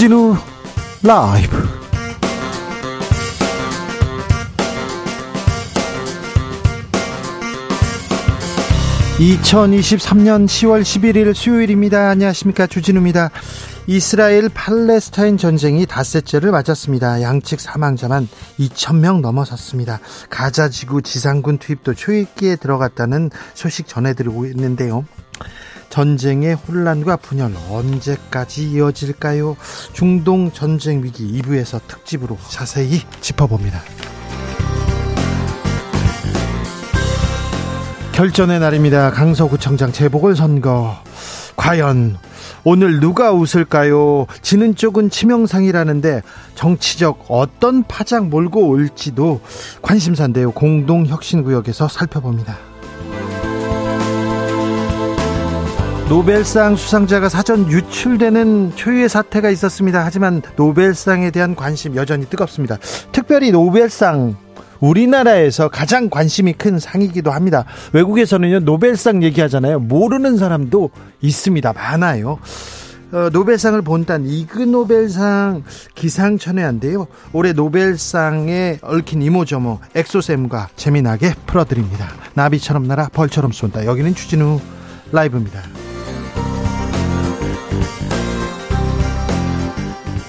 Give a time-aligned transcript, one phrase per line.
[0.00, 0.34] 주진우
[1.02, 1.68] 라이브
[9.18, 13.30] (2023년 10월 11일) 수요일입니다 안녕하십니까 주진우입니다
[13.88, 17.20] 이스라엘 팔레스타인 전쟁이 닷새째를 맞았습니다.
[17.20, 18.26] 양측 사망자만
[18.58, 20.00] 2천명 넘어섰습니다.
[20.30, 25.04] 가자 지구 지상군 투입도 초읽기에 들어갔다는 소식 전해드리고 있는데요.
[25.90, 29.56] 전쟁의 혼란과 분열 언제까지 이어질까요?
[29.92, 33.80] 중동 전쟁 위기 2부에서 특집으로 자세히 짚어봅니다.
[38.12, 39.10] 결전의 날입니다.
[39.10, 40.96] 강서구청장 재보궐선거.
[41.56, 42.18] 과연
[42.64, 44.26] 오늘 누가 웃을까요?
[44.42, 46.22] 지는 쪽은 치명상이라는데
[46.54, 49.40] 정치적 어떤 파장 몰고 올지도
[49.82, 50.52] 관심사인데요.
[50.52, 52.69] 공동혁신구역에서 살펴봅니다.
[56.10, 60.04] 노벨상 수상자가 사전 유출되는 초유의 사태가 있었습니다.
[60.04, 62.78] 하지만 노벨상에 대한 관심 여전히 뜨겁습니다.
[63.12, 64.34] 특별히 노벨상
[64.80, 67.64] 우리나라에서 가장 관심이 큰 상이기도 합니다.
[67.92, 69.78] 외국에서는요, 노벨상 얘기하잖아요.
[69.78, 71.72] 모르는 사람도 있습니다.
[71.74, 72.40] 많아요.
[73.12, 75.62] 어, 노벨상을 본단 이그노벨상
[75.94, 77.06] 기상천외한데요.
[77.32, 82.08] 올해 노벨상에 얽힌 이모저모 엑소쌤과 재미나게 풀어드립니다.
[82.34, 83.86] 나비처럼 날아 벌처럼 쏜다.
[83.86, 84.58] 여기는 추진우
[85.12, 85.60] 라이브입니다.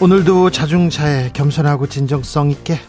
[0.02, 2.80] 오늘도 자중차에 겸손하고 진정성 있게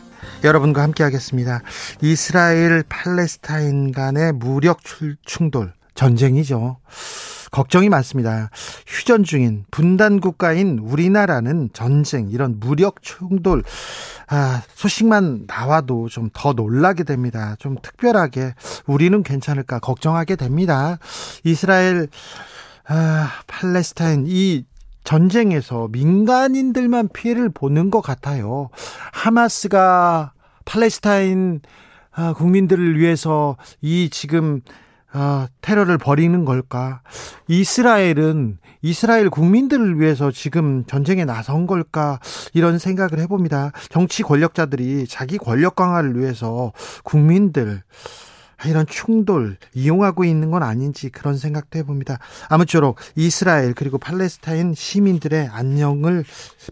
[0.43, 1.61] 여러분과 함께 하겠습니다.
[2.01, 4.79] 이스라엘 팔레스타인 간의 무력
[5.27, 6.79] 충돌 전쟁이죠.
[7.51, 8.49] 걱정이 많습니다.
[8.87, 13.63] 휴전 중인 분단 국가인 우리나라는 전쟁 이런 무력 충돌
[14.29, 17.57] 아, 소식만 나와도 좀 더 놀라게 됩니다.
[17.59, 18.55] 좀 특별하게
[18.87, 20.99] 우리는 괜찮을까 걱정하게 됩니다.
[21.45, 22.09] 이스라엘
[22.89, 24.65] 아, 팔레스타인 이
[25.05, 28.71] 전쟁에서 민간인들만 피해를 보는 것 같아요.
[29.13, 30.33] 하마스가
[30.65, 31.61] 팔레스타인
[32.15, 34.61] 아, 국민들을 위해서 이 지금
[35.15, 37.03] 아, 테러를 벌이는 걸까?
[37.47, 42.19] 이스라엘은 이스라엘 국민들을 위해서 지금 전쟁에 나선 걸까?
[42.55, 43.73] 이런 생각을 해봅니다.
[43.91, 46.73] 정치 권력자들이 자기 권력 강화를 위해서
[47.05, 47.83] 국민들
[48.69, 52.19] 이런 충돌 이용하고 있는 건 아닌지 그런 생각도 해봅니다.
[52.49, 56.25] 아무쪼록 이스라엘 그리고 팔레스타인 시민들의 안녕을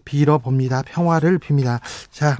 [0.05, 0.83] 빌어봅니다.
[0.83, 1.79] 평화를 빕니다.
[2.09, 2.37] 자,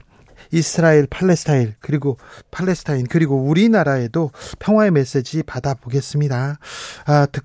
[0.52, 2.18] 이스라엘, 팔레스타인 그리고
[2.52, 6.58] 팔레스타인 그리고 우리나라에도 평화의 메시지 받아보겠습니다.
[7.06, 7.44] 아, 듣,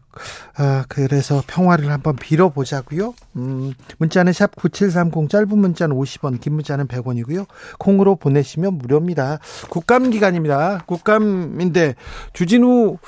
[0.57, 3.15] 아 그래서 평화를 한번 빌어보자고요.
[3.37, 7.47] 음, 문자는 샵 #9730 짧은 문자는 50원, 긴 문자는 100원이고요.
[7.79, 9.39] 콩으로 보내시면 무료입니다.
[9.71, 10.85] 국감 기간입니다.
[10.87, 11.95] 국감인데
[12.33, 12.99] 주진우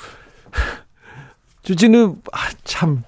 [1.63, 3.03] 주진우 아, 참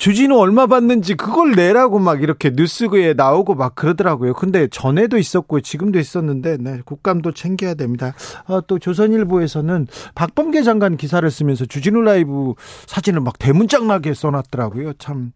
[0.00, 4.32] 주진우 얼마 받는지 그걸 내라고 막 이렇게 뉴스에 나오고 막 그러더라고요.
[4.32, 8.14] 근데 전에도 있었고 지금도 있었는데 네, 국감도 챙겨야 됩니다.
[8.46, 12.54] 아, 또 조선일보에서는 박범계 장관 기사를 쓰면서 주진우 라이브
[12.86, 14.94] 사진을 막 대문짝나게 써놨더라고요.
[14.94, 15.32] 참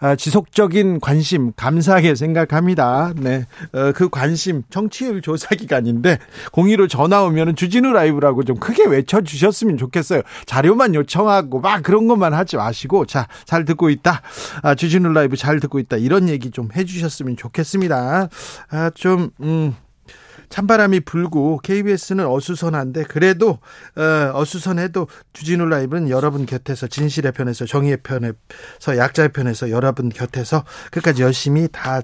[0.00, 3.12] 아, 지속적인 관심 감사하게 생각합니다.
[3.16, 6.18] 네, 어, 그 관심 정치율 조사 기간인데
[6.52, 10.22] 공의로 전화 오면은 주진우 라이브라고 좀 크게 외쳐 주셨으면 좋겠어요.
[10.46, 14.22] 자료만 요청하고 막 그런 것만 하지 마시고 자 잘 듣고 있다.
[14.62, 15.96] 아, 주진우 라이브 잘 듣고 있다.
[15.96, 18.28] 이런 얘기 좀 해주셨으면 좋겠습니다.
[18.70, 19.74] 아, 좀 음.
[20.54, 23.58] 찬바람이 불고 KBS는 어수선한데 그래도
[23.96, 31.22] 어, 수선해도 주진우 라이브는 여러분 곁에서 진실의 편에서 정의의 편에서 약자의 편에서 여러분 곁에서 끝까지
[31.22, 32.02] 열심히 다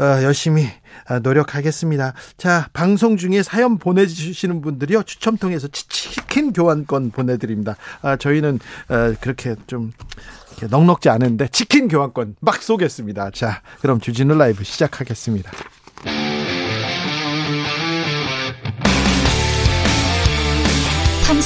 [0.00, 0.68] 어, 열심히
[1.08, 2.12] 어, 노력하겠습니다.
[2.36, 5.04] 자, 방송 중에 사연 보내주시는 분들이요.
[5.04, 7.76] 추첨 통해서 치킨 교환권 보내드립니다.
[8.02, 8.58] 아, 저희는
[8.90, 9.92] 어, 그렇게 좀
[10.68, 13.30] 넉넉지 않은데 치킨 교환권 막 쏘겠습니다.
[13.30, 15.50] 자, 그럼 주진우 라이브 시작하겠습니다.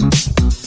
[0.00, 0.59] Thank you.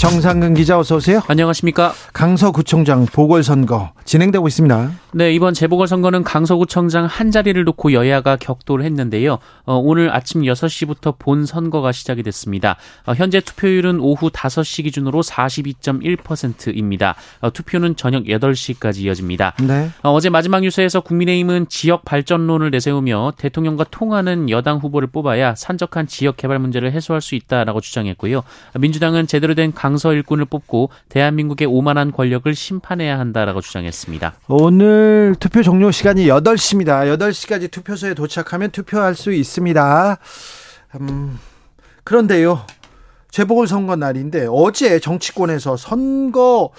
[0.00, 1.20] 정상근 기자 어서 오세요.
[1.28, 1.92] 안녕하십니까.
[2.14, 4.92] 강서구청장 보궐선거 진행되고 있습니다.
[5.12, 9.38] 네, 이번 재보궐선거는 강서구청장 한 자리를 놓고 여야가 격돌을 했는데요.
[9.66, 12.76] 어, 오늘 아침 6시부터 본 선거가 시작이 됐습니다.
[13.04, 17.14] 어, 현재 투표율은 오후 5시 기준으로 42.1%입니다.
[17.40, 19.54] 어, 투표는 저녁 8시까지 이어집니다.
[19.60, 19.90] 네.
[20.02, 26.38] 어, 어제 마지막 뉴스에서 국민의힘은 지역 발전론을 내세우며 대통령과 통하는 여당 후보를 뽑아야 산적한 지역
[26.38, 28.42] 개발 문제를 해소할 수 있다라고 주장했고요.
[28.78, 34.34] 민주당은 제대로 된 강서 일꾼을 뽑고 대한민국의 오만한 권력을 심판해야 한다라고 주장했습니다.
[34.48, 37.16] 오늘 투표 종료 시간이 8시입니다.
[37.18, 40.18] 8시까지 투표소에 도착하면 투표할 수 있습니다.
[41.00, 41.38] 음,
[42.04, 42.64] 그런데요.
[43.30, 46.70] 재보궐선거 날인데 어제 정치권에서 선거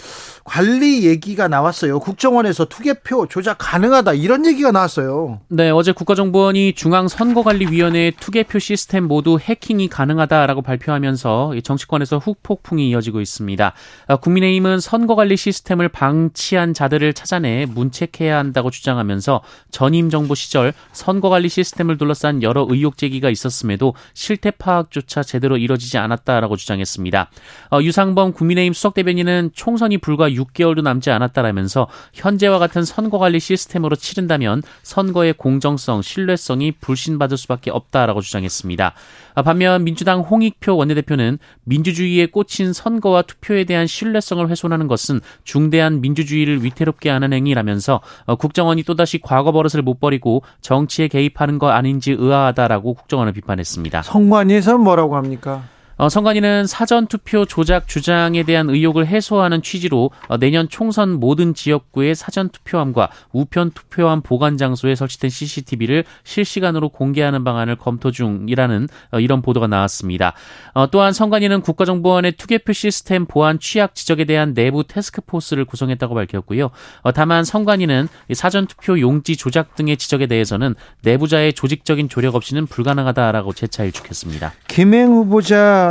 [0.44, 2.00] 관리 얘기가 나왔어요.
[2.00, 5.40] 국정원에서 투개표 조작 가능하다 이런 얘기가 나왔어요.
[5.48, 13.74] 네, 어제 국가정보원이 중앙선거관리위원회의 투개표 시스템 모두 해킹이 가능하다라고 발표하면서 정치권에서 후폭풍이 이어지고 있습니다.
[14.08, 21.98] 아, 국민의힘은 선거관리 시스템을 방치한 자들을 찾아내 문책해야 한다고 주장하면서 전임 정부 시절 선거관리 시스템을
[21.98, 27.30] 둘러싼 여러 의혹 제기가 있었음에도 실태 파악조차 제대로 이뤄지지 않았다 라고 주장했습니다.
[27.72, 33.96] 어, 유상범 국민의힘 수석 대변인은 총선이 불과 6개월도 남지 않았다라면서 현재와 같은 선거 관리 시스템으로
[33.96, 38.94] 치른다면 선거의 공정성, 신뢰성이 불신받을 수밖에 없다라고 주장했습니다.
[39.36, 46.64] 아, 반면 민주당 홍익표 원내대표는 민주주의에 꽂힌 선거와 투표에 대한 신뢰성을 훼손하는 것은 중대한 민주주의를
[46.64, 52.94] 위태롭게 하는 행위라면서 어, 국정원이 또다시 과거 버릇을 못 버리고 정치에 개입하는 거 아닌지 의아하다라고
[52.96, 54.02] 국정원을 비판했습니다.
[54.02, 55.64] 성관위에서 뭐라고 합니까?
[56.02, 62.16] 어, 선관위는 사전 투표 조작 주장에 대한 의혹을 해소하는 취지로 어, 내년 총선 모든 지역구의
[62.16, 69.44] 사전 투표함과 우편 투표함 보관 장소에 설치된 CCTV를 실시간으로 공개하는 방안을 검토 중이라는 어, 이런
[69.44, 70.34] 보도가 나왔습니다.
[70.74, 76.72] 어, 또한 선관위는 국가정보원의 투개표 시스템 보안 취약 지적에 대한 내부 테스크포스를 구성했다고 밝혔고요.
[77.04, 83.54] 어, 다만 선관위는 사전 투표 용지 조작 등의 지적에 대해서는 내부자의 조직적인 조력 없이는 불가능하다라고
[83.54, 84.54] 재차 일축했습니다.
[84.68, 85.91] 김행 후보자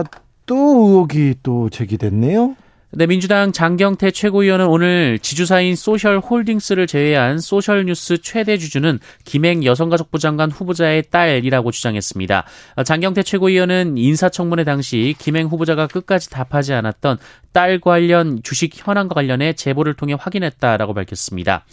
[0.50, 2.56] 또 의혹이 또 제기됐네요.
[2.92, 11.04] 네, 민주당 장경태 최고위원은 오늘 지주사인 소셜홀딩스를 제외한 소셜뉴스 최대 주주는 김행 여성가족부 장관 후보자의
[11.08, 12.44] 딸이라고 주장했습니다.
[12.84, 17.18] 장경태 최고위원은 인사청문회 당시 김행 후보자가 끝까지 답하지 않았던
[17.52, 21.64] 딸 관련 주식 현황과 관련해 제보를 통해 확인했다라고 밝혔습니다.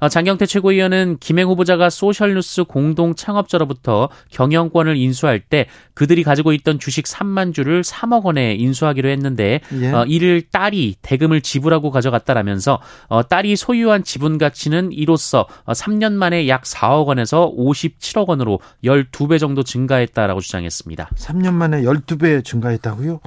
[0.00, 7.04] 어, 장경태 최고위원은 김행 후보자가 소셜뉴스 공동 창업자로부터 경영권을 인수할 때 그들이 가지고 있던 주식
[7.04, 9.92] 3만 주를 3억 원에 인수하기로 했는데 예.
[9.92, 16.62] 어, 이를 딸이 대금을 지불하고 가져갔다라면서 어, 딸이 소유한 지분 가치는 이로써 3년 만에 약
[16.62, 21.10] 4억 원에서 57억 원으로 12배 정도 증가했다라고 주장했습니다.
[21.16, 23.20] 3년 만에 12배 증가했다고요?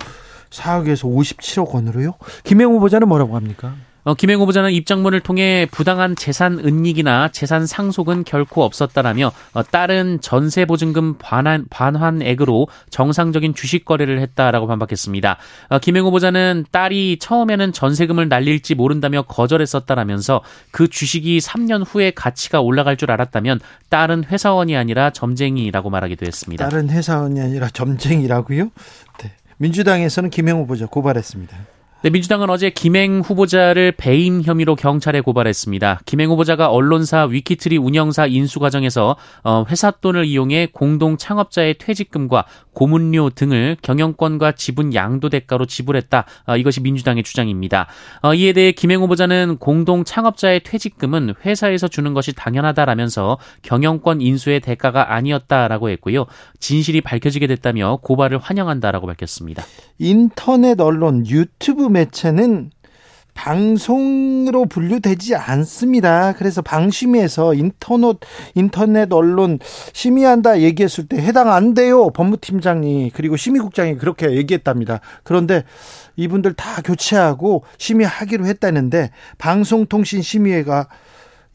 [0.55, 2.13] 4억에서 57억 원으로요?
[2.43, 3.75] 김행 후보자는 뭐라고 합니까?
[4.05, 10.65] 어, 김행 후보자는 입장문을 통해 부당한 재산 은닉이나 재산 상속은 결코 없었다라며 어, 딸은 전세
[10.65, 15.37] 보증금 반환, 반환액으로 정상적인 주식 거래를 했다라고 반박했습니다.
[15.69, 22.97] 어, 김행 후보자는 딸이 처음에는 전세금을 날릴지 모른다며 거절했었다라면서 그 주식이 3년 후에 가치가 올라갈
[22.97, 23.59] 줄 알았다면
[23.89, 26.69] 딸은 회사원이 아니라 점쟁이라고 말하기도 했습니다.
[26.69, 28.69] 딸은 회사원이 아니라 점쟁이라고요?
[29.23, 29.31] 네.
[29.57, 31.75] 민주당에서는 김행 후보자 고발했습니다.
[32.05, 36.01] 네, 민주당은 어제 김행 후보자를 배임 혐의로 경찰에 고발했습니다.
[36.05, 43.31] 김행 후보자가 언론사 위키트리 운영사 인수 과정에서 어, 회사 돈을 이용해 공동 창업자의 퇴직금과 고문료
[43.31, 46.25] 등을 경영권과 지분 양도 대가로 지불했다.
[46.45, 47.88] 어, 이것이 민주당의 주장입니다.
[48.21, 55.15] 어, 이에 대해 김행 후보자는 공동 창업자의 퇴직금은 회사에서 주는 것이 당연하다라면서 경영권 인수의 대가가
[55.15, 56.27] 아니었다라고 했고요.
[56.59, 59.63] 진실이 밝혀지게 됐다며 고발을 환영한다라고 밝혔습니다.
[59.97, 62.71] 인터넷 언론 유튜브 매체는
[63.33, 66.33] 방송으로 분류되지 않습니다.
[66.33, 68.17] 그래서 방심위에서 인터넷
[68.53, 69.59] 인터넷 언론
[69.91, 72.09] 심의한다 얘기했을 때 해당 안 돼요.
[72.11, 75.01] 법무팀장이 그리고 심의국장이 그렇게 얘기했답니다.
[75.23, 75.63] 그런데
[76.15, 80.87] 이분들 다 교체하고 심의하기로 했다는데 방송통신심의회가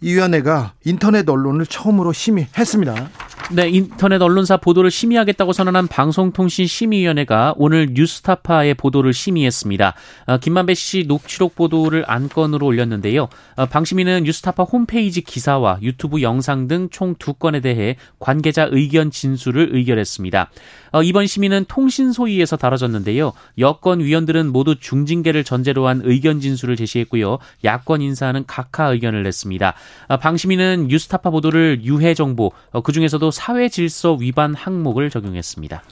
[0.02, 3.10] 이 위원회가 인터넷 언론을 처음으로 심의했습니다.
[3.52, 9.94] 네, 인터넷 언론사 보도를 심의하겠다고 선언한 방송통신심의위원회가 오늘 뉴스타파의 보도를 심의했습니다.
[10.26, 13.28] 어, 김만배 씨 녹취록 보도를 안건으로 올렸는데요.
[13.56, 19.70] 어, 방심위는 뉴스타파 홈페이지 기사와 유튜브 영상 등 총 두 건에 대해 관계자 의견 진술을
[19.72, 20.50] 의결했습니다.
[20.92, 23.32] 어, 이번 심의는 통신 소위에서 다뤄졌는데요.
[23.58, 27.38] 여권 위원들은 모두 중징계를 전제로 한 의견 진술을 제시했고요.
[27.64, 29.74] 야권 인사는 각하 의견을 냈습니다.
[30.08, 35.82] 어, 방심위는 뉴스타파 보도를 유해 정보, 어, 그 중에서도 사회 질서 위반 항목을 적용했습니다.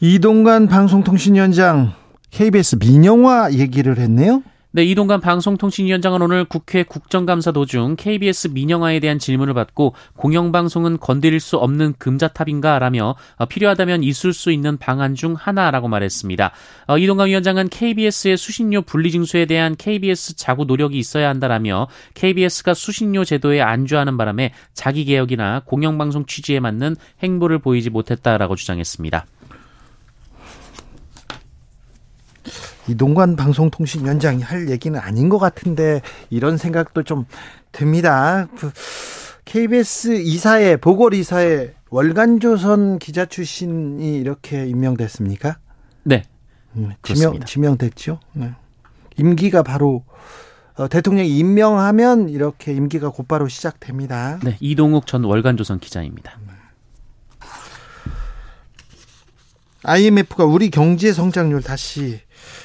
[0.00, 1.94] 이동관 방송통신위원장
[2.30, 4.42] KBS 민영화 얘기를 했네요.
[4.76, 11.58] 네, 이동관 방송통신위원장은 오늘 국회 국정감사 도중 KBS 민영화에 대한 질문을 받고 공영방송은 건드릴 수
[11.58, 16.50] 없는 금자탑인가 라며 어, 필요하다면 있을 수 있는 방안 중 하나라고 말했습니다.
[16.88, 23.60] 어, 이동관 위원장은 KBS의 수신료 분리징수에 대한 KBS 자구 노력이 있어야 한다라며 KBS가 수신료 제도에
[23.60, 29.24] 안주하는 바람에 자기 개혁이나 공영방송 취지에 맞는 행보를 보이지 못했다라고 주장했습니다.
[32.88, 36.00] 이동관 방송통신위원장이 할 얘기는 아닌 것 같은데
[36.30, 37.24] 이런 생각도 좀
[37.72, 38.48] 듭니다.
[39.44, 45.58] KBS 그 이사회 보궐 이사회 월간조선 기자 출신이 이렇게 임명됐습니까?
[46.02, 46.24] 네.
[46.76, 48.20] 음, 지명 지명됐죠.
[48.32, 48.52] 네.
[49.16, 50.04] 임기가 바로
[50.76, 54.40] 어, 대통령이 임명하면 이렇게 임기가 곧바로 시작됩니다.
[54.42, 56.36] 네, 이동욱 전 월간조선 기자입니다.
[59.84, 62.20] IMF가 우리 경제 성장률 다시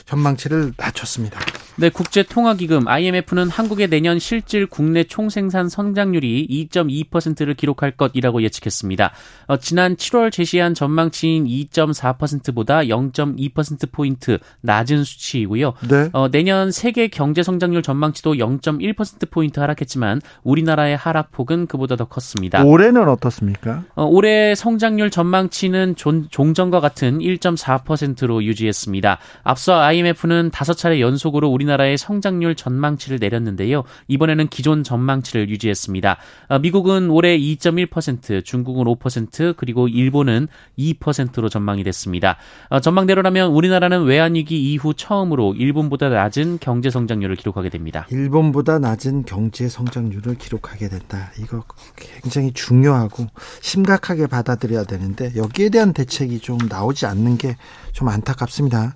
[0.09, 1.39] 전망치를 낮췄습니다.
[1.79, 9.13] 네, 국제통화기금 IMF는 한국의 내년 실질 국내 총생산 성장률이 2.2%를 기록할 것이라고 예측했습니다.
[9.47, 15.71] 어, 지난 7월 제시한 전망치인 2.4%보다 0.2%포인트 낮은 수치이고요.
[15.89, 16.09] 네.
[16.11, 22.61] 어, 내년 세계 경제 성장률 전망치도 0.1%포인트 하락했지만 우리나라의 하락폭은 그보다 더 컸습니다.
[22.61, 23.85] 올해는 어떻습니까?
[23.95, 29.17] 어, 올해 성장률 전망치는 종, 종전과 같은 1.4%로 유지했습니다.
[29.43, 33.83] 앞서 IMF는 다섯 차례 연속으로 우리 우리나라의 성장률 전망치를 내렸는데요.
[34.07, 36.17] 이번에는 기존 전망치를 유지했습니다.
[36.49, 40.47] 어, 미국은 올해 2.1%, 중국은 5%, 그리고 일본은
[40.77, 42.37] 2%로 전망이 됐습니다.
[42.69, 48.07] 어, 전망대로라면 우리나라는 외환위기 이후 처음으로 일본보다 낮은 경제 성장률을 기록하게 됩니다.
[48.09, 51.31] 일본보다 낮은 경제 성장률을 기록하게 된다.
[51.39, 51.63] 이거
[51.95, 53.27] 굉장히 중요하고
[53.61, 57.55] 심각하게 받아들여야 되는데 여기에 대한 대책이 좀 나오지 않는 게
[57.99, 58.95] 좀 안타깝습니다.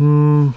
[0.00, 0.52] 음,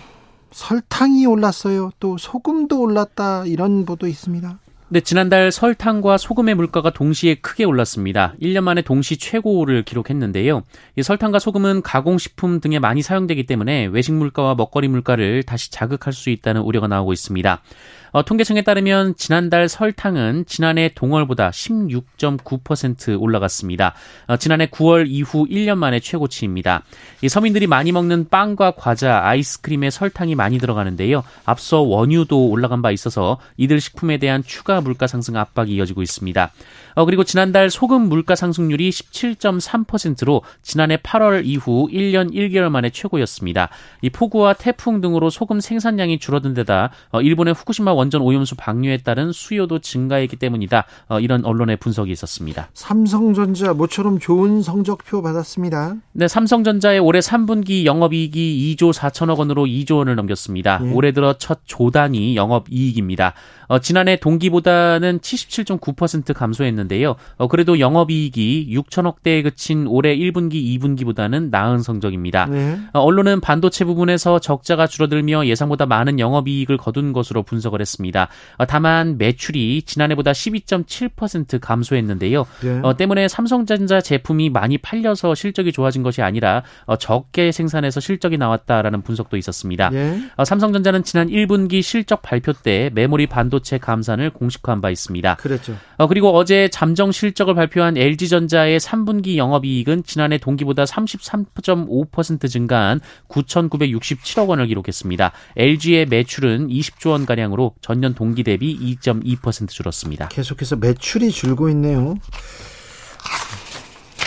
[0.52, 1.92] 설탕이 올랐어요.
[2.00, 4.60] 또 소금도 올랐다 이런 보도 있습니다.
[4.94, 8.34] 네, 지난달 설탕과 소금의 물가가 동시에 크게 올랐습니다.
[8.42, 10.64] 1년 만에 동시 최고를 기록했는데요.
[10.98, 16.30] 이 설탕과 소금은 가공식품 등에 많이 사용되기 때문에 외식 물가와 먹거리 물가를 다시 자극할 수
[16.30, 17.62] 있다는 우려가 나오고 있습니다.
[18.12, 23.94] 어, 통계청에 따르면 지난달 설탕은 지난해 동월보다 16.9% 올라갔습니다.
[24.28, 26.84] 어, 지난해 9월 이후 1년 만에 최고치입니다.
[27.22, 31.24] 이 서민들이 많이 먹는 빵과 과자, 아이스크림에 설탕이 많이 들어가는데요.
[31.46, 36.52] 앞서 원유도 올라간 바 있어서 이들 식품에 대한 추가 물가 상승 압박이 이어지고 있습니다.
[36.96, 43.70] 어, 그리고 지난달 소금 물가 상승률이 17.3%로 지난해 8월 이후 1년 1개월 만에 최고였습니다.
[44.02, 49.32] 이 폭우와 태풍 등으로 소금 생산량이 줄어든 데다 어, 일본의 후쿠시마 원전 오염수 방류에 따른
[49.32, 50.86] 수요도 증가했기 때문이다.
[51.10, 52.70] 어, 이런 언론의 분석이 있었습니다.
[52.74, 55.96] 삼성전자 모처럼 좋은 성적표 받았습니다.
[56.14, 60.82] 네, 삼성전자의 올해 3분기 영업이익이 2조 4천억 원으로 2조 원을 넘겼습니다.
[60.84, 60.92] 예.
[60.92, 63.34] 올해 들어 첫 조단위 영업이익입니다.
[63.72, 67.16] 어, 지난해 동기보다는 77.9% 감소했는데요.
[67.38, 72.48] 어, 그래도 영업이익이 6천억 대에 그친 올해 1분기, 2분기보다는 나은 성적입니다.
[72.48, 72.78] 네.
[72.92, 78.28] 어, 언론은 반도체 부분에서 적자가 줄어들며 예상보다 많은 영업이익을 거둔 것으로 분석을 했습니다.
[78.58, 82.46] 어, 다만 매출이 지난해보다 12.7% 감소했는데요.
[82.64, 82.80] 네.
[82.84, 89.02] 어, 때문에 삼성전자 제품이 많이 팔려서 실적이 좋아진 것이 아니라 어, 적게 생산해서 실적이 나왔다라는
[89.02, 89.92] 분석도 있었습니다.
[89.92, 90.20] 네.
[90.44, 95.36] 삼성전자는 지난 1분기 실적 발표 때 메모리 반도체 반도체 감산을 공식화한 바 있습니다.
[95.36, 95.76] 그렇죠.
[95.98, 103.00] 어, 그리고 어제 잠정 실적을 발표한 LG전자의 3분기 영업이익은 지난해 동기보다 33.5% 증가한
[103.30, 105.32] 9,967억 원을 기록했습니다.
[105.56, 110.28] LG의 매출은 20조 원 가량으로 전년 동기 대비 2.2% 줄었습니다.
[110.30, 112.16] 계속해서 매출이 줄고 있네요.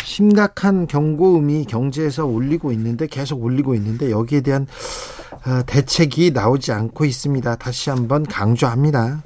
[0.04, 4.66] 심각한 경고음이 경제에서 울리고 있는데 계속 울리고 있는데 여기에 대한
[5.46, 7.56] 어, 대책이 나오지 않고 있습니다.
[7.56, 9.23] 다시 한번 강조합니다.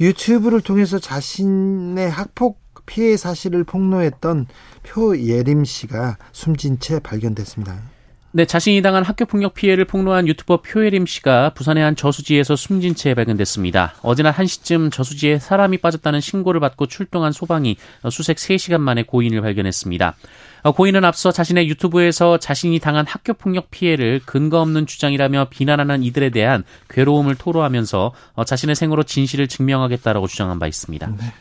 [0.00, 4.46] 유튜브를 통해서 자신의 학폭 피해 사실을 폭로했던
[4.84, 7.95] 표예림 씨가 숨진 채 발견됐습니다.
[8.36, 13.94] 네, 자신이 당한 학교폭력 피해를 폭로한 유튜버 표예림 씨가 부산의 한 저수지에서 숨진 채 발견됐습니다.
[14.02, 17.78] 어제나 1시쯤 저수지에 사람이 빠졌다는 신고를 받고 출동한 소방이
[18.10, 20.16] 수색 3시간 만에 고인을 발견했습니다.
[20.64, 26.28] 어, 고인은 앞서 자신의 유튜브에서 자신이 당한 학교 폭력 피해를 근거 없는 주장이라며 비난하는 이들에
[26.28, 31.06] 대한 괴로움을 토로하면서 어, 자신의 생으로 진실을 증명하겠다라고 주장한 바 있습니다.
[31.06, 31.32] 네.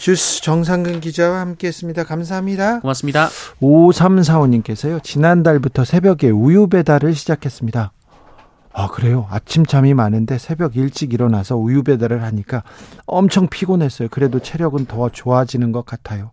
[0.00, 2.04] 주스 정상근 기자와 함께했습니다.
[2.04, 2.80] 감사합니다.
[2.80, 3.28] 고맙습니다.
[3.60, 5.02] 5345님께서요.
[5.02, 7.92] 지난달부터 새벽에 우유 배달을 시작했습니다.
[8.72, 9.26] 아, 아, 그래요?
[9.30, 12.62] 아침 잠이 많은데 새벽 일찍 일어나서 우유 배달을 하니까
[13.04, 14.08] 엄청 피곤했어요.
[14.10, 16.30] 그래도 체력은 더 좋아지는 것 같아요.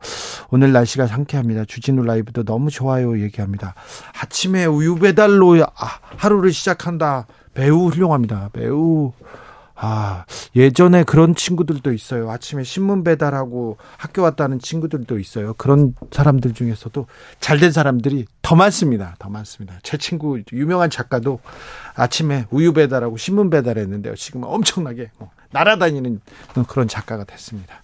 [0.50, 1.65] 오늘 날씨가 상쾌합니다.
[1.65, 3.19] 주진우 라이브도 너무 좋아요.
[3.19, 3.75] 얘기합니다.
[4.21, 7.27] 아침에 우유 배달로 아, 하루를 시작한다.
[7.53, 8.50] 매우 훌륭합니다.
[8.53, 9.12] 매우
[9.79, 12.31] 아, 예전에 그런 친구들도 있어요.
[12.31, 15.53] 아침에 신문 배달하고 학교 왔다는 친구들도 있어요.
[15.53, 17.05] 그런 사람들 중에서도
[17.39, 19.15] 잘 된 사람들이 더 많습니다.
[19.19, 19.79] 더 많습니다.
[19.84, 21.39] 제 친구 유명한 작가도
[21.96, 24.15] 아침에 우유 배달하고 신문 배달했는데요.
[24.15, 26.22] 지금 엄청나게 뭐 날아다니는
[26.68, 27.75] 그런 작가가 됐습니다.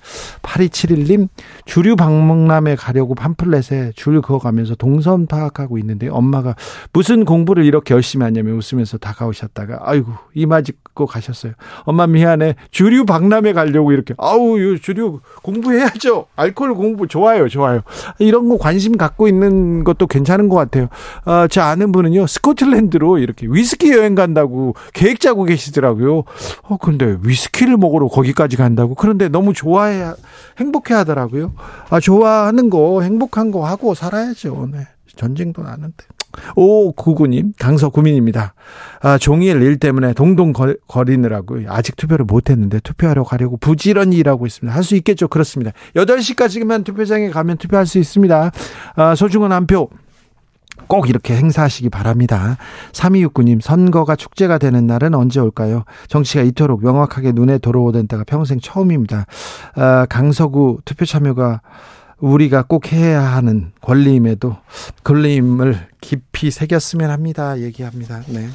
[0.42, 1.28] 8271님,
[1.66, 6.56] 주류 박물남에 가려고 팜플렛에 줄 그어가면서 동선 파악하고 있는데 엄마가
[6.92, 11.54] 무슨 공부를 이렇게 열심히 하냐며 웃으면서 다가오셨다가 아이고 이마 짚고 가셨어요.
[11.84, 12.56] 엄마 미안해.
[12.72, 16.28] 주류 박람회 가려고 이렇게 아우 주류 공부해야죠.
[16.36, 17.82] 알코올 공부 좋아요, 좋아요.
[18.20, 20.88] 이런 거 관심 갖고 있는 것도 괜찮은 것 같아요.
[21.26, 26.24] 어, 제 아는 분은요 스코틀랜드로 이렇게 위스키 여행 간다고 계획 짜고 계시더라고요.
[26.64, 30.12] 어 근데 위스키 를 먹으러 거기까지 간다고 그런데 너무 좋아해
[30.60, 31.54] 행복해 하더라고요.
[31.90, 34.70] 아 좋아하는 거 행복한 거 하고 살아야죠.
[34.72, 34.88] 네.
[35.16, 35.94] 전쟁도 나는데.
[36.56, 38.56] 오구구님 강서 구민입니다.
[39.02, 40.52] 아, 종일 일 때문에 동동
[40.88, 44.76] 거리느라고 아직 투표를 못했는데 투표하러 가려고 부지런히 일하고 있습니다.
[44.76, 45.28] 할 수 있겠죠?
[45.28, 45.72] 그렇습니다.
[45.96, 48.52] 8시까지만 투표장에 가면 투표할 수 있습니다.
[48.96, 49.90] 아, 소중한 한 표.
[50.88, 52.58] 꼭 이렇게 행사하시기 바랍니다.
[52.92, 55.84] 3269님, 선거가 축제가 되는 날은 언제 올까요?
[56.08, 59.26] 정치가 이토록 명확하게 눈에 들어오던 때가 평생 처음입니다.
[59.76, 61.62] 아, 강서구 투표 참여가
[62.20, 64.56] 우리가 꼭 해야 하는 권리임에도
[65.04, 67.60] 권리임을 깊이 새겼으면 합니다.
[67.60, 68.22] 얘기합니다.
[68.28, 68.48] 네.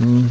[0.00, 0.30] 음,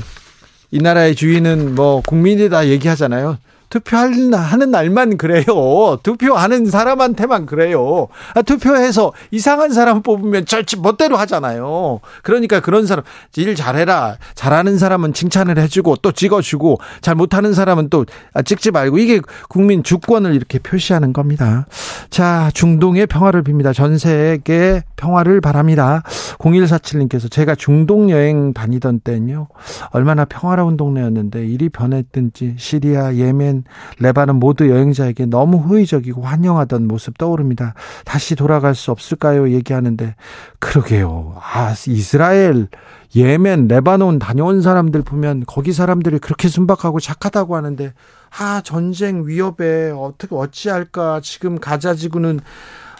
[0.70, 3.38] 이 나라의 주인은 뭐 국민이다 얘기하잖아요.
[3.72, 5.98] 투표하는 날만 그래요.
[6.04, 8.10] 투표하는 사람한테만 그래요.
[8.36, 12.01] 아, 투표해서 이상한 사람 뽑으면 저 멋대로 하잖아요.
[12.22, 13.06] 그러니까 그런 사람
[13.38, 14.18] 일 잘해라.
[14.36, 18.06] 잘하는 사람은 칭찬을 해주고 또 찍어주고 잘 못하는 사람은 또
[18.44, 21.66] 찍지 말고 이게 국민 주권을 이렇게 표시하는 겁니다.
[22.10, 23.74] 자 중동의 평화를 빕니다.
[23.74, 26.04] 전 세계 평화를 바랍니다.
[26.40, 29.48] 0147님께서 제가 중동 여행 다니던 때는요
[29.92, 33.61] 얼마나 평화로운 동네였는데 일이 변했든지 시리아, 예멘
[34.00, 37.74] 레바논 모두 여행자에게 너무 호의적이고 환영하던 모습 떠오릅니다.
[38.06, 39.50] 다시 돌아갈 수 없을까요?
[39.51, 40.15] 얘기하는데
[40.60, 41.36] 그러게요.
[41.39, 42.68] 아, 이스라엘
[43.15, 47.94] 예멘, 레바논 다녀온 사람들 보면 거기 사람들이 그렇게 순박하고 착하다고 하는데
[48.40, 51.20] 아, 전쟁 위협에 어떻게 어찌할까?
[51.22, 52.40] 지금 가자 지구는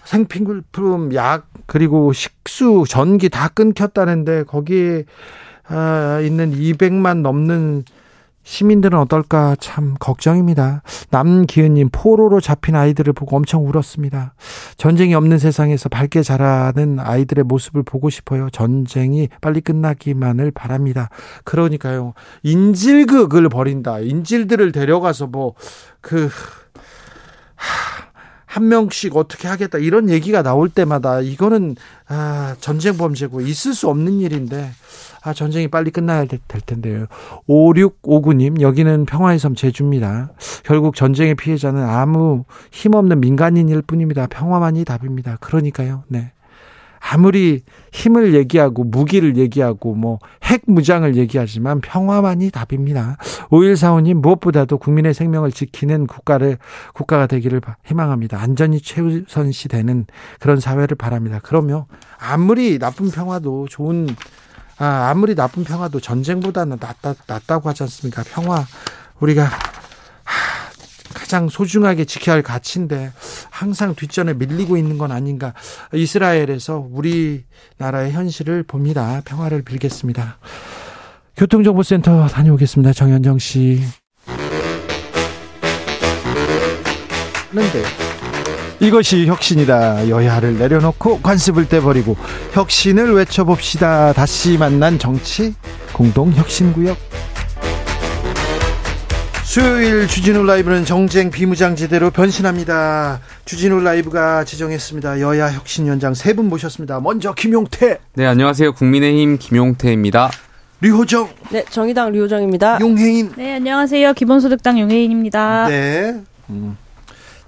[0.04, 5.06] 생필품, 약, 그리고 식수, 전기 다 끊겼다는데 거기에
[5.68, 7.86] 아, 있는 200만 넘는
[8.44, 10.82] 시민들은 어떨까 참 걱정입니다.
[11.10, 14.34] 남기은님 포로로 잡힌 아이들을 보고 엄청 울었습니다.
[14.78, 18.50] 전쟁이 없는 세상에서 밝게 자라는 아이들의 모습을 보고 싶어요.
[18.50, 21.10] 전쟁이 빨리 끝나기만을 바랍니다.
[21.44, 22.14] 그러니까요.
[22.44, 24.00] 인질극을 벌인다.
[24.00, 25.54] 인질들을 데려가서 뭐
[26.02, 26.30] 그
[28.52, 31.78] 한 명씩 어떻게 하겠다 이런 얘기가 나올 때마다 이거는
[32.10, 34.72] 아, 전쟁 범죄고 있을 수 없는 일인데
[35.24, 37.06] 아, 전쟁이 빨리 끝나야 될, 텐데요.
[37.48, 40.32] 5659님, 여기는 평화의 섬 제주입니다.
[40.64, 44.28] 결국 전쟁의 피해자는 아무 힘없는 민간인일 뿐입니다.
[44.28, 45.38] 평화만이 답입니다.
[45.40, 46.32] 그러니까요, 네.
[47.02, 53.18] 아무리 힘을 얘기하고 무기를 얘기하고 뭐 핵무장을 얘기하지만 평화만이 답입니다.
[53.50, 56.60] 5145님 무엇보다도 국민의 생명을 지키는 국가를
[56.94, 58.40] 국가가 되기를 희망합니다.
[58.40, 60.06] 안전이 최우선시 되는
[60.40, 61.40] 그런 사회를 바랍니다.
[61.42, 61.86] 그러면
[62.20, 64.08] 아무리 나쁜 평화도 좋은
[64.82, 68.24] 아, 아무리 나쁜 평화도 전쟁보다는 낫다, 낫다고 하지 않습니까?
[68.24, 68.66] 평화
[69.20, 69.52] 우리가 하,
[71.14, 73.14] 가장 소중하게 지켜야 할 가치인데
[73.52, 75.54] 항상 뒷전에 밀리고 있는 건 아닌가?
[75.94, 79.22] 이스라엘에서 우리나라의 현실을 봅니다.
[79.24, 80.40] 평화를 빌겠습니다.
[81.38, 82.94] 교통정보센터 다녀오겠습니다.
[82.94, 83.84] 정현정 씨.
[87.52, 87.84] 그런데
[88.86, 90.10] 이것이 혁신이다.
[90.10, 92.18] 여야를 내려놓고 관습을 떼버리고
[92.54, 94.12] 혁신을 외쳐봅시다.
[94.14, 95.54] 다시 만난 정치
[95.94, 96.98] 공동 혁신구역.
[99.44, 103.20] 수요일 주진우 라이브는 정쟁 비무장지대로 변신합니다.
[103.46, 105.20] 주진우 라이브가 지정했습니다.
[105.20, 107.00] 여야 혁신위원장 세 분 모셨습니다.
[107.02, 108.00] 먼저 김용태.
[108.16, 108.72] 네, 안녕하세요.
[108.74, 110.32] 국민의힘 김용태입니다.
[110.80, 111.30] 류호정.
[111.52, 112.80] 네, 정의당 류호정입니다.
[112.80, 113.34] 용혜인.
[113.36, 114.14] 네, 안녕하세요.
[114.14, 115.68] 기본소득당 용혜인입니다.
[115.68, 116.16] 네.
[116.50, 116.78] 음.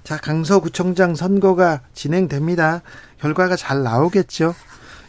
[0.04, 2.82] 자, 강서구청장 선거가 진행됩니다.
[3.20, 4.54] 결과가 잘 나오겠죠?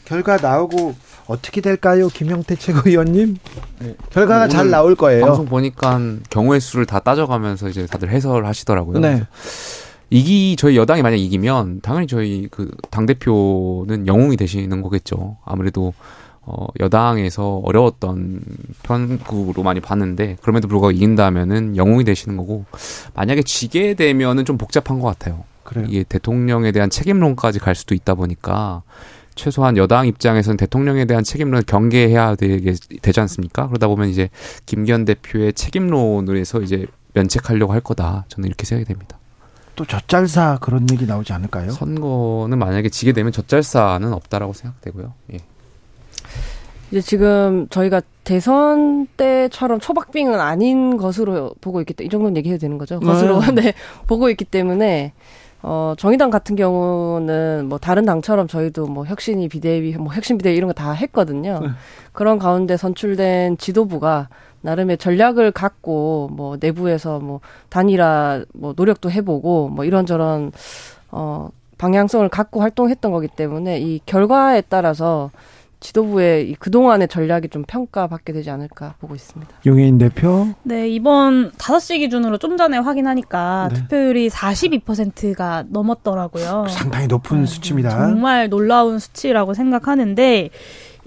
[0.05, 0.95] 결과 나오고
[1.27, 3.38] 어떻게 될까요, 김영태 최고위원님?
[3.79, 3.95] 네.
[4.12, 5.25] 결과가 잘 나올 거예요.
[5.25, 8.99] 방송 보니까 경우의 수를 다 따져가면서 이제 다들 해설을 하시더라고요.
[8.99, 9.23] 네.
[10.12, 15.36] 이기 저희 여당이 만약 이기면 당연히 저희 그 당 대표는 영웅이 되시는 거겠죠.
[15.43, 15.93] 아무래도
[16.47, 18.41] 어, 여당에서 어려웠던
[18.84, 22.65] 편국으로 많이 봤는데 그럼에도 불구하고 이긴다면은 영웅이 되시는 거고
[23.15, 25.43] 만약에 지게 되면은 좀 복잡한 것 같아요.
[25.63, 25.88] 그래요.
[25.89, 28.84] 이게 대통령에 대한 책임론까지 갈 수도 있다 보니까
[29.34, 33.67] 최소한 여당 입장에서는 대통령에 대한 책임론을 경계해야 되게 되지 않습니까?
[33.67, 34.29] 그러다 보면 이제
[34.67, 38.25] 김기현 대표의 책임론을 해서 이제 면책하려고 할 거다.
[38.29, 39.17] 저는 이렇게 생각이 됩니다.
[39.75, 41.71] 또 젖잘사 그런 얘기 나오지 않을까요?
[41.71, 45.13] 선거는 만약에 지게 되면 젖잘사는 없다라고 생각되고요.
[45.34, 45.39] 예.
[46.91, 52.78] 이제 지금 저희가 대선 때처럼 초박빙은 아닌 것으로 보고 있기 때문에 이 정도는 얘기해도 되는
[52.78, 53.00] 거죠.
[53.00, 53.52] 것으로 네.
[53.62, 53.74] 네,
[54.08, 55.13] 보고 있기 때문에
[55.63, 60.67] 어 정의당 같은 경우는 뭐 다른 당처럼 저희도 뭐 혁신이 비대위 뭐 혁신 비대위 이런
[60.67, 61.60] 거 다 했거든요.
[61.62, 61.67] 네.
[62.13, 64.30] 그런 가운데 선출된 지도부가
[64.62, 70.52] 나름의 전략을 갖고 뭐 내부에서 뭐 단일화 뭐 노력도 해보고 뭐 이런저런
[71.12, 75.30] 어 방향성을 갖고 활동했던 거기 때문에 이 결과에 따라서
[75.86, 79.52] 지도부의 이 그동안의 전략이 좀 평가받게 되지 않을까 보고 있습니다.
[79.65, 80.48] 용해인 대표.
[80.63, 83.80] 네, 이번 5시 기준으로 좀 전에 확인하니까 네.
[83.82, 86.65] 투표율이 42%가 넘었더라고요.
[86.69, 87.89] 상당히 높은 네, 수치입니다.
[87.89, 90.50] 정말 놀라운 수치라고 생각하는데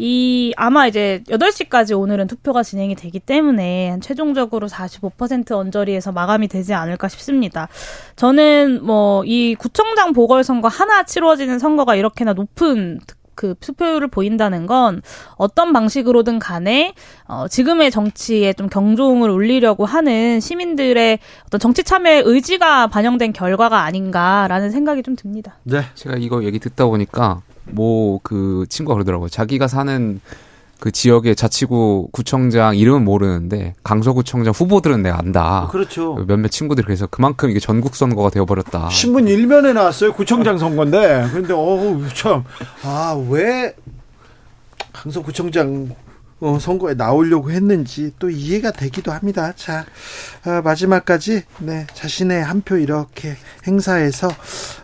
[0.00, 6.72] 이 아마 이제 8시까지 오늘은 투표가 진행이 되기 때문에 한 최종적으로 45% 언저리에서 마감이 되지
[6.72, 7.66] 않을까 싶습니다.
[8.14, 13.00] 저는 뭐 이 구청장 보궐선거 하나 치러지는 선거가 이렇게나 높은
[13.38, 15.00] 그 투표율을 보인다는 건
[15.36, 16.92] 어떤 방식으로든 간에
[17.28, 24.72] 어 지금의 정치에 좀 경종을 울리려고 하는 시민들의 어떤 정치 참여의 의지가 반영된 결과가 아닌가라는
[24.72, 25.54] 생각이 좀 듭니다.
[25.62, 25.82] 네.
[25.94, 29.28] 제가 이거 얘기 듣다 보니까 뭐 그 친구가 그러더라고요.
[29.28, 30.20] 자기가 사는
[30.80, 35.68] 그 지역의 자치구 구청장 이름은 모르는데 강서구청장 후보들은 내가 안다.
[35.72, 36.14] 그렇죠.
[36.26, 38.88] 몇몇 친구들이 그래서 그만큼 이게 전국 선거가 되어버렸다.
[38.90, 40.12] 신문 일면에 나왔어요.
[40.12, 41.28] 구청장 선거인데.
[41.32, 42.44] 근데 어우 참.
[42.84, 43.74] 아, 왜
[44.92, 45.94] 강서구청장
[46.40, 49.52] 어, 선거에 나오려고 했는지 또 이해가 되기도 합니다.
[49.56, 49.84] 자,
[50.44, 53.34] 아, 마지막까지 네, 자신의 한 표 이렇게
[53.66, 54.28] 행사해서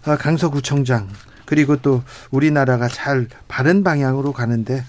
[0.04, 1.08] 아, 강서구청장
[1.46, 2.02] 그리고 또
[2.32, 4.84] 우리나라가 잘 바른 방향으로 가는데 아,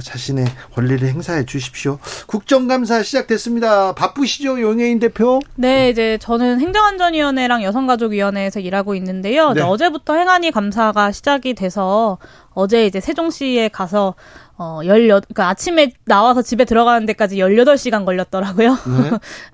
[0.00, 1.98] 자신의 권리를 행사해 주십시오.
[2.26, 3.94] 국정감사 시작됐습니다.
[3.94, 5.40] 바쁘시죠, 용해인 대표?
[5.54, 9.52] 네, 이제 저는 행정안전위원회랑 여성가족위원회에서 일하고 있는데요.
[9.52, 9.62] 네.
[9.62, 12.18] 어제부터 행안위 감사가 시작이 돼서
[12.54, 14.14] 어제 이제 세종시에 가서
[14.56, 18.78] 어, 18, 그러니까 아침에 나와서 집에 들어가는 데까지 18시간 걸렸더라고요.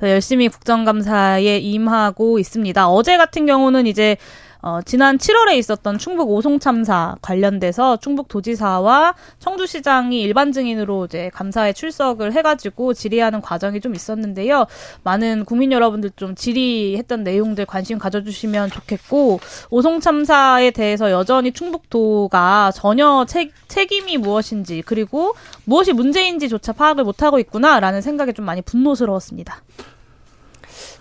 [0.00, 0.10] 네.
[0.10, 2.88] 열심히 국정감사에 임하고 있습니다.
[2.88, 4.16] 어제 같은 경우는 이제
[4.62, 11.72] 어, 지난 7월에 있었던 충북 오송 참사 관련돼서 충북 도지사와 청주시장이 일반 증인으로 이제 감사에
[11.72, 14.66] 출석을 해가지고 질의하는 과정이 좀 있었는데요.
[15.02, 23.24] 많은 국민 여러분들 좀 질의했던 내용들 관심 가져주시면 좋겠고 오송 참사에 대해서 여전히 충북도가 전혀
[23.26, 29.62] 책, 책임이 무엇인지 그리고 무엇이 문제인지조차 파악을 못하고 있구나라는 생각이 좀 많이 분노스러웠습니다.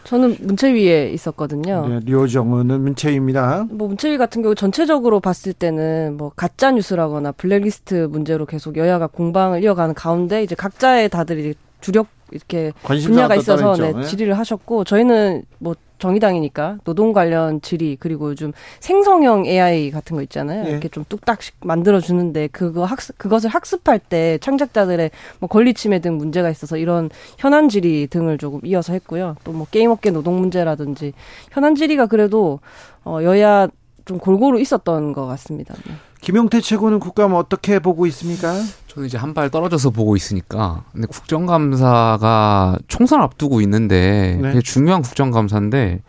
[0.04, 1.88] 저는 문체위에 있었거든요.
[1.88, 3.68] 네, 류정은은 문체입니다.
[3.70, 9.64] 뭐 문체위 같은 경우 전체적으로 봤을 때는 뭐 가짜 뉴스라거나 블랙리스트 문제로 계속 여야가 공방을
[9.64, 13.94] 이어가는 가운데 이제 각자의 다들 이제 주력 이렇게 분야가 또 있어서 네.
[13.94, 14.04] 네.
[14.04, 20.66] 질의를 하셨고 저희는 뭐 정의당이니까 노동 관련 질의 그리고 요즘 생성형 AI 같은 거 있잖아요.
[20.66, 20.72] 예.
[20.72, 26.18] 이렇게 좀 뚝딱씩 만들어 주는데 그거 학습 그것을 학습할 때 창작자들의 뭐 권리 침해 등
[26.18, 29.36] 문제가 있어서 이런 현안 질의 등을 조금 이어서 했고요.
[29.44, 31.12] 또 뭐 게임 업계 노동 문제라든지
[31.52, 32.62] 현안 질의가 그래도
[33.04, 33.68] 어 여야
[34.06, 35.74] 좀 골고루 있었던 것 같습니다.
[35.86, 35.94] 네.
[36.22, 38.54] 김용태 최고는 국감 어떻게 보고 있습니까?
[39.00, 40.84] 저는 이제 한 발 떨어져서 보고 있으니까.
[40.92, 44.50] 근데 국정감사가 총선 앞두고 있는데 네.
[44.50, 46.02] 되게 중요한 국정감사인데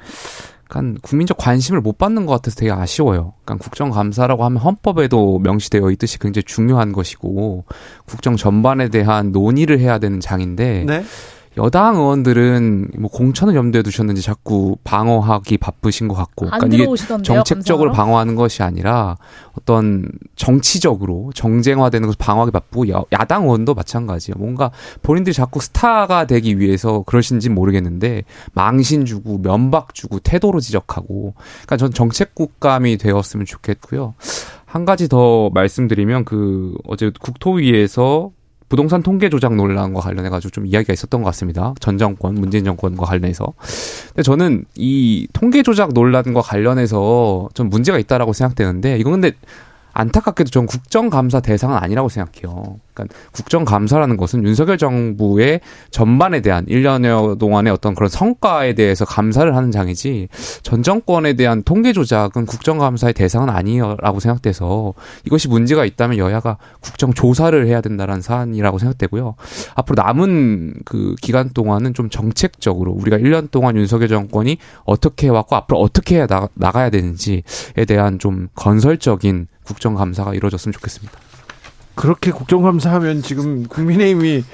[0.64, 3.34] 약간 국민적 관심을 못 받는 것 같아서 되게 아쉬워요.
[3.44, 7.64] 그러니까 국정감사라고 하면 헌법에도 명시되어 있듯이 굉장히 중요한 것이고
[8.06, 11.04] 국정 전반에 대한 논의를 해야 되는 장인데 네.
[11.56, 17.22] 여당 의원들은 뭐 공천을 염두에 두셨는지 자꾸 방어하기 바쁘신 것 같고 안 그러니까 이게.
[17.22, 17.92] 정책적으로 감사하러?
[17.92, 19.16] 방어하는 것이 아니라
[19.58, 24.36] 어떤 정치적으로 정쟁화되는 것을 방어하기 바쁘고 야, 야당 의원도 마찬가지예요.
[24.38, 24.70] 뭔가
[25.02, 31.92] 본인들이 자꾸 스타가 되기 위해서 그러신지 모르겠는데 망신 주고 면박 주고 태도로 지적하고 그러니까 전
[31.92, 34.14] 정책 국감이 되었으면 좋겠고요.
[34.66, 38.30] 한 가지 더 말씀드리면 그 어제 국토위에서
[38.70, 41.74] 부동산 통계 조작 논란과 관련해 가지고 좀 이야기가 있었던 것 같습니다.
[41.80, 43.52] 전 정권, 문재인 정권과 관련해서.
[44.10, 49.32] 근데 저는 이 통계 조작 논란과 관련해서 좀 문제가 있다라고 생각되는데 이건 근데
[49.92, 52.78] 안타깝게도 전 국정감사 대상은 아니라고 생각해요.
[52.92, 59.70] 그러니까 국정감사라는 것은 윤석열 정부의 전반에 대한 1년여 동안의 어떤 그런 성과에 대해서 감사를 하는
[59.70, 60.28] 장이지
[60.62, 67.80] 전 정권에 대한 통계 조작은 국정감사의 대상은 아니라고 생각돼서 이것이 문제가 있다면 여야가 국정조사를 해야
[67.80, 69.34] 된다는 사안이라고 생각되고요.
[69.74, 75.80] 앞으로 남은 그 기간 동안은 좀 정책적으로 우리가 1년 동안 윤석열 정권이 어떻게 해왔고 앞으로
[75.80, 77.42] 어떻게 해 나가, 나가야 되는지에
[77.86, 81.29] 대한 좀 건설적인 국정감사가 이루어졌으면 좋겠습니다.
[81.94, 84.44] 그렇게 국정감사하면 지금 국민의힘이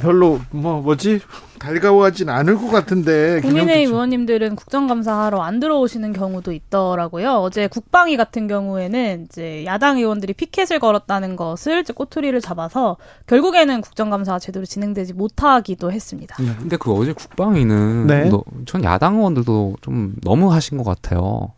[0.00, 1.20] 별로 뭐 뭐지
[1.58, 7.34] 달가워하진 않을 것 같은데 국민의힘 의원님들은 국정감사하러 안 들어오시는 경우도 있더라고요.
[7.34, 14.38] 어제 국방위 같은 경우에는 이제 야당 의원들이 피켓을 걸었다는 것을 이제 꼬투리를 잡아서 결국에는 국정감사가
[14.38, 16.36] 제대로 진행되지 못하기도 했습니다.
[16.42, 16.54] 네.
[16.58, 18.30] 근데 그 어제 국방위는 네.
[18.64, 21.52] 전 야당 의원들도 좀 너무 하신 것 같아요.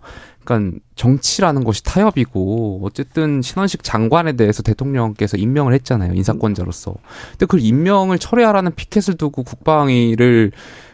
[0.44, 6.94] 그러니까 정치라는 것이 타협이고 어쨌든 신원식 장관에 대해서 대통령께서 임명을 했잖아요 인사권자로서.
[7.32, 10.52] 근데 그 임명을 철회하라는 피켓을 두고 국방위를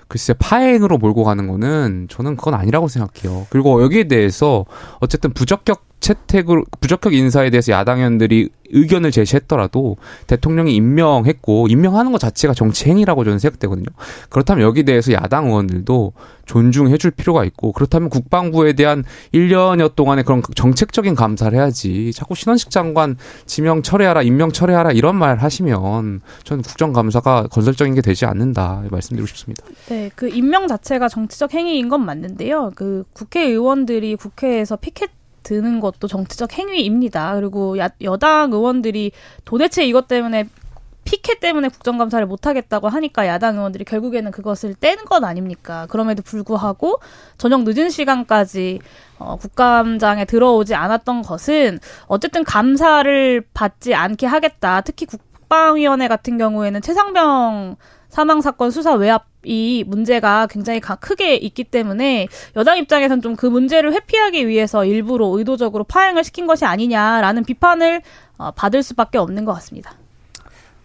[0.08, 3.46] 글쎄 파행으로 몰고 가는 거는 저는 그건 아니라고 생각해요.
[3.50, 4.64] 그리고 여기에 대해서
[5.00, 12.54] 어쨌든 부적격 채택으로 부적격 인사에 대해서 야당 의원들이 의견을 제시했더라도 대통령이 임명했고 임명하는 것 자체가
[12.54, 13.86] 정치 행위라고 저는 생각되거든요.
[14.28, 16.12] 그렇다면 여기 대해서 야당 의원들도
[16.46, 19.04] 존중해 줄 필요가 있고 그렇다면 국방부에 대한
[19.34, 25.36] 1년여 동안의 그런 정책적인 감사를 해야지 자꾸 신원식 장관 지명 철회하라 임명 철회하라 이런 말
[25.36, 29.64] 하시면 저는 국정감사가 건설적인 게 되지 않는다 말씀드리고 싶습니다.
[29.88, 32.72] 네, 그 임명 자체가 정치적 행위인 건 맞는데요.
[32.74, 37.34] 그 국회의원들이 국회에서 피켓 드는 것도 정치적 행위입니다.
[37.36, 39.12] 그리고 야, 여당 의원들이
[39.44, 40.48] 도대체 이것 때문에
[41.08, 45.86] 피켓 때문에 국정감사를 못하겠다고 하니까 야당 의원들이 결국에는 그것을 뗀것 아닙니까?
[45.88, 47.00] 그럼에도 불구하고
[47.38, 48.80] 저녁 늦은 시간까지
[49.18, 54.82] 어, 국감장에 들어오지 않았던 것은 어쨌든 감사를 받지 않게 하겠다.
[54.82, 57.76] 특히 국방위원회 같은 경우에는 최상병
[58.10, 64.48] 사망 사건 수사 외압 이 문제가 굉장히 크게 있기 때문에 여당 입장에서는 좀그 문제를 회피하기
[64.48, 68.02] 위해서 일부러 의도적으로 파행을 시킨 것이 아니냐라는 비판을
[68.36, 69.94] 어, 받을 수밖에 없는 것 같습니다.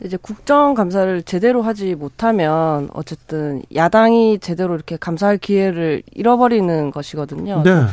[0.03, 7.63] 이제 국정감사를 제대로 하지 못하면 어쨌든 야당이 제대로 이렇게 감사할 기회를 잃어버리는 것이거든요.
[7.63, 7.85] 네.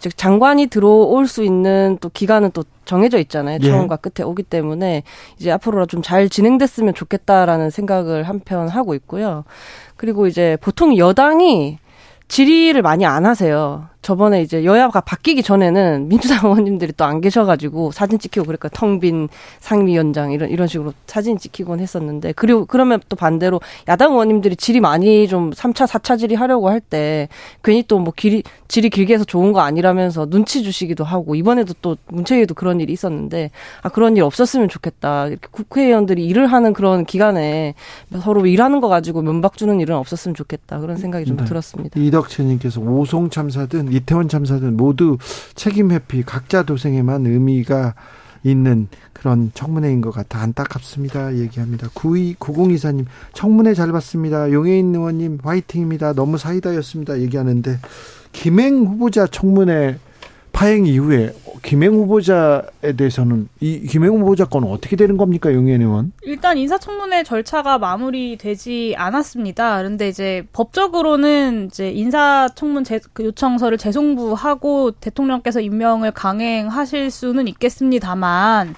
[0.00, 3.58] 즉 장관이 들어올 수 있는 또 기간은 또 정해져 있잖아요.
[3.62, 3.68] 예.
[3.68, 5.02] 처음과 끝에 오기 때문에
[5.38, 9.44] 이제 앞으로 좀 잘 진행됐으면 좋겠다라는 생각을 한편 하고 있고요.
[9.96, 11.78] 그리고 이제 보통 여당이
[12.28, 13.88] 질의를 많이 안 하세요.
[14.08, 19.28] 저번에 이제 여야가 바뀌기 전에는 민주당 의원님들이 또 안 계셔가지고 사진 찍히고 그러니까 텅 빈
[19.60, 25.28] 상임위원장 이런 이런 식으로 사진 찍히곤 했었는데 그리고 그러면 또 반대로 야당 의원님들이 질의 많이
[25.28, 27.28] 좀 3차 4차 질의 하려고 할 때
[27.62, 31.96] 괜히 또 뭐 길이 질의 길게 해서 좋은 거 아니라면서 눈치 주시기도 하고 이번에도 또
[32.08, 33.50] 문체위에도 그런 일이 있었는데
[33.82, 37.74] 아 그런 일 없었으면 좋겠다 이렇게 국회의원들이 일을 하는 그런 기간에
[38.22, 41.44] 서로 일하는 거 가지고 면박 주는 일은 없었으면 좋겠다 그런 생각이 좀 네.
[41.44, 41.98] 들었습니다.
[42.00, 45.18] 이덕채님께서 오송 참사든 이태원 참사든 모두
[45.54, 47.94] 책임 회피 각자 도생에만 의미가
[48.44, 51.36] 있는 그런 청문회인 것 같아 안타깝습니다.
[51.36, 51.88] 얘기합니다.
[51.94, 54.52] 92 9024님 청문회 잘 봤습니다.
[54.52, 56.12] 용해인 의원님 화이팅입니다.
[56.12, 57.20] 너무 사이다였습니다.
[57.20, 57.78] 얘기하는데
[58.32, 59.98] 김행 후보자 청문회
[60.58, 66.12] 파행 이후에 김행 후보자에 대해서는 이 김행 후보자 건은 어떻게 되는 겁니까, 용해인 의원?
[66.22, 69.78] 일단 인사청문회 절차가 마무리되지 않았습니다.
[69.78, 78.74] 그런데 이제 법적으로는 이제 인사청문 제, 그 요청서를 재송부하고 대통령께서 임명을 강행하실 수는 있겠습니다만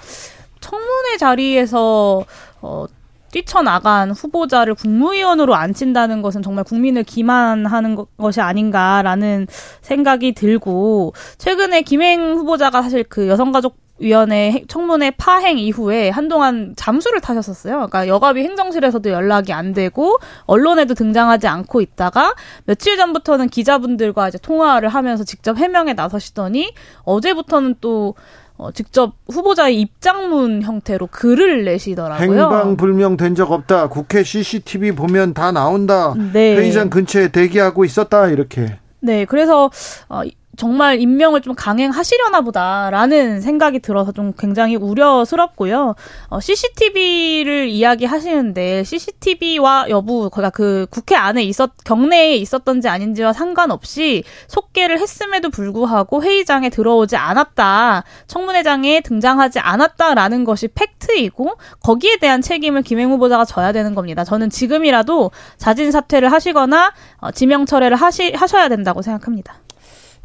[0.61, 2.27] 청문회 자리에서
[2.61, 2.85] 어,
[3.33, 9.47] 뛰쳐나간 후보자를 국무위원으로 앉힌다는 것은 정말 국민을 기만하는 것- 것이 아닌가라는
[9.81, 17.21] 생각이 들고 최근에 김행 후보자가 사실 그 여성가족 위원회 행- 청문회 파행 이후에 한동안 잠수를
[17.21, 17.75] 타셨었어요.
[17.75, 20.17] 그러니까 여가비 행정실에서도 연락이 안 되고
[20.47, 28.15] 언론에도 등장하지 않고 있다가 며칠 전부터는 기자분들과 이제 통화를 하면서 직접 해명에 나서시더니 어제부터는 또
[28.61, 32.31] 어, 직접 후보자의 입장문 형태로 글을 내시더라고요.
[32.31, 33.89] 행방불명 된 적 없다.
[33.89, 36.15] 국회 CCTV 보면 다 나온다.
[36.35, 36.57] 네.
[36.57, 38.27] 회의장 근처에 대기하고 있었다.
[38.29, 38.77] 이렇게.
[39.01, 39.71] 네, 그래서
[40.11, 45.95] 어, 이- 정말 임명을 좀 강행하시려나 보다라는 생각이 들어서 좀 굉장히 우려스럽고요.
[46.29, 54.99] 어, CCTV를 이야기하시는데 CCTV와 여부, 그러니까 그 국회 안에 있었 경내에 있었던지 아닌지와 상관없이 속개를
[54.99, 63.47] 했음에도 불구하고 회의장에 들어오지 않았다, 청문회장에 등장하지 않았다라는 것이 팩트이고 거기에 대한 책임을 김행 후보자가
[63.47, 64.25] 져야 되는 겁니다.
[64.25, 69.55] 저는 지금이라도 자진 사퇴를 하시거나 어, 지명 철회를 하시 하셔야 된다고 생각합니다.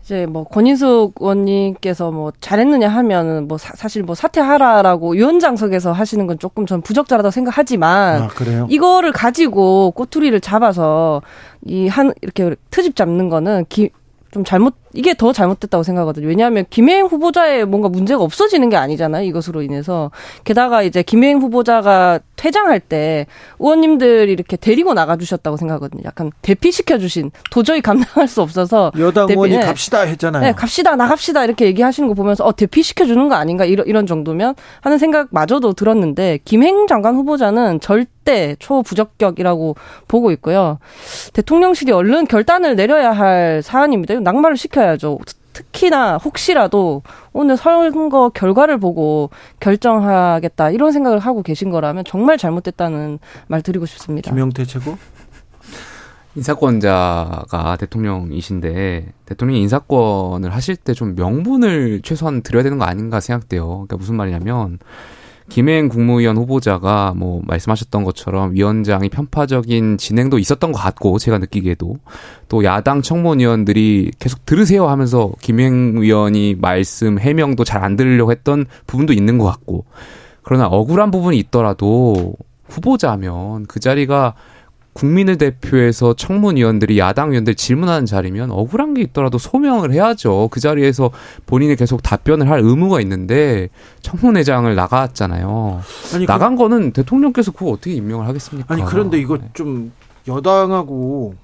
[0.06, 6.68] 이제 뭐 권인숙 의원님께서 뭐 잘했느냐 하면은 뭐 사, 실뭐 사퇴하라라고 위원장석에서 하시는 건 조금
[6.68, 8.68] 전 부적절하다고 생각하지만 아, 그래요?
[8.70, 11.24] 이거를 가지고 꼬투리를 잡아서
[11.66, 13.90] 이 한 이렇게 트집 잡는 거는 기,
[14.30, 16.28] 좀 잘못 이게 더 잘못됐다고 생각하거든요.
[16.28, 19.24] 왜냐하면 김혜영 후보자의 뭔가 문제가 없어지는 게 아니잖아요.
[19.26, 20.12] 이것으로 인해서
[20.44, 23.26] 게다가 이제 김혜영 후보자가 퇴장할 때
[23.60, 26.04] 의원님들이 이렇게 데리고 나가주셨다고 생각하거든요.
[26.06, 29.66] 약간 대피시켜 주신 도저히 감당할 수 없어서 여당 대피- 의원이 네.
[29.66, 30.44] 갑시다 했잖아요.
[30.44, 34.56] 네, 갑시다, 나갑시다, 이렇게 얘기하시는 거 보면서, 어, 대피시켜 주는 거 아닌가, 이런, 이런 정도면
[34.82, 39.76] 하는 생각마저도 들었는데, 김행 장관 후보자는 절대 초부적격이라고
[40.08, 40.80] 보고 있고요.
[41.34, 44.16] 대통령실이 얼른 결단을 내려야 할 사안입니다.
[44.20, 45.20] 낙마를 시켜야 죠.
[45.54, 49.30] 특히나 혹시라도 오늘 선거 결과를 보고
[49.62, 54.32] 결정하겠다 이런 생각을 하고 계신 거라면 정말 잘못됐다는 말 드리고 싶습니다.
[54.32, 54.98] 김영태 최고.
[56.36, 63.68] 인사권자가 대통령이신데 대통령이 인사권을 하실 때 좀 명분을 최소한 드려야 되는 거 아닌가 생각돼요.
[63.68, 64.80] 그러니까 무슨 말이냐면
[65.48, 71.98] 김혜인 국무위원 후보자가 뭐 말씀하셨던 것처럼 위원장이 편파적인 진행도 있었던 것 같고 제가 느끼기에도.
[72.50, 79.14] 또 야당 청문위원들이 계속 들으세요 하면서 김행 위원이 말씀 해명도 잘 안 들으려고 했던 부분도
[79.14, 79.86] 있는 것 같고.
[80.42, 82.34] 그러나 억울한 부분이 있더라도
[82.68, 84.34] 후보자면 그 자리가
[84.96, 90.48] 국민을 대표해서 청문위원들이 야당 위원들 질문하는 자리면 억울한 게 있더라도 소명을 해야죠.
[90.52, 91.12] 그 자리에서
[91.46, 93.68] 본인이 계속 답변을 할 의무가 있는데
[94.02, 95.82] 청문회장을 나갔잖아요.
[96.14, 98.74] 아니, 나간 거는 대통령께서 그거 어떻게 임명을 하겠습니까?
[98.74, 99.50] 아니 그런데 이거 네.
[99.54, 99.92] 좀
[100.30, 101.36] 여당하고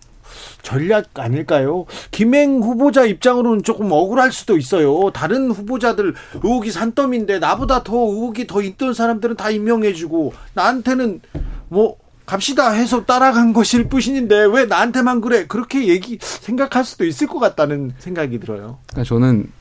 [0.61, 1.85] 전략 아닐까요?
[2.11, 5.11] 김행 후보자 입장으로는 조금 억울할 수도 있어요.
[5.13, 11.19] 다른 후보자들 의혹이 산더미인데 나보다 더 의혹이 더 있던 사람들은 다 임명해주고 나한테는
[11.67, 15.45] 뭐 갑시다 해서 따라간 것일 뿐인데 왜 나한테만 그래?
[15.47, 18.79] 그렇게 얘기 생각할 수도 있을 것 같다는 생각이 들어요.
[18.87, 19.51] 그러니까 저는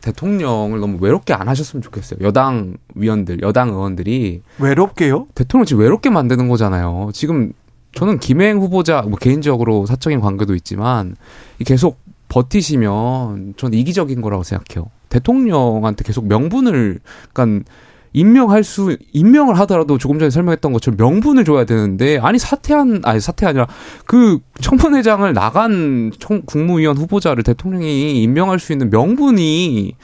[0.00, 2.20] 대통령을 너무 외롭게 안 하셨으면 좋겠어요.
[2.22, 5.26] 여당 위원들, 여당 의원들이 외롭게요?
[5.34, 7.10] 대통령 지금 외롭게 만드는 거잖아요.
[7.12, 7.52] 지금
[7.94, 11.16] 저는 김행 후보자 뭐 개인적으로 사적인 관계도 있지만
[11.58, 14.90] 이 계속 버티시면 전 이기적인 거라고 생각해요.
[15.08, 17.00] 대통령한테 계속 명분을
[17.32, 17.64] 그러니까
[18.12, 23.46] 임명할 수 임명을 하더라도 조금 전에 설명했던 것처럼 명분을 줘야 되는데 아니 사퇴한 아니 사퇴
[23.46, 23.66] 아니라
[24.06, 29.94] 그 청문회장을 나간 청, 국무위원 후보자를 대통령이 임명할 수 있는 명분이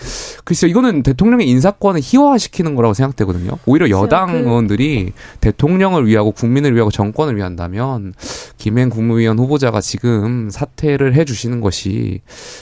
[0.44, 3.58] 글쎄요 이거는 대통령의 인사권을 희화화시키는 거라고 생각되거든요.
[3.66, 8.14] 오히려 여당 그- 의원들이 대통령을 위하고 국민을 위하고 정권을 위한다면
[8.58, 12.20] 김행 국무위원 후보자가 지금 사퇴를 해주시는 것이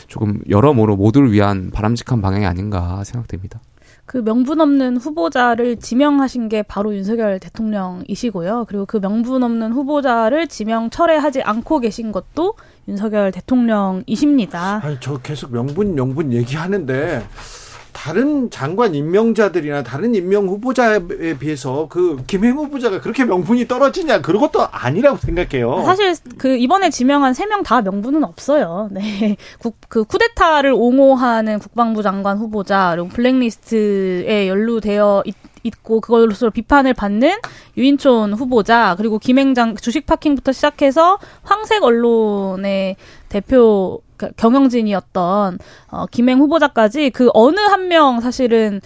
[0.09, 3.61] 조금 여러모로 모두를 위한 바람직한 방향이 아닌가 생각됩니다.
[4.13, 8.67] 그 명분 없는 후보자를 지명하신 게 바로 윤석열 대통령이시고요.
[8.69, 12.53] 그리고 그 명분 없는 후보자를 지명 철회하지 않고 계신 것도
[12.89, 14.83] 윤석열 대통령이십니다.
[14.85, 17.27] 아니 저 계속 명분 명분 얘기하는데
[17.93, 21.01] 다른 장관 임명자들이나 다른 임명 후보자에
[21.39, 25.83] 비해서 그 김행 후보자가 그렇게 명분이 떨어지냐 그런 것도 아니라고 생각해요.
[25.85, 28.89] 사실 그 이번에 지명한 세 명 다 명분은 없어요.
[28.91, 29.37] 네.
[29.59, 37.31] 국, 그 쿠데타를 옹호하는 국방부 장관 후보자 그리고 블랙리스트에 연루되어 있, 있고 그걸로서 비판을 받는
[37.77, 42.97] 유인촌 후보자 그리고 김행장 주식 파킹부터 시작해서 황색 언론의
[43.29, 45.59] 대표 그 경영진이었던
[45.91, 48.81] 어, 김행 후보자까지 그 어느 한 명 사실은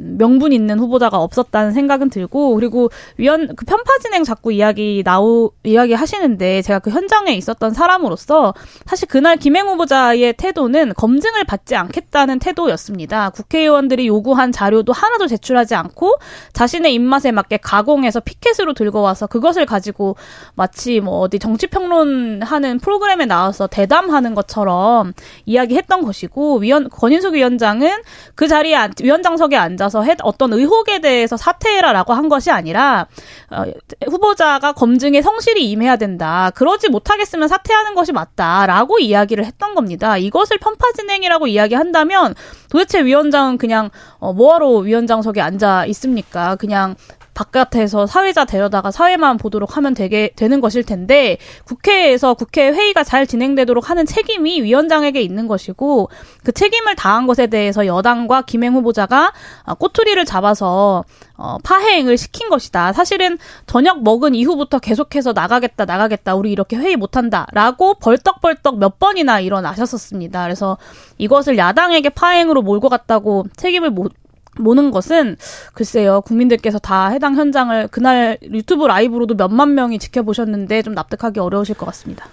[0.00, 5.92] 명분 있는 후보자가 없었다는 생각은 들고 그리고 위원 그 편파 진행 자꾸 이야기 나오 이야기
[5.92, 8.54] 하시는데 제가 그 현장에 있었던 사람으로서
[8.86, 13.30] 사실 그날 김행 후보자의 태도는 검증을 받지 않겠다는 태도였습니다.
[13.30, 16.16] 국회의원들이 요구한 자료도 하나도 제출하지 않고
[16.52, 20.16] 자신의 입맛에 맞게 가공해서 피켓으로 들고 와서 그것을 가지고
[20.54, 25.12] 마치 뭐 어디 정치 평론하는 프로그램에 나와서 대담하는 것처럼
[25.44, 27.90] 이야기했던 것이고 위원 권인숙 위원장은
[28.34, 33.06] 그 자리에 앉, 위원장석에 앉아 서 했, 어떤 의혹에 대해서 사퇴해라라고 한 것이 아니라
[33.50, 33.64] 어,
[34.08, 36.50] 후보자가 검증에 성실히 임해야 된다.
[36.54, 40.16] 그러지 못하겠으면 사퇴하는 것이 맞다라고 이야기를 했던 겁니다.
[40.16, 42.34] 이것을 편파 진행이라고 이야기한다면
[42.70, 46.56] 도대체 위원장은 그냥 어, 뭐하러 위원장석에 앉아 있습니까?
[46.56, 46.94] 그냥
[47.34, 53.90] 바깥에서 사회자 데려다가 사회만 보도록 하면 되게 되는 것일 텐데 국회에서 국회 회의가 잘 진행되도록
[53.90, 56.10] 하는 책임이 위원장에게 있는 것이고
[56.44, 59.32] 그 책임을 다한 것에 대해서 여당과 김행 후보자가
[59.64, 61.04] 아, 꼬투리를 잡아서
[61.36, 62.92] 어, 파행을 시킨 것이다.
[62.92, 69.40] 사실은 저녁 먹은 이후부터 계속해서 나가겠다, 나가겠다, 우리 이렇게 회의 못한다 라고 벌떡벌떡 몇 번이나
[69.40, 70.42] 일어나셨었습니다.
[70.42, 70.76] 그래서
[71.16, 74.12] 이것을 야당에게 파행으로 몰고 갔다고 책임을 못
[74.58, 75.36] 모는 것은
[75.74, 81.86] 글쎄요 국민들께서 다 해당 현장을 그날 유튜브 라이브로도 몇만 명이 지켜보셨는데 좀 납득하기 어려우실 것
[81.86, 82.26] 같습니다.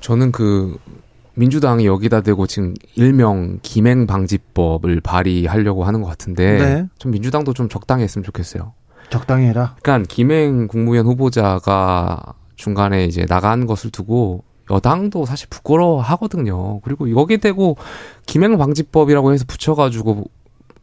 [0.00, 0.78] 저는 그
[1.34, 6.86] 민주당이 여기다 대고 지금 일명 김행 방지법을 발의하려고 하는 것 같은데 네.
[6.98, 8.72] 좀 민주당도 좀 적당히 했으면 좋겠어요.
[9.10, 9.76] 적당히 해라.
[9.82, 16.80] 그러니까 김행 국무위원 후보자가 중간에 이제 나간 것을 두고 여당도 사실 부끄러워 하거든요.
[16.80, 17.76] 그리고 여기 대고
[18.26, 20.30] 김행 방지법이라고 해서 붙여가지고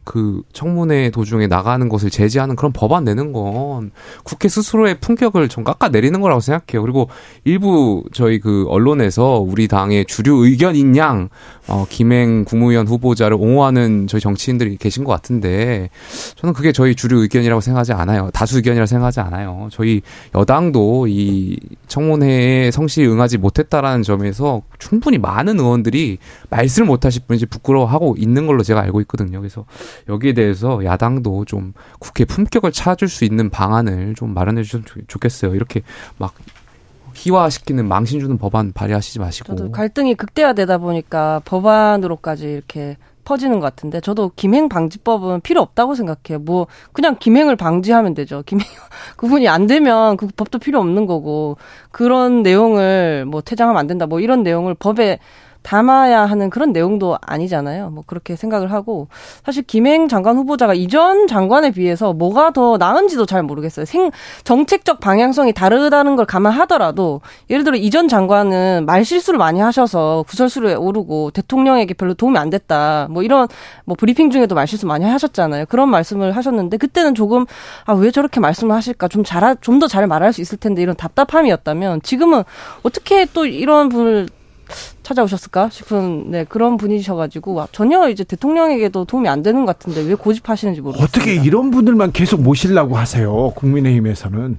[0.08, 3.90] 그 청문회 도중에 나가는 것을 제지하는 그런 법안 내는 건
[4.24, 6.80] 국회 스스로의 품격을 좀 깎아내리는 거라고 생각해요.
[6.80, 7.10] 그리고
[7.44, 11.28] 일부 저희 그 언론에서 우리 당의 주류 의견인 양
[11.66, 15.90] 어, 김행 국무위원 후보자를 옹호하는 저희 정치인들이 계신 것 같은데
[16.36, 18.30] 저는 그게 저희 주류 의견이라고 생각하지 않아요.
[18.32, 19.68] 다수 의견이라고 생각하지 않아요.
[19.70, 20.00] 저희
[20.34, 26.16] 여당도 이 청문회에 성실히 응하지 못했다라는 점에서 충분히 많은 의원들이
[26.48, 29.38] 말씀을 못하실 분인지 부끄러워하고 있는 걸로 제가 알고 있거든요.
[29.38, 29.66] 그래서
[30.08, 35.54] 여기에 대해서 야당도 좀 국회 품격을 찾을 수 있는 방안을 좀 마련해 주셨으면 좋- 좋겠어요.
[35.54, 35.82] 이렇게
[36.18, 36.34] 막
[37.14, 39.56] 희화시키는 망신 주는 법안 발의하시지 마시고.
[39.56, 46.38] 저도 갈등이 극대화되다 보니까 법안으로까지 이렇게 퍼지는 것 같은데 저도 김행 방지법은 필요 없다고 생각해요.
[46.42, 48.42] 뭐 그냥 김행을 방지하면 되죠.
[48.46, 48.66] 김행
[49.18, 51.58] 그분이 안 되면 그 법도 필요 없는 거고
[51.90, 54.06] 그런 내용을 뭐 퇴장하면 안 된다.
[54.06, 55.18] 뭐 이런 내용을 법에
[55.68, 57.90] 담아야 하는 그런 내용도 아니잖아요.
[57.90, 59.08] 뭐 그렇게 생각을 하고
[59.44, 63.84] 사실 김행 장관 후보자가 이전 장관에 비해서 뭐가 더 나은지도 잘 모르겠어요.
[63.84, 64.10] 생
[64.44, 71.32] 정책적 방향성이 다르다는 걸 감안하더라도 예를 들어 이전 장관은 말 실수를 많이 하셔서 구설수에 오르고
[71.32, 73.08] 대통령에게 별로 도움이 안 됐다.
[73.10, 73.46] 뭐 이런
[73.84, 75.66] 뭐 브리핑 중에도 말 실수 많이 하셨잖아요.
[75.66, 77.44] 그런 말씀을 하셨는데 그때는 조금
[77.84, 80.96] 아 왜 저렇게 말씀을 하실까 좀 잘 좀 더 잘 말할 수 있을 텐데 이런
[80.96, 82.42] 답답함이었다면 지금은
[82.82, 84.28] 어떻게 또 이런 분을
[85.02, 90.14] 찾아오셨을까 싶은 네 그런 분이셔가지고 와, 전혀 이제 대통령에게도 도움이 안 되는 것 같은데 왜
[90.14, 91.18] 고집하시는지 모르겠습니다.
[91.18, 93.52] 어떻게 이런 분들만 계속 모시려고 하세요?
[93.54, 94.58] 국민의힘에서는.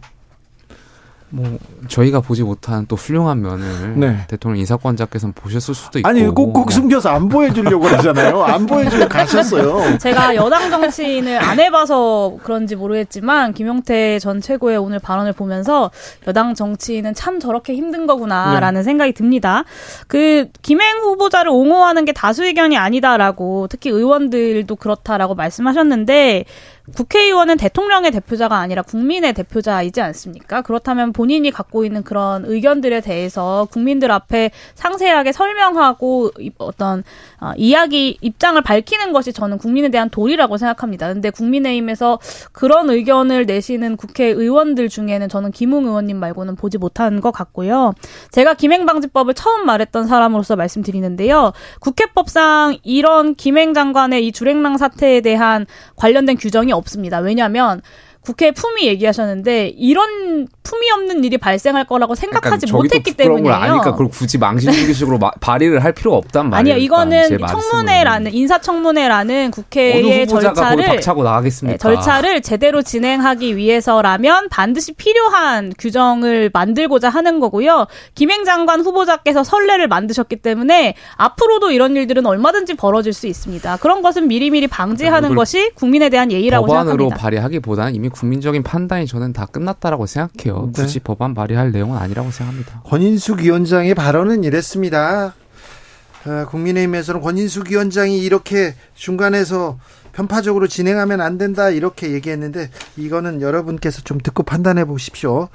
[1.32, 4.25] 뭐 저희가 보지 못한 또 훌륭한 면을 네.
[4.27, 8.43] 대통령 인사권자께서는 보셨을 수도 있고 아니 꼭꼭 숨겨서 안 보여주려고 그러잖아요.
[8.43, 9.97] 안 보여주고 가셨어요.
[9.99, 15.91] 제가 여당 정치인을 안 해봐서 그런지 모르겠지만 김용태 전 최고의 오늘 발언을 보면서
[16.27, 19.65] 여당 정치인은 참 저렇게 힘든 거구나라는 생각이 듭니다.
[20.07, 26.45] 그 김행 후보자를 옹호하는 게 다수 의견이 아니다라고 특히 의원들도 그렇다라고 말씀하셨는데
[26.96, 30.62] 국회의원은 대통령의 대표자가 아니라 국민의 대표자이지 않습니까?
[30.62, 37.04] 그렇다면 본인이 갖고 있는 그런 의견들에 대해서 국민들 앞에 상세하게 설명하고 이- 어떤
[37.42, 41.08] 어, 이야기 입장을 밝히는 것이 저는 국민에 대한 도리라고 생각합니다.
[41.14, 42.20] 근데 국민의힘에서
[42.52, 47.94] 그런 의견을 내시는 국회의원들 중에는 저는 김웅 의원님 말고는 보지 못한 것 같고요.
[48.32, 51.54] 제가 김행방지법을 처음 말했던 사람으로서 말씀드리는데요.
[51.80, 55.66] 국회법상 이런 김행 장관의 이 주랭랑 사태에 대한
[55.96, 57.19] 관련된 규정이 없습니다.
[57.19, 57.82] 왜냐하면
[58.22, 63.53] 국회 품위 얘기하셨는데 이런 품위 없는 일이 발생할 거라고 생각하지 저기도 못했기 때문이에요.
[63.55, 66.76] 아니까 그걸 굳이 망신주기식으로 마- 발의를 할 필요가 없단 말이에요.
[66.76, 67.38] 아니요, 이거는.
[67.47, 70.86] 청문회라는 인사청문회라는 국회의 절차를?
[71.74, 77.88] 네, 절차를 제대로 진행하기 위해서라면 반드시 필요한 규정을 만들고자 하는 거고요.
[78.15, 83.78] 김행 장관 후보자께서 선례를 만드셨기 때문에 앞으로도 이런 일들은 얼마든지 벌어질 수 있습니다.
[83.78, 87.15] 그런 것은 미리미리 방지하는 이걸 것이 국민에 대한 예의라고 법안으로 생각합니다.
[87.22, 90.72] 발의하기보다는 이미 국민적인 판단이 저는 다 끝났다라고 생각해요.
[90.74, 90.82] 네.
[90.82, 92.82] 굳이 법안 발의할 내용은 아니라고 생각합니다.
[92.86, 95.34] 권인숙 위원장의 발언은 이랬습니다.
[96.26, 99.78] 아, 국민의힘에서는 권인숙 위원장이 이렇게 중간에서
[100.12, 105.47] 편파적으로 진행하면 안 된다 이렇게 얘기했는데 이거는 여러분께서 좀 듣고 판단해 보십시오.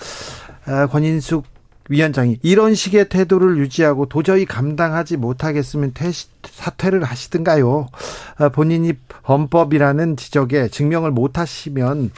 [0.66, 1.44] 아, 권인숙
[1.90, 6.10] 위원장이 이런 식의 태도를 유지하고 도저히 감당하지 못하겠으면 퇴,
[6.42, 7.88] 사퇴를 하시든가요.
[8.38, 8.94] 아, 본인이
[9.24, 12.10] 범법이라는 지적에 증명을 못하시면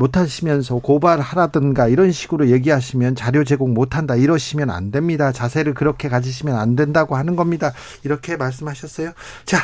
[0.00, 5.30] 못하시면서 고발하라든가 이런 식으로 얘기하시면 자료 제공 못한다 이러시면 안 됩니다.
[5.32, 7.72] 자세를 그렇게 가지시면 안 된다고 하는 겁니다.
[8.02, 9.12] 이렇게 말씀하셨어요.
[9.44, 9.58] 자,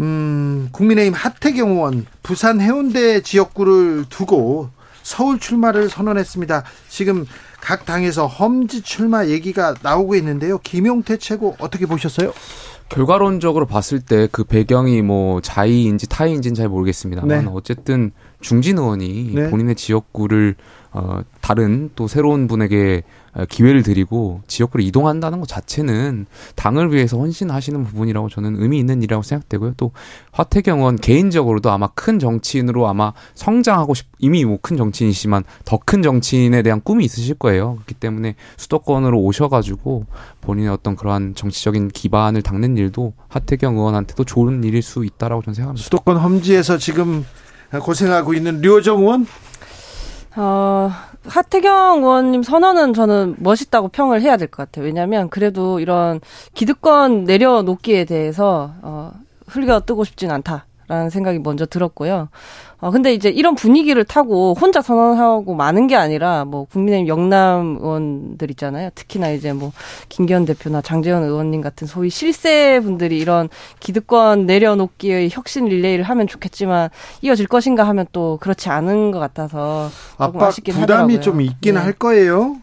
[0.00, 4.70] 음, 국민의힘 하태경 의원 부산 해운대 지역구를 두고
[5.02, 6.64] 서울 출마를 선언했습니다.
[6.88, 7.26] 지금
[7.60, 10.58] 각 당에서 험지 출마 얘기가 나오고 있는데요.
[10.58, 12.32] 김용태 최고 어떻게 보셨어요?
[12.88, 17.50] 결과론적으로 봤을 때 그 배경이 뭐 자의인지 타의인지는 잘 모르겠습니다만 네.
[17.52, 18.12] 어쨌든
[18.42, 19.50] 중진 의원이 네.
[19.50, 20.56] 본인의 지역구를
[20.94, 23.02] 어 다른 또 새로운 분에게
[23.34, 29.22] 어, 기회를 드리고 지역구를 이동한다는 것 자체는 당을 위해서 헌신하시는 부분이라고 저는 의미 있는 일이라고
[29.22, 29.72] 생각되고요.
[29.78, 29.92] 또
[30.32, 36.02] 화태경 의원 개인적으로도 아마 큰 정치인으로 아마 성장하고 싶 이미 뭐 큰 정치인이시지만 더 큰
[36.02, 37.76] 정치인에 대한 꿈이 있으실 거예요.
[37.76, 40.04] 그렇기 때문에 수도권으로 오셔가지고
[40.42, 45.82] 본인의 어떤 그러한 정치적인 기반을 닦는 일도 하태경 의원한테도 좋은 일일 수 있다라고 저는 생각합니다.
[45.82, 47.24] 수도권 험지에서 지금
[47.80, 49.26] 고생하고 있는 류호정 의원
[50.36, 50.90] 어,
[51.26, 54.84] 하태경 의원님 선언은 저는 멋있다고 평을 해야 될 것 같아요.
[54.86, 56.20] 왜냐하면 그래도 이런
[56.54, 59.12] 기득권 내려놓기에 대해서 어,
[59.46, 62.28] 흘겨 뜨고 싶진 않다 라는 생각이 먼저 들었고요.
[62.78, 68.50] 어, 근데 이제 이런 분위기를 타고 혼자 선언하고 많은 게 아니라 뭐 국민의힘 영남 의원들
[68.50, 68.90] 있잖아요.
[68.94, 69.72] 특히나 이제 뭐
[70.10, 73.48] 김기현 대표나 장재현 의원님 같은 소위 실세 분들이 이런
[73.80, 76.90] 기득권 내려놓기의 혁신 릴레이를 하면 좋겠지만
[77.22, 79.88] 이어질 것인가 하면 또 그렇지 않은 것 같아서
[80.18, 81.20] 조금 아쉽긴 부담이 하더라고요.
[81.20, 81.80] 좀 있긴 네.
[81.80, 82.56] 할 거예요.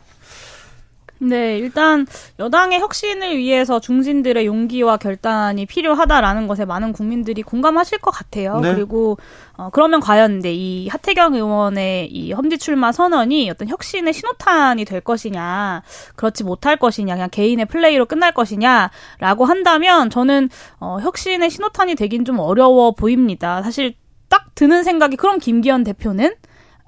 [1.22, 2.08] 네, 일단
[2.40, 8.60] 여당의 혁신을 위해서 중진들의 용기와 결단이 필요하다라는 것에 많은 국민들이 공감하실 것 같아요.
[8.62, 8.74] 네.
[8.74, 9.18] 그리고
[9.58, 15.02] 어, 그러면 과연 근데 이 하태경 의원의 이 험지 출마 선언이 어떤 혁신의 신호탄이 될
[15.02, 15.84] 것이냐,
[16.16, 20.50] 그렇지 못할 것이냐, 그냥 개인의 플레이로 끝날 것이냐라고 한다면 저는
[20.80, 23.62] 어, 혁신의 신호탄이 되긴 좀 어려워 보입니다.
[23.62, 23.96] 사실
[24.30, 26.34] 딱 드는 생각이 그럼 김기현 대표는?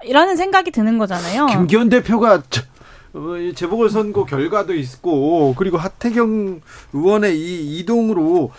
[0.04, 1.46] 이라는 생각이 드는 거잖아요.
[1.46, 2.62] 김기현 대표가 저-
[3.54, 6.60] 재보궐선거 결과도 있고 그리고 하태경
[6.92, 8.50] 의원의 이 이동으로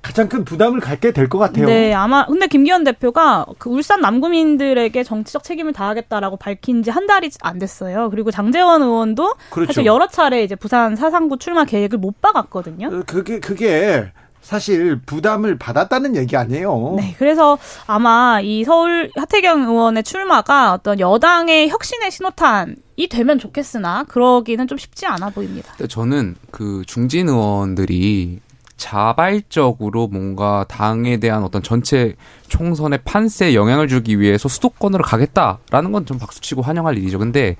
[0.00, 1.66] 가장 큰 부담을 갖게 될 것 같아요.
[1.66, 7.30] 네, 아마 근데 김기현 대표가 그 울산 남구민들에게 정치적 책임을 다하겠다라고 밝힌 지 한 달이
[7.42, 8.08] 안 됐어요.
[8.08, 9.72] 그리고 장재원 의원도 그렇죠.
[9.72, 12.86] 사실 여러 차례 이제 부산 사상구 출마 계획을 못 박았거든요.
[12.88, 14.10] 어, 그게 그게
[14.52, 16.94] 사실 부담을 받았다는 얘기 아니에요.
[16.96, 24.04] 네, 그래서 아마 이 서울 하태경 의원의 출마가 어떤 여당의 혁신의 신호탄 이 되면 좋겠으나
[24.04, 25.74] 그러기는 좀 쉽지 않아 보입니다.
[25.86, 28.40] 저는 그 중진 의원들이
[28.78, 32.14] 자발적으로 뭔가 당에 대한 어떤 전체
[32.48, 37.18] 총선의 판세에 영향을 주기 위해서 수도권으로 가겠다라는 건 좀 박수치고 환영할 일이죠.
[37.18, 37.56] 근데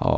[0.00, 0.16] 어.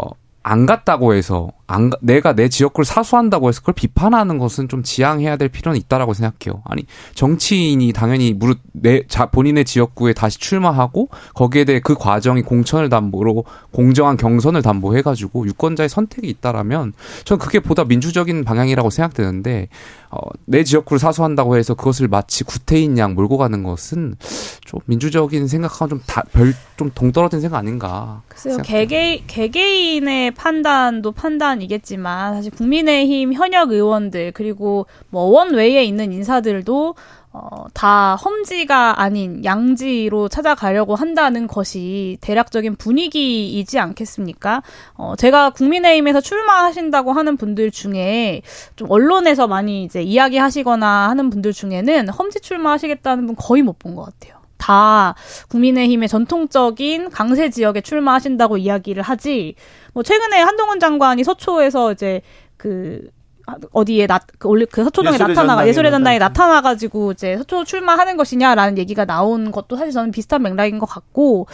[0.49, 5.37] 안 갔다고 해서 안 가- 내가 내 지역구를 사수한다고 해서 그걸 비판하는 것은 좀 지양해야
[5.37, 6.63] 될 필요는 있다라고 생각해요.
[6.65, 12.89] 아니 정치인이 당연히 무릇 내 자, 본인의 지역구에 다시 출마하고 거기에 대해 그 과정이 공천을
[12.89, 16.95] 담보로 공정한 경선을 담보해 가지고 유권자의 선택이 있다라면
[17.25, 19.69] 전 그게 보다 민주적인 방향이라고 생각되는데
[20.11, 24.15] 어, 내 지역구를 사수한다고 해서 그것을 마치 구태인 양 몰고 가는 것은
[24.65, 28.23] 좀 민주적인 생각하고 좀별좀 동떨어진 생각 아닌가.
[28.29, 28.57] 글쎄요.
[28.63, 36.95] 개개, 개개인의 판단도 판단이겠지만, 사실 국민의힘 현역 의원들, 그리고 뭐, 원 외에 있는 인사들도,
[37.31, 44.63] 어, 다 험지가 아닌 양지로 찾아가려고 한다는 것이 대략적인 분위기이지 않겠습니까?
[44.95, 48.41] 어, 제가 국민의힘에서 출마하신다고 하는 분들 중에
[48.77, 54.05] 좀 언론에서 많이 이제 이야기하시거나 하는 분들 중에는 험지 출마하시겠다는 분 거의 못 본 것
[54.05, 54.39] 같아요.
[54.59, 55.15] 다
[55.51, 59.55] 국민의힘의 전통적인 강세 지역에 출마하신다고 이야기를 하지.
[59.99, 62.23] 뭐 최근에 한동훈 장관이 서초에서 이제
[62.57, 63.11] 그
[63.73, 66.21] 어디에 나, 그 원래 그 서초동에 예술의 나타나가 예술의 전당에.
[66.21, 71.49] 나타나가지고 이제 서초 출마하는 것이냐라는 얘기가 나온 것도 사실 저는 비슷한 맥락인 것 같고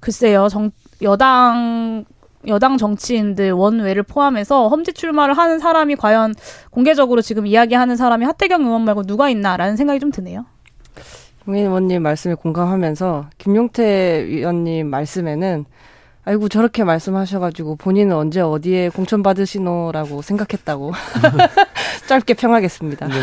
[0.00, 0.70] 글쎄요 정
[1.02, 2.06] 여당
[2.46, 6.34] 여당 정치인들 원외를 포함해서 험지 출마를 하는 사람이 과연
[6.70, 10.46] 공개적으로 지금 이야기하는 사람이 하태경 의원 말고 누가 있나라는 생각이 좀 드네요.
[11.44, 15.66] 국민 의원님 말씀에 공감하면서 김용태 위원님 말씀에는
[16.30, 20.92] 아이고 저렇게 말씀하셔가지고 본인은 언제 어디에 공천 받으시노라고 생각했다고
[22.06, 23.08] 짧게 평하겠습니다.
[23.08, 23.14] 네.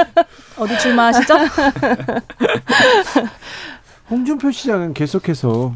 [0.58, 1.34] 어디 출마하시죠?
[4.08, 5.74] 홍준표 시장은 계속해서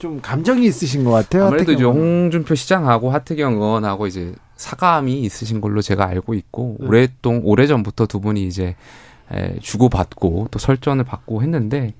[0.00, 1.46] 좀 감정이 있으신 것 같아요.
[1.46, 1.84] 아무래도 이제.
[1.84, 6.88] 홍준표 시장하고 하태경 의원하고 이제 사감이 있으신 걸로 제가 알고 있고 네.
[6.88, 8.74] 오랫동 오래 전부터 두 분이 이제
[9.30, 11.94] 에, 주고받고 또 설전을 받고 했는데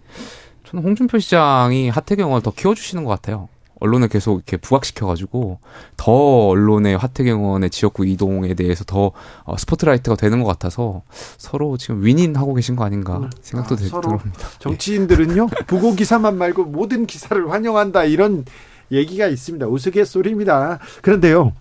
[0.65, 3.49] 저는 홍준표 시장이 하태경 의원을 더 키워주시는 것 같아요.
[3.81, 5.59] 언론을 계속 이렇게 부각시켜가지고
[5.97, 6.13] 더
[6.49, 9.13] 언론의 하태경 의원의 지역구 이동에 대해서 더
[9.45, 11.03] 어, 스포트라이트가 되는 것 같아서
[11.39, 14.49] 서로 지금 윈윈하고 계신 거 아닌가 생각도 아, 들- 서로 들어옵니다.
[14.59, 18.45] 정치인들은요 부고 기사만 말고 모든 기사를 환영한다 이런
[18.93, 19.67] 얘기가 있습니다.
[19.67, 20.79] 우스갯소리입니다.
[21.03, 21.53] 그런데요.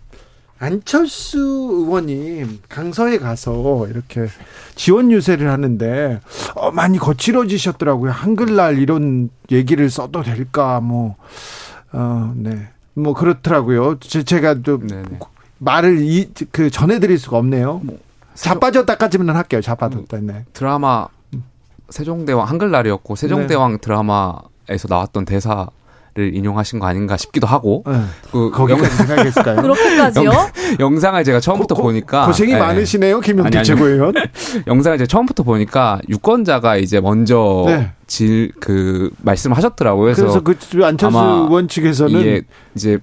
[0.62, 4.28] 안철수 의원님 강서에 가서 이렇게
[4.76, 6.20] 지원 유세를 하는데
[6.56, 8.12] 어, 많이 거칠어지셨더라고요.
[8.12, 11.16] 한글날 이런 얘기를 써도 될까 뭐
[11.92, 12.70] 어, 네.
[12.94, 14.00] 뭐 그렇더라고요.
[14.00, 15.20] 제, 제가 좀 네네.
[15.58, 17.82] 말을 이, 그 전해드릴 수가 없네요.
[18.34, 19.62] 자빠졌다까지만 할게요.
[19.62, 20.18] 자빠졌다.
[20.22, 20.46] 네.
[20.54, 21.08] 드라마
[21.90, 25.68] 세종대왕 한글날이었고 세종대왕 드라마에서 나왔던 대사
[26.16, 27.94] 를 인용하신 거 아닌가 싶기도 하고 네.
[28.32, 29.56] 그 거기까지 생각했을까요?
[29.62, 30.32] 그렇게까지요?
[30.80, 33.64] 영 상을 제가 처음부터 고- 보니까 고생이 예, 많으시네요, 아니.
[33.64, 34.14] 최고위원.
[34.66, 37.92] 영상을 제가 처음부터 보니까 유권자가 이제 먼저 네.
[38.08, 40.06] 질그 말씀을 하셨더라고요.
[40.16, 40.42] 그래서, 그래서
[40.72, 42.42] 그 안철수 의원 측에서는 이게
[42.76, 42.98] 이제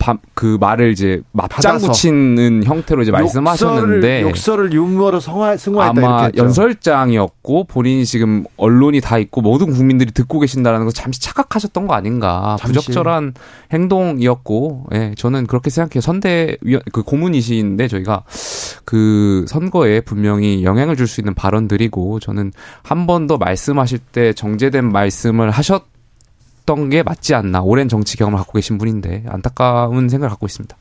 [0.00, 1.78] 바- 그 말을 이제 맞장.
[1.78, 6.38] 붙이는 형태로 이제 말씀하셨는데 욕설을, 욕설을 유머로 성화, 승화했다 아마 이렇게.
[6.42, 12.56] 연설장이었고 본인이 지금 언론이 다 있고 모든 국민들이 듣고 계신다라는 거 잠시 착각하셨던 거 아닌가
[12.58, 12.78] 잠시.
[12.78, 13.34] 부적절한
[13.72, 18.24] 행동이었고 예 저는 그렇게 생각해요 선대 위원 그 고문이신데 저희가
[18.84, 24.90] 그 선거에 분명히 영향을 줄 수 있는 발언들이고 저는 한 번 더 말씀하실 때 정제된
[24.92, 25.84] 말씀을 하셨
[26.66, 30.76] 던 게 맞지 않나 오랜 정치 경험을 갖고 계신 분인데 안타까운 생각을 갖고 있습니다.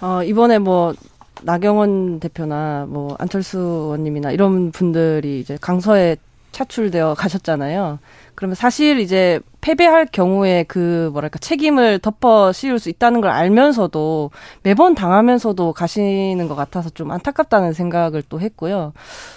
[0.00, 0.94] 어, 이번에 뭐
[1.42, 6.16] 나경원 대표나 뭐 안철수 의원님이나 이런 분들이 이제 강서에
[6.52, 7.98] 차출되어 가셨잖아요.
[8.34, 14.30] 그러면 사실 이제 패배할 경우에 그 뭐랄까 책임을 덮어 씌울 수 있다는 걸 알면서도
[14.62, 18.92] 매번 당하면서도 가시는 것 같아서 좀 안타깝다는 생각을 또 했고요.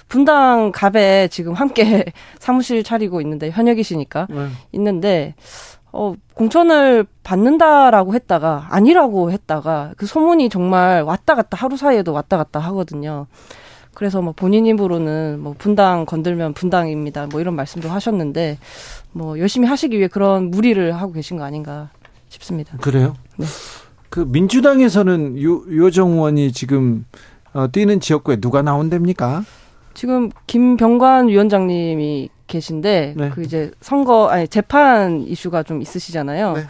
[0.08, 2.06] 분당 갑에 지금 함께
[2.38, 4.50] 사무실 차리고 있는데 현역이시니까 네.
[4.74, 5.34] 있는데
[5.92, 12.60] 어, 공천을 받는다라고 했다가 아니라고 했다가 그 소문이 정말 왔다 갔다 하루 사이에도 왔다 갔다
[12.60, 13.26] 하거든요.
[14.00, 17.28] 그래서 뭐 본인 입으로는 뭐 분당 건들면 분당입니다.
[17.28, 18.58] 뭐 이런 말씀도 하셨는데
[19.12, 21.90] 뭐 열심히 하시기 위해 그런 무리를 하고 계신 거 아닌가
[22.30, 22.78] 싶습니다.
[22.78, 23.16] 그래요?
[23.36, 23.46] 네.
[24.08, 27.04] 그 민주당에서는 유, 유호정 의원이 지금
[27.52, 29.44] 어, 뛰는 지역구에 누가 나온답니까?
[29.94, 33.30] 지금 김병관 위원장님이 계신데 네.
[33.32, 36.54] 그 이제 선거 아니 재판 이슈가 좀 있으시잖아요.
[36.54, 36.64] 네.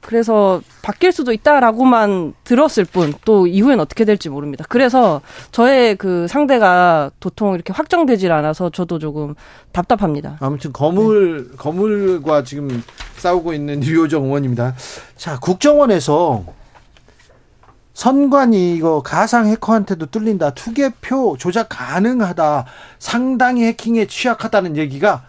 [0.00, 4.64] 그래서 바뀔 수도 있다라고만 들었을 뿐 또 이후엔 어떻게 될지 모릅니다.
[4.68, 5.20] 그래서
[5.52, 9.34] 저의 그 상대가 도통 이렇게 확정되질 않아서 저도 조금
[9.72, 10.36] 답답합니다.
[10.40, 12.82] 아무튼 거물 거물과 지금
[13.16, 14.74] 싸우고 있는 유호정 의원입니다.
[15.16, 16.44] 자 국정원에서
[17.92, 20.50] 선관위 이거 가상 해커한테도 뚫린다.
[20.54, 22.64] 투개표 조작 가능하다.
[22.98, 25.24] 상당히 해킹에 취약하다는 얘기가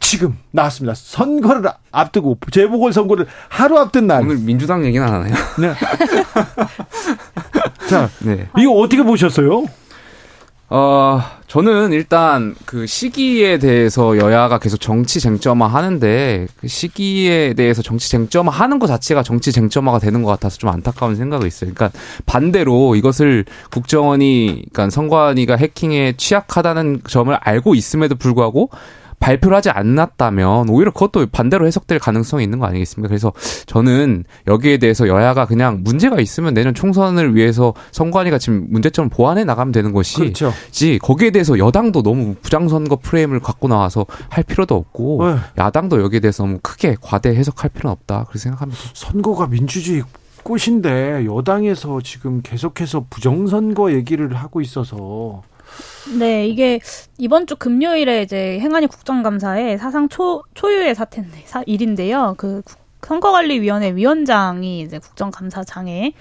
[0.00, 0.94] 지금 나왔습니다.
[0.94, 4.22] 선거를 앞두고 재보궐 선거를 하루 앞둔 날.
[4.22, 5.34] 오늘 민주당 얘기는 안 하나요?
[5.58, 5.74] 네.
[7.88, 8.48] 자, 네.
[8.58, 9.64] 이거 어떻게 보셨어요?
[10.70, 18.10] 어, 저는 일단 그 시기에 대해서 여야가 계속 정치 쟁점화 하는데 그 시기에 대해서 정치
[18.10, 21.72] 쟁점화 하는 것 자체가 정치 쟁점화가 되는 것 같아서 좀 안타까운 생각이 있어요.
[21.72, 28.68] 그러니까 반대로 이것을 국정원이, 그러니까 선관위가 해킹에 취약하다는 점을 알고 있음에도 불구하고
[29.20, 33.08] 발표를 하지 않았다면 오히려 그것도 반대로 해석될 가능성이 있는 거 아니겠습니까?
[33.08, 33.32] 그래서
[33.66, 39.72] 저는 여기에 대해서 여야가 그냥 문제가 있으면 내년 총선을 위해서 선관위가 지금 문제점을 보완해 나가면
[39.72, 40.52] 되는 것이 그렇죠.
[40.70, 45.36] 지 거기에 대해서 여당도 너무 부장선거 프레임을 갖고 나와서 할 필요도 없고 네.
[45.58, 48.80] 야당도 여기에 대해서 너무 크게 과대 해석할 필요는 없다 그렇게 생각합니다.
[48.94, 50.02] 선거가 민주주의
[50.42, 55.42] 꽃인데 여당에서 지금 계속해서 부정선거 얘기를 하고 있어서
[56.18, 56.80] 네, 이게
[57.18, 62.34] 이번 주 금요일에 이제 행안위 국정감사에 사상 초 초유의 사태인데 사, 일인데요.
[62.38, 66.12] 그 국- 선거관리위원회 위원장이 이제 국정감사장에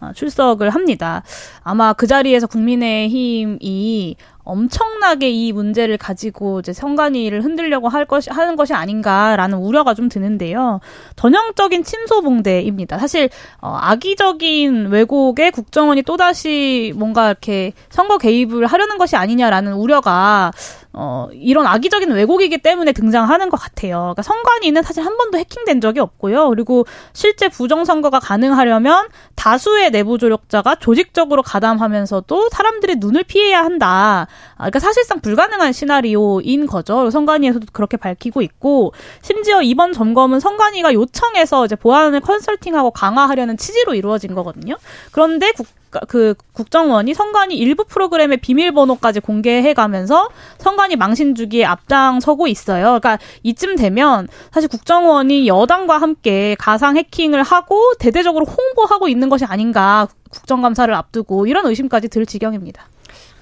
[0.00, 1.22] 어, 출석을 합니다.
[1.62, 4.16] 아마 그 자리에서 국민의힘이
[4.46, 10.80] 엄청나게 이 문제를 가지고 이제 선관위를 흔들려고 할 것이 하는 것이 아닌가라는 우려가 좀 드는데요.
[11.16, 12.98] 전형적인 친소봉대입니다.
[12.98, 13.28] 사실
[13.60, 20.52] 어, 악의적인 왜곡에 국정원이 또다시 뭔가 이렇게 선거 개입을 하려는 것이 아니냐라는 우려가
[20.98, 23.98] 어, 이런 악의적인 왜곡이기 때문에 등장하는 것 같아요.
[23.98, 26.48] 그러니까 선관위는 사실 한 번도 해킹된 적이 없고요.
[26.48, 34.26] 그리고 실제 부정선거가 가능하려면 다수의 내부 조력자가 조직적으로 가담하면서도 사람들의 눈을 피해야 한다.
[34.54, 37.10] 아, 그러니까 사실상 불가능한 시나리오인 거죠.
[37.10, 44.34] 선관위에서도 그렇게 밝히고 있고, 심지어 이번 점검은 선관위가 요청해서 이제 보안을 컨설팅하고 강화하려는 취지로 이루어진
[44.34, 44.76] 거거든요.
[45.12, 45.66] 그런데 국,
[46.08, 50.28] 그 국정원이 선관위 일부 프로그램의 비밀번호까지 공개해가면서
[50.58, 52.98] 선관 위 망신 주기에 앞장서고 있어요.
[53.00, 60.08] 그러니까 이쯤 되면 사실 국정원이 여당과 함께 가상 해킹을 하고 대대적으로 홍보하고 있는 것이 아닌가
[60.30, 62.88] 국정감사를 앞두고 이런 의심까지 들 지경입니다.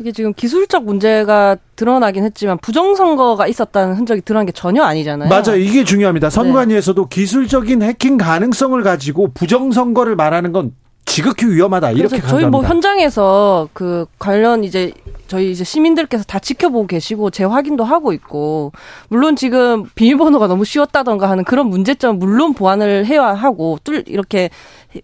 [0.00, 5.28] 이게 지금 기술적 문제가 드러나긴 했지만 부정선거가 있었다는 흔적이 드러난 게 전혀 아니잖아요.
[5.28, 5.56] 맞아요.
[5.56, 6.30] 이게 중요합니다.
[6.30, 10.72] 선관위에서도 기술적인 해킹 가능성을 가지고 부정선거를 말하는 건
[11.04, 11.92] 지극히 위험하다.
[11.92, 12.46] 이렇게 그래서 저희.
[12.46, 14.92] 뭐 현장에서 그 관련 이제
[15.28, 18.72] 저희 이제 시민들께서 다 지켜보고 계시고 재확인도 하고 있고
[19.08, 24.50] 물론 지금 비밀번호가 너무 쉬웠다던가 하는 그런 문제점 물론 보완을 해야 하고 뚫 이렇게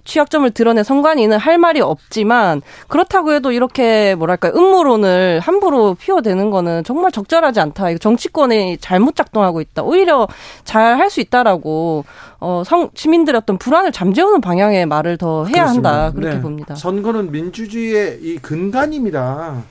[0.05, 7.13] 취약점을 드러낸 선관위는 할 말이 없지만 그렇다고 해도 이렇게 뭐랄까 음모론을 함부로 피워대는 거는 정말
[7.13, 7.97] 적절하지 않다.
[7.99, 9.83] 정치권이 잘못 작동하고 있다.
[9.83, 10.29] 오히려
[10.65, 12.05] 잘 할 수 있다라고
[12.41, 16.05] 어 성, 시민들의 어떤 불안을 잠재우는 방향의 말을 더 해야 그렇습니다.
[16.05, 16.13] 한다.
[16.15, 16.41] 그렇게 네.
[16.41, 16.75] 봅니다.
[16.75, 19.63] 선거는 민주주의의 이 근간입니다.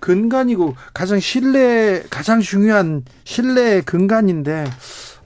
[0.00, 4.64] 근간이고 가장 신뢰 가장 중요한 신뢰의 근간인데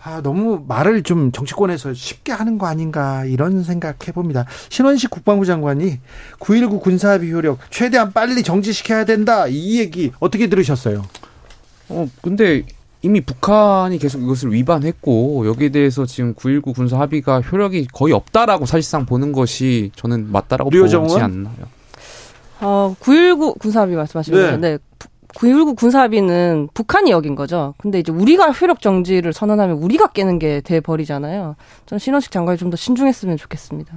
[0.03, 4.44] 아, 너무 말을 좀 정치권에서 쉽게 하는 거 아닌가 이런 생각해 봅니다.
[4.68, 5.99] 신원식 국방부 장관이
[6.38, 11.05] 9.19 군사합의 효력 최대한 빨리 정지시켜야 된다 이 얘기 어떻게 들으셨어요?
[11.88, 12.64] 어, 근데
[13.03, 19.07] 이미 북한이 계속 이것을 위반했고 여기에 대해서 지금 9.19 군사 합의가 효력이 거의 없다라고 사실상
[19.07, 20.70] 보는 것이 저는 맞다라고?
[20.70, 21.78] 보지 않나요?
[22.61, 24.46] 어, 9.19 군사합의 말씀하시는 네.
[24.46, 24.61] 거죠?
[24.61, 24.78] 네.
[25.35, 27.74] 9.19 군사합의는 북한이 여긴 거죠.
[27.79, 31.55] 근데 이제 우리가 효력 정지를 선언하면 우리가 깨는 게 돼버리잖아요.
[31.87, 33.95] 전 신원식 장관이 좀 더 신중했으면 좋겠습니다.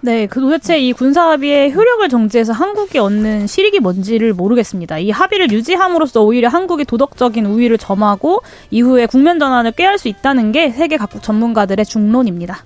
[0.00, 4.98] 네, 그 도대체 이 군사 합의의 효력을 정지해서 한국이 얻는 실익이 뭔지를 모르겠습니다.
[4.98, 10.70] 이 합의를 유지함으로써 오히려 한국이 도덕적인 우위를 점하고 이후에 국면 전환을 꾀할 수 있다는 게
[10.70, 12.58] 세계 각국 전문가들의 중론입니다.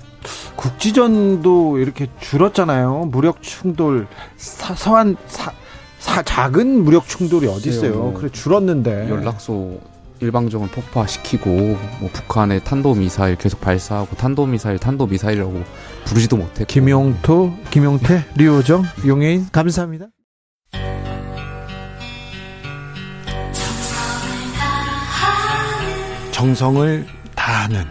[0.56, 3.08] 국지전도 이렇게 줄었잖아요.
[3.10, 4.06] 무력 충돌
[4.36, 5.52] 사, 서한 사,
[6.02, 7.94] 사- 작은 무력 충돌이 어디 있어요?
[7.94, 9.08] 뭐 그래 줄었는데.
[9.08, 9.80] 연락소
[10.20, 15.62] 일방적으로 폭파시키고 뭐 북한의 탄도 미사일 계속 발사하고 탄도 미사일 탄도 미사일이라고
[16.04, 16.64] 부르지도 못했고.
[16.66, 19.46] 김용토, 김용태, 류호정, 용해인.
[19.52, 20.06] 감사합니다.
[26.32, 27.84] 정성을 다하는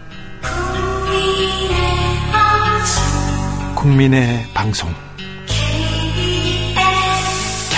[3.75, 4.89] 국민의 방송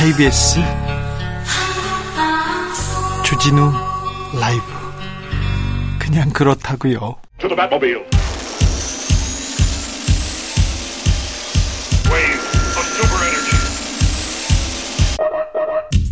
[0.04, 0.60] KBS
[3.24, 3.72] 주진우
[4.38, 4.64] 라이브
[5.98, 7.16] 그냥 그렇다고요.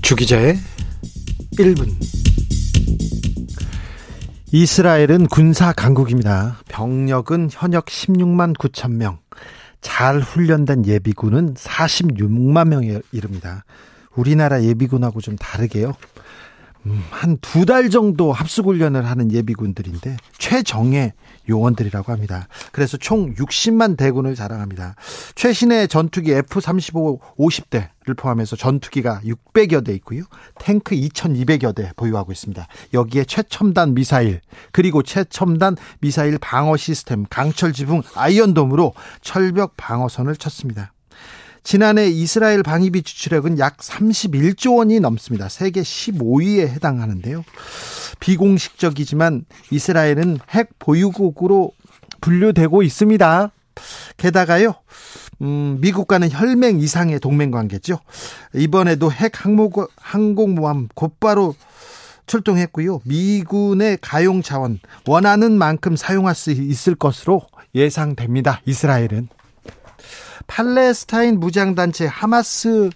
[0.02, 0.58] 주기자의
[1.58, 1.90] 1분.
[4.54, 6.62] 이스라엘은 군사 강국입니다.
[6.70, 9.20] 병력은 현역 16만 9천 명.
[9.82, 13.66] 잘 훈련된 예비군은 46만 명에 이릅니다.
[14.16, 15.94] 우리나라 예비군하고 좀 다르게요.
[16.86, 21.14] 음, 한두 달 정도 합숙 훈련을 하는 예비군들인데 최정예
[21.50, 22.48] 요원들이라고 합니다.
[22.72, 24.96] 그래서 총 60만 대군을 자랑합니다.
[25.36, 30.24] 최신의 전투기 F-35 50대를 포함해서 전투기가 600여 대 있고요.
[30.60, 32.68] 탱크 2,200여 대 보유하고 있습니다.
[32.94, 40.94] 여기에 최첨단 미사일 그리고 최첨단 미사일 방어 시스템 강철 지붕 아이언돔으로 철벽 방어선을 쳤습니다.
[41.64, 45.48] 지난해 이스라엘 방위비 지출액은 약 31조 원이 넘습니다.
[45.48, 47.44] 세계 15위에 해당하는데요.
[48.20, 51.72] 비공식적이지만 이스라엘은 핵 보유국으로
[52.20, 53.52] 분류되고 있습니다.
[54.18, 54.76] 게다가요,
[55.42, 58.00] 음, 미국과는 혈맹 이상의 동맹 관계죠.
[58.54, 61.56] 이번에도 핵 항모, 항공모함 곧바로
[62.28, 63.02] 출동했고요.
[63.06, 67.42] 미군의 가용 자원 원하는 만큼 사용할 수 있을 것으로
[67.76, 68.62] 예상됩니다.
[68.66, 69.30] 이스라엘은.
[70.48, 72.92] 팔레스타인 무장단체 하마스의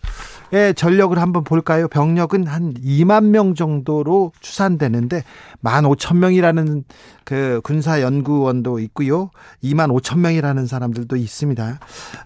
[0.76, 1.88] 전력을 한번 볼까요?
[1.88, 5.24] 병력은 한 2만 명 정도로 추산되는데
[5.62, 6.84] 1만 5천 명이라는
[7.24, 9.32] 그 군사 연구원도 있고요.
[9.64, 11.80] 2만 5천 명이라는 사람들도 있습니다.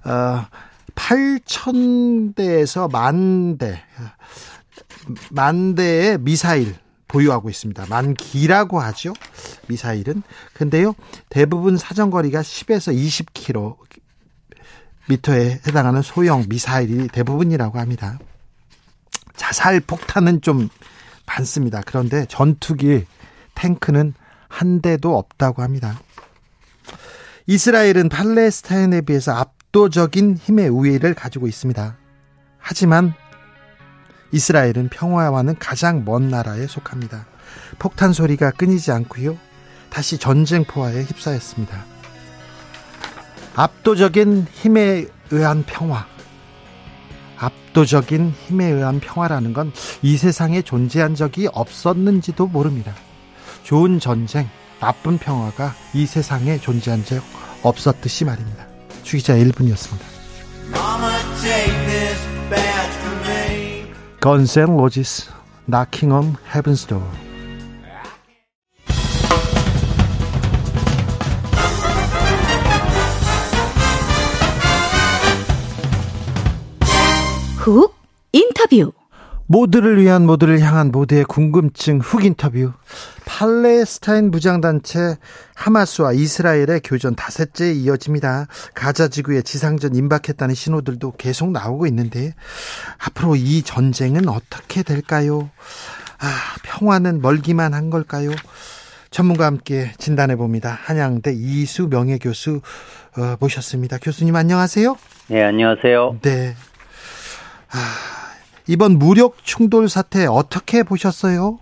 [0.05, 0.45] 어,
[0.95, 3.82] 8천 대에서 만 대,
[5.32, 6.76] 만 대의 미사일
[7.09, 7.88] 보유하고 있습니다.
[7.89, 9.13] 만기라고 하죠.
[9.67, 10.24] 미사일은.
[10.53, 10.93] 근데요,
[11.30, 13.88] 대부분 사정거리가 10에서 20km
[15.10, 18.20] 미터에 해당하는 소형 미사일이 대부분이라고 합니다.
[19.36, 20.70] 자살 폭탄은 좀
[21.26, 21.82] 많습니다.
[21.86, 23.05] 그런데 전투기
[23.55, 24.14] 탱크는
[24.47, 25.99] 한 대도 없다고 합니다.
[27.47, 31.97] 이스라엘은 팔레스타인에 비해서 압도적인 힘의 우위를 가지고 있습니다.
[32.60, 33.14] 하지만
[34.32, 37.26] 이스라엘은 평화와는 가장 먼 나라에 속합니다.
[37.80, 39.38] 폭탄 소리가 끊이지 않고요.
[39.89, 41.88] 다시 전쟁 포화에 휩싸였습니다.
[43.55, 46.05] 압도적인 힘에 의한 평화.
[47.37, 49.71] 압도적인 힘에 의한 평화라는 건
[50.01, 52.93] 이 세상에 존재한 적이 없었는지도 모릅니다.
[53.63, 54.47] 좋은 전쟁,
[54.79, 57.23] 나쁜 평화가 이 세상에 존재한 적
[57.63, 58.65] 없었듯이 말입니다.
[59.03, 60.01] 주기자 1분이었습니다.
[64.21, 65.29] Guns N' Roses,
[65.67, 67.28] Knocking on Heaven's Door.
[77.70, 77.95] 훅
[78.32, 78.93] 인터뷰.
[79.45, 82.72] 모두를 위한 모두를 향한 모두의 궁금증 훅 인터뷰.
[83.26, 85.17] 팔레스타인 무장단체
[85.55, 88.47] 하마스와 이스라엘의 교전 닷새째 이어집니다.
[88.74, 92.34] 가자 지구에 지상전 임박했다는 신호들도 계속 나오고 있는데
[92.97, 95.51] 앞으로 이 전쟁은 어떻게 될까요?
[96.20, 96.28] 아,
[96.63, 98.32] 평화는 멀기만 한 걸까요?
[99.11, 100.78] 전문가와 함께 진단해 봅니다.
[100.84, 102.61] 한양대 이수 명예 교수
[103.17, 103.99] 어, 모셨습니다.
[103.99, 104.97] 교수님 안녕하세요.
[105.28, 106.20] 네, 안녕하세요.
[106.22, 106.55] 네.
[107.72, 108.34] 아,
[108.67, 111.59] 이번 무력 충돌 사태 어떻게 보셨어요?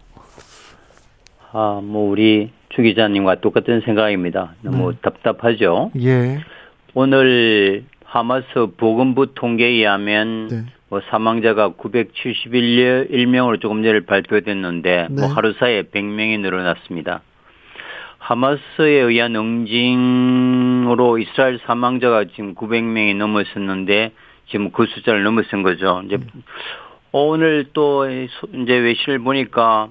[1.52, 4.56] 아, 뭐 우리 주 기자님과 똑같은 생각입니다.
[4.62, 4.98] 너무 네.
[5.02, 5.92] 답답하죠.
[6.00, 6.40] 예.
[6.94, 8.46] 오늘 하마스
[8.78, 10.66] 보건부 통계에 의하면 네.
[10.90, 15.22] 뭐 사망자가 971명으로 조금 전에 발표됐는데 네.
[15.22, 17.22] 뭐 하루 사이에 100명이 늘어났습니다.
[18.20, 24.12] 하마스에 의한 응징으로 이스라엘 사망자가 지금 900명이 넘었었는데
[24.50, 26.02] 지금 그 숫자를 넘어선 거죠.
[26.06, 26.18] 이제
[27.12, 29.90] 오늘 또 이제 외신을 보니까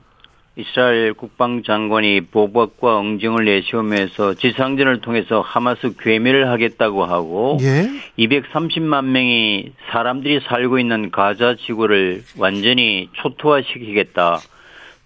[0.59, 7.91] 이스라엘 국방장관이 보복과 응징을 내세우면서 지상전을 통해서 하마스 괴멸을 하겠다고 하고 예.
[8.19, 14.39] 230만 명이 사람들이 살고 있는 가자 지구를 완전히 초토화시키겠다.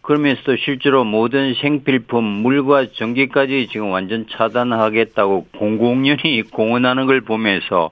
[0.02, 7.90] 그러면서도 실제로 모든 생필품, 물과 전기까지 지금 완전 차단하겠다고 공공연히 공언하는 걸 보면서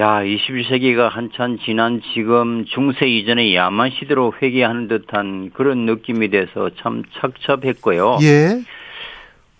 [0.00, 7.02] 야, 21세기가 한참 지난 지금 중세 이전의 야만 시대로 회귀하는 듯한 그런 느낌이 돼서 참
[7.18, 8.18] 착잡했고요.
[8.22, 8.60] 예.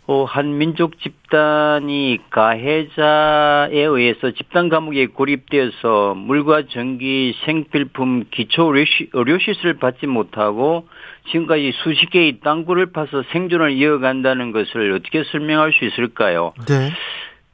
[0.07, 9.75] 어, 한 민족 집단이 가해자에 의해서 집단 감옥에 고립되어서 물과 전기, 생필품, 기초 의료시- 의료시설을
[9.79, 10.87] 받지 못하고
[11.31, 16.55] 지금까지 수십 개의 땅굴을 파서 생존을 이어간다는 것을 어떻게 설명할 수 있을까요?
[16.67, 16.91] 네.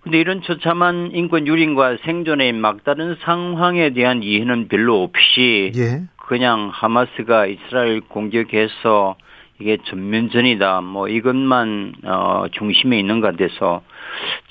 [0.05, 6.02] 근데 이런 처참한 인권 유린과 생존의 막다른 상황에 대한 이해는 별로 없이 예.
[6.16, 9.16] 그냥 하마스가 이스라엘 공격해서
[9.61, 10.82] 이게 전면전이다.
[10.82, 13.82] 뭐 이것만 어 중심에 있는 것 같아서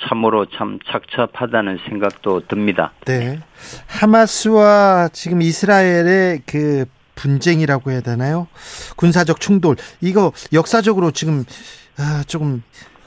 [0.07, 2.93] 참으로 참 착잡하다는 생각도 듭니다.
[3.05, 3.39] 네.
[3.87, 6.85] 하마스와 지금 이스라엘의 그
[7.15, 8.47] 분쟁이라고 해야 되나요?
[8.95, 9.75] 군사적 충돌.
[10.01, 11.43] 이거 역사적으로 지금
[11.97, 12.63] 아, 조금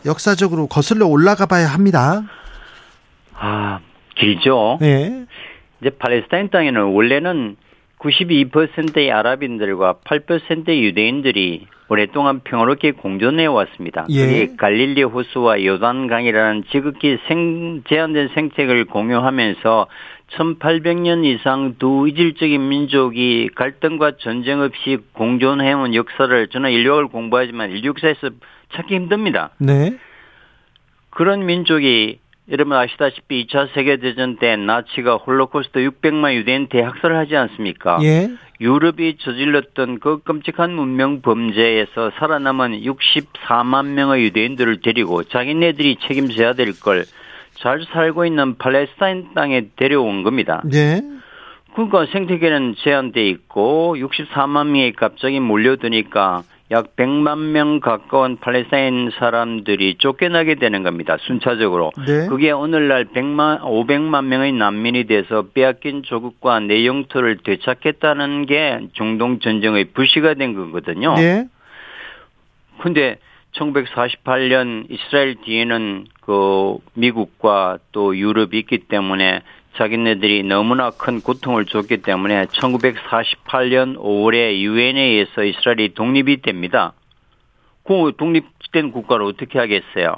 [0.07, 2.23] 역사적으로 거슬러 올라가 봐야 합니다.
[3.35, 3.81] 아,
[4.15, 4.79] 길죠.
[4.81, 5.27] 네.
[5.81, 7.57] 이제 팔레스타인 땅에는 원래는
[7.99, 14.07] 92%의 아랍인들과 8%의 유대인들이 오랫동안 평화롭게 공존해 왔습니다.
[14.11, 14.27] 예.
[14.27, 19.87] 그게 갈릴리 호수와 요단강이라는 지극히 생, 제한된 생태계를 공유하면서
[20.37, 28.31] 1800년 이상 두 이질적인 민족이 갈등과 전쟁 없이 공존해온 역사를 저는 인류학을 공부하지만 인류 역사에서
[28.75, 29.51] 찾기 힘듭니다.
[29.59, 29.97] 네.
[31.11, 32.19] 그런 민족이
[32.51, 37.99] 여러분 아시다시피 2차 세계대전 때 나치가 홀로코스트 600만 유대인 대학살을 하지 않습니까?
[38.03, 38.31] 예.
[38.61, 47.05] 유럽이 저질렀던 그 끔찍한 문명 범죄에서 살아남은 64만 명의 유대인들을 데리고 자기네들이 책임져야 될 걸
[47.59, 50.63] 잘 살고 있는 팔레스타인 땅에 데려온 겁니다.
[50.65, 51.01] 네.
[51.75, 56.43] 그러니까 생태계는 제한돼 있고 64만 명이 갑자기 몰려드니까
[56.73, 61.17] 약 100만 명 가까운 팔레스타인 사람들이 쫓겨나게 되는 겁니다.
[61.21, 61.93] 순차적으로.
[62.07, 62.27] 네.
[62.27, 69.87] 그게 오늘날 100만 500만 명의 난민이 돼서 빼앗긴 조국과 내 영토를 되찾겠다는 게 중동 전쟁의
[69.93, 71.15] 불씨가 된 거거든요.
[71.15, 71.47] 네.
[72.81, 73.19] 근데
[73.53, 79.43] 1948년 이스라엘 뒤에는 그 미국과 또 유럽이 있기 때문에
[79.77, 86.93] 자기네들이 너무나 큰 고통을 줬기 때문에 1948년 5월에 유엔에 의해서 이스라엘이 독립이 됩니다.
[87.85, 90.17] 그 독립된 국가를 어떻게 하겠어요?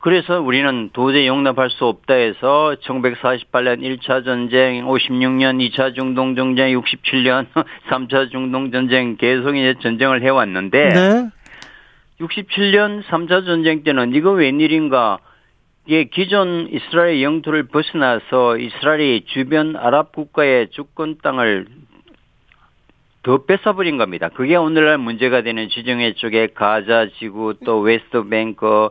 [0.00, 7.46] 그래서 우리는 도저히 용납할 수 없다 해서 1948년 1차 전쟁, 56년 2차 중동 전쟁, 67년
[7.90, 11.28] 3차 중동 전쟁 계속 이제 전쟁을 해왔는데 네.
[12.18, 15.18] 67년 3차 전쟁 때는 이거 웬일인가
[15.90, 21.66] 이게 기존 이스라엘 영토를 벗어나서 이스라엘이 주변 아랍 국가의 주권 땅을
[23.24, 24.28] 더 뺏어버린 겁니다.
[24.28, 28.88] 그게 오늘날 문제가 되는 지중해 쪽에 가자 지구 또 웨스트뱅크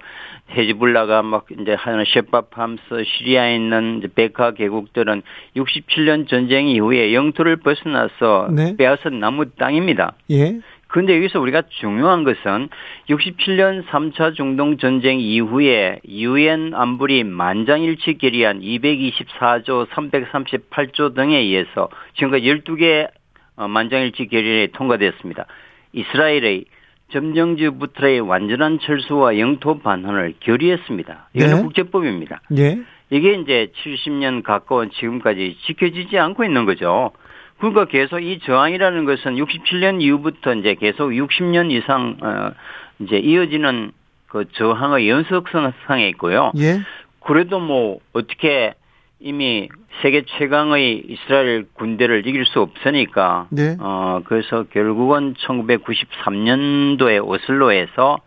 [0.52, 5.22] 헤즈불라가 막 이제 하는 셰바팜스 시리아에 있는 베카 계곡들은
[5.56, 8.76] 67년 전쟁 이후에 영토를 벗어나서 네.
[8.76, 10.16] 빼앗은 남의 땅입니다.
[10.32, 10.60] 예.
[10.90, 12.70] 근데 여기서 우리가 중요한 것은
[13.10, 23.08] 67년 3차 중동 전쟁 이후에 유엔 안보리 만장일치 결의안 224조 338조 등에 의해서 지금까지 12개
[23.56, 25.46] 어, 만장일치 결의안이 통과됐습니다.
[25.94, 26.66] 이스라엘의
[27.12, 31.30] 점령지부터의 완전한 철수와 영토 반환을 결의했습니다.
[31.36, 31.62] 이거는 네.
[31.62, 32.42] 국제법입니다.
[32.58, 32.80] 예.
[33.12, 37.12] 이게 이제 70년 가까운 지금까지 지켜지지 않고 있는 거죠.
[37.60, 42.52] 그러니까 계속 이 저항이라는 것은 67년 이후부터 이제 계속 60년 이상 어
[43.00, 43.92] 이제 이어지는
[44.28, 46.52] 그 저항의 연속성상에 있고요.
[46.58, 46.80] 예.
[47.20, 48.74] 그래도 뭐 어떻게
[49.20, 49.68] 이미
[50.02, 53.76] 세계 최강의 이스라엘 군대를 이길 수 없으니까 네.
[53.80, 58.20] 어 그래서 결국은 1993년도에 오슬로에서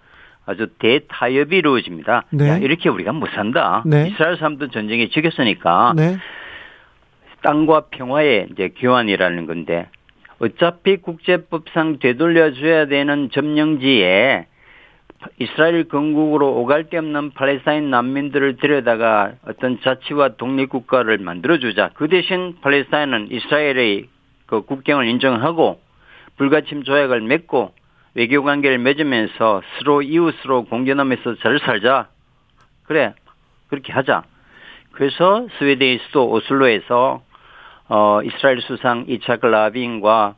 [0.44, 2.24] 아주 대타협이 이루어집니다.
[2.30, 2.48] 네.
[2.48, 3.82] 야, 이렇게 우리가 못 산다.
[3.86, 4.08] 네.
[4.08, 6.18] 이스라엘 사람도 전쟁에 죽였으니까 네.
[7.42, 9.88] 땅과 평화의 이제 교환이라는 건데
[10.38, 14.46] 어차피 국제법상 되돌려줘야 되는 점령지에
[15.38, 21.90] 이스라엘 건국으로 오갈 데 없는 팔레스타인 난민들을 데려다가 어떤 자치와 독립국가를 만들어주자.
[21.94, 24.08] 그 대신 팔레스타인은 이스라엘의
[24.46, 25.80] 그 국경을 인정하고
[26.36, 27.72] 불가침 조약을 맺고
[28.14, 32.08] 외교 관계를 맺으면서 서로 이웃으로 공존하면서 잘 살자.
[32.84, 33.14] 그래.
[33.68, 34.24] 그렇게 하자.
[34.90, 37.22] 그래서 스웨덴의 수도 오슬로에서
[37.88, 40.34] 어 이스라엘 수상 이차크 라빈과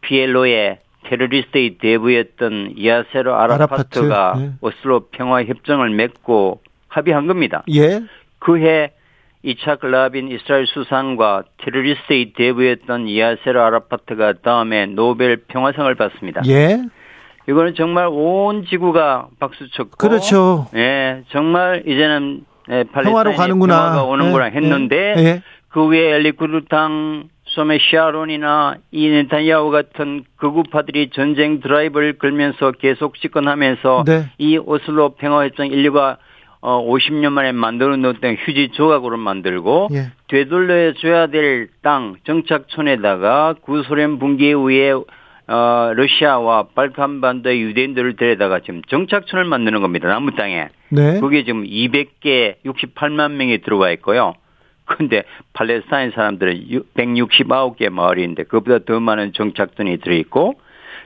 [0.00, 4.52] 피엘로의 테러리스트의 대부였던 야세로 아라파트가 아라파트, 네.
[4.60, 7.62] 오슬로 평화 협정을 맺고 합의한 겁니다.
[7.72, 8.02] 예.
[8.38, 8.92] 그해
[9.42, 16.42] 이차크 라빈 이스라엘 수상과 테러리스트의 대부였던 야세로 아라파트가 다음에 노벨 평화상을 받습니다.
[16.48, 16.82] 예.
[17.48, 20.66] 이거는 정말 온 지구가 박수 쳤고 그렇죠.
[20.74, 23.76] 예, 정말 이제는 예, 평화로 팔레스타인의 가는구나.
[23.76, 25.42] 평화가 오는구나 예, 했는데 예, 예.
[25.76, 34.30] 그 외에 엘리쿠르탕 소메 샤론이나 이 네타냐후 같은 극우파들이 전쟁 드라이브를 걸면서 계속 집권하면서 네.
[34.38, 36.16] 이 오슬로 평화협정 인류가
[36.62, 40.12] 어 50년 만에 만들어 놓았던 휴지 조각으로 만들고 예.
[40.28, 49.44] 되돌려 줘야 될 땅 정착촌에다가 구소련 붕괴 후에 어 러시아와 발칸반도의 유대인들을 데려다가 지금 정착촌을
[49.44, 50.08] 만드는 겁니다.
[50.08, 50.68] 남부 땅에.
[50.88, 51.20] 네.
[51.20, 54.32] 그게 지금 200개 68만 명이 들어와 있고요.
[54.86, 60.58] 근데 팔레스타인 사람들은 169개 마을인데 그보다 더 많은 정착촌이 들어있고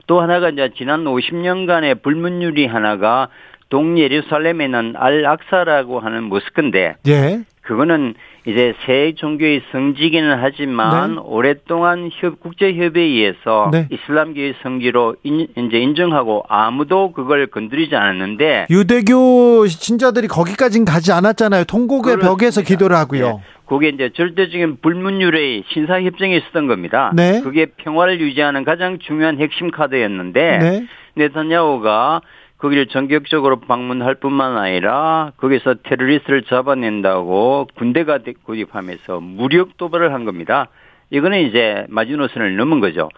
[0.07, 3.29] 또 하나가 이제 지난 50년간의 불문율이 하나가
[3.69, 7.43] 동예루살렘에는 알악사라고 하는 모스크인데 예.
[7.61, 8.15] 그거는
[8.47, 11.21] 이제 새 종교의 성지기는 하지만 네.
[11.23, 13.87] 오랫동안 협- 국제협의에 의해서 네.
[13.91, 21.65] 이슬람교의 성지로 인, 이제 인정하고 아무도 그걸 건드리지 않았는데 유대교 신자들이 거기까진 가지 않았잖아요.
[21.65, 22.29] 통곡의 그렇습니다.
[22.29, 23.25] 벽에서 기도를 하고요.
[23.27, 23.33] 네.
[23.67, 27.11] 그게 이제 절대적인 불문율의 신사협정에 있었던 겁니다.
[27.15, 27.41] 네.
[27.41, 30.87] 그게 평화를 유지하는 가장 중요한 핵심 카드였는데 네.
[31.13, 32.21] 네타냐후가
[32.61, 40.67] 거기를 전격적으로 방문할 뿐만 아니라 거기서 테러리스트를 잡아낸다고 군대가 대- 구입하면서 무력 도발을 한 겁니다.
[41.09, 43.09] 이거는 이제 마지노선을 넘은 거죠.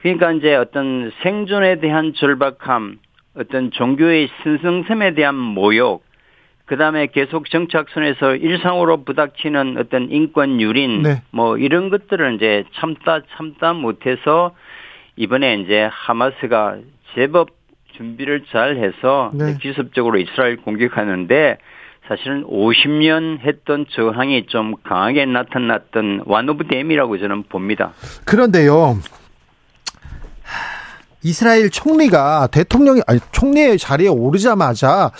[0.00, 2.98] 그러니까 이제 어떤 생존에 대한 절박함,
[3.34, 6.04] 어떤 종교의 신성샘에 대한 모욕,
[6.66, 11.22] 그 다음에 계속 정착촌에서 일상으로 부닥치는 어떤 인권 유린, 네.
[11.30, 14.54] 뭐 이런 것들을 이제 참다 참다 못해서
[15.16, 16.76] 이번에 이제 하마스가
[17.14, 17.61] 제법
[17.96, 19.56] 준비를 잘 해서 네.
[19.60, 21.58] 기습적으로 이스라엘 공격하는데
[22.08, 27.92] 사실은 50년 했던 저항이 좀 강하게 나타났던 one of them이라고 저는 봅니다.
[28.24, 28.98] 그런데요.
[31.24, 35.12] 이스라엘 총리가 대통령이 아니 총리의 자리에 오르자마자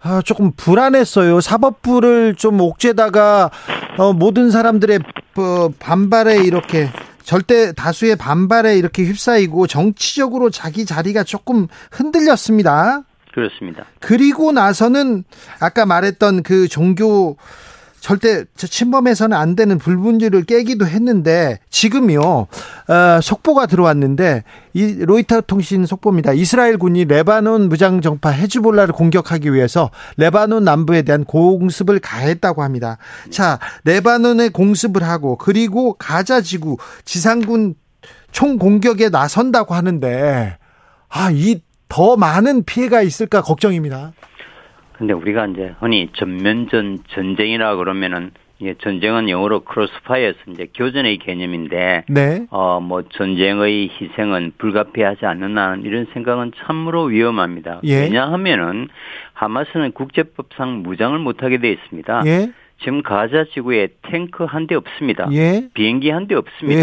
[0.00, 1.40] 아, 조금 불안했어요.
[1.40, 3.50] 사법부를 좀 옥죄다가
[3.98, 5.00] 어, 모든 사람들의
[5.36, 6.88] 어, 반발에 이렇게
[7.28, 13.02] 절대 다수의 반발에 이렇게 휩싸이고 정치적으로 자기 자리가 조금 흔들렸습니다.
[13.34, 13.84] 그렇습니다.
[14.00, 15.24] 그리고 나서는
[15.60, 17.36] 아까 말했던 그 종교
[18.08, 25.84] 절대 저 침범해서는 안 되는 불문율을 깨기도 했는데 지금요 어, 속보가 들어왔는데 이 로이터 통신
[25.84, 26.32] 속보입니다.
[26.32, 32.96] 이스라엘 군이 레바논 무장 정파 헤즈볼라를 공격하기 위해서 레바논 남부에 대한 공습을 가했다고 합니다.
[33.28, 37.74] 자 레바논에 공습을 하고 그리고 가자 지구 지상군
[38.32, 40.56] 총 공격에 나선다고 하는데
[41.10, 44.12] 아 이 더 많은 피해가 있을까 걱정입니다.
[44.98, 52.46] 근데 우리가 이제 흔히 전면전 전쟁이라 그러면은 이게 전쟁은 영어로 크로스파이어서 이제 교전의 개념인데 네.
[52.50, 57.80] 어뭐 전쟁의 희생은 불가피하지 않는다는 이런 생각은 참으로 위험합니다.
[57.84, 58.00] 예.
[58.02, 58.88] 왜냐하면은
[59.34, 62.22] 하마스는 국제법상 무장을 못하게 돼 있습니다.
[62.26, 62.50] 예.
[62.82, 65.28] 지금 가자 지구에 탱크 한 대 없습니다.
[65.32, 65.68] 예.
[65.74, 66.80] 비행기 한 대 없습니다.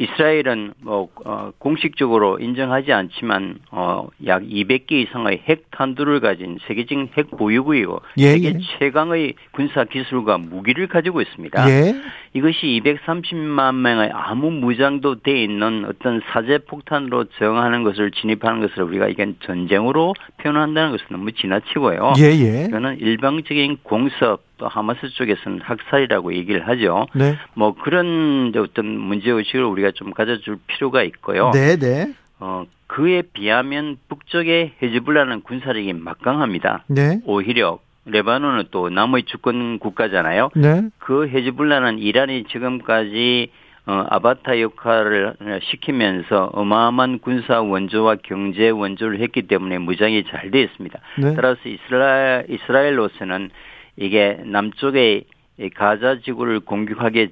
[0.00, 0.04] 예.
[0.04, 7.30] 이스라엘은 뭐 어, 공식적으로 인정하지 않지만 어, 약 200개 이상의 핵 탄두를 가진 세계적인 핵
[7.30, 8.58] 보유국이고 예, 세계 예.
[8.78, 11.70] 최강의 군사 기술과 무기를 가지고 있습니다.
[11.70, 11.94] 예.
[12.32, 19.08] 이것이 230만 명의 아무 무장도 돼 있는 어떤 사제 폭탄으로 저항하는 것을 진입하는 것을 우리가
[19.08, 22.14] 이건 전쟁으로 표현한다는 것은 너무 지나치고요.
[22.18, 22.64] 예, 예.
[22.66, 27.06] 이거는 일방적인 공습 또 하마스 쪽에서는 학살이라고 얘기를 하죠.
[27.14, 27.36] 네.
[27.54, 31.50] 뭐 그런 어떤 문제 의식을 우리가 좀 가져줄 필요가 있고요.
[31.52, 32.12] 네, 네.
[32.38, 36.84] 어 그에 비하면 북쪽의 헤즈볼라는 군사력이 막강합니다.
[36.88, 37.20] 네.
[37.24, 40.50] 오히려 레바논은 또 남의 주권 국가잖아요.
[40.54, 40.82] 네.
[40.98, 43.50] 그 헤즈볼라는 이란이 지금까지
[43.86, 50.98] 어, 아바타 역할을 시키면서 어마어마한 군사 원조와 경제 원조를 했기 때문에 무장이 잘 되어 있습니다.
[51.18, 51.34] 네.
[51.34, 53.50] 따라서 이스라엘, 이스라엘로서는
[53.96, 55.24] 이게 남쪽의
[55.58, 57.28] 이 가자 지구를 공격하기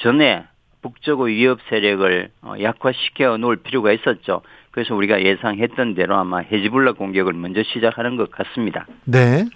[0.00, 0.44] 전에
[0.82, 4.42] 북쪽의 위협 세력을 어, 약화시켜 놓을 필요가 있었죠.
[4.70, 8.86] 그래서 우리가 예상했던 대로 아마 헤즈볼라 공격을 먼저 시작하는 것 같습니다.
[9.04, 9.46] 네.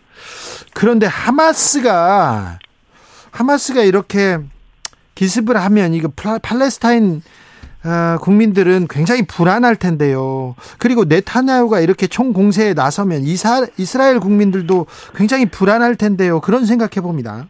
[0.74, 2.58] 그런데 하마스가
[3.30, 4.38] 하마스가 이렇게
[5.14, 6.08] 기습을 하면 이거
[6.42, 7.22] 팔레스타인
[7.84, 10.54] 어, 국민들은 굉장히 불안할 텐데요.
[10.78, 16.40] 그리고 네타냐후가 이렇게 총 공세에 나서면 이사, 이스라엘 국민들도 굉장히 불안할 텐데요.
[16.40, 17.46] 그런 생각해 봅니다.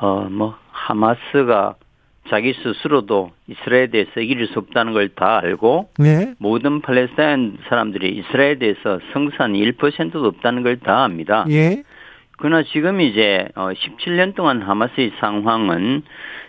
[0.00, 1.74] 어, 뭐, 하마스가
[2.28, 6.34] 자기 스스로도 이스라엘에 대해서 이길 수 없다는 걸 다 알고 네.
[6.38, 11.44] 모든 팔레스타인 사람들이 이스라엘에 대해서 성산이 1%도 없다는 걸 다 압니다.
[11.50, 11.82] 예.
[12.42, 16.02] 그러나 지금 이제 어 17년 동안 하마스의 상황은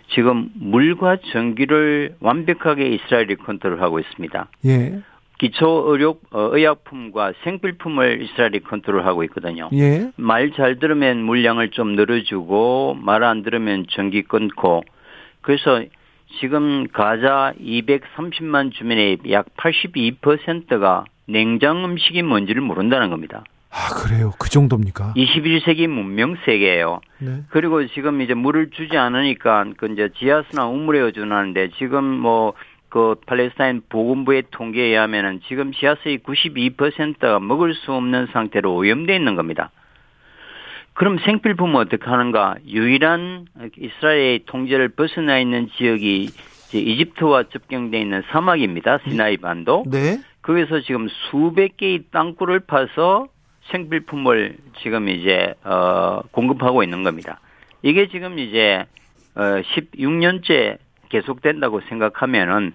[0.08, 4.48] 지금 물과 전기를 완벽하게 이스라엘이 컨트롤하고 있습니다.
[4.66, 4.98] 예.
[5.38, 9.70] 기초 의료 어, 의약품과 생필품을 이스라엘이 컨트롤하고 있거든요.
[9.74, 10.10] 예.
[10.16, 14.82] 말 잘 들으면 물량을 좀 늘어주고 말 안 들으면 전기 끊고
[15.42, 15.80] 그래서
[16.40, 23.44] 지금 가자 230만 주민의 약 82%가 냉장 음식이 뭔지를 모른다는 겁니다.
[23.76, 24.32] 아, 그래요.
[24.38, 25.14] 그 정도입니까?
[25.16, 27.00] 21세기 문명 세계예요.
[27.18, 27.42] 네.
[27.48, 32.54] 그리고 지금 이제 물을 주지 않으니까 그 이제 지하수나 우물에 의존하는데 지금 뭐
[32.94, 39.72] 그 팔레스타인 보건부의 통계에 의하면은 지금 지하수의 92%가 먹을 수 없는 상태로 오염돼 있는 겁니다.
[40.92, 42.54] 그럼 생필품은 어떻게 하는가?
[42.68, 43.46] 유일한
[43.76, 46.22] 이스라엘의 통제를 벗어나 있는 지역이
[46.68, 48.98] 이제 이집트와 접경돼 있는 사막입니다.
[49.08, 49.82] 시나이 반도.
[49.90, 50.20] 네.
[50.42, 53.26] 거기서 지금 수백 개의 땅굴을 파서
[53.70, 57.40] 생필품을 지금 이제 어 공급하고 있는 겁니다.
[57.82, 58.84] 이게 지금 이제
[59.34, 62.72] 어 16년째 계속된다고 생각하면은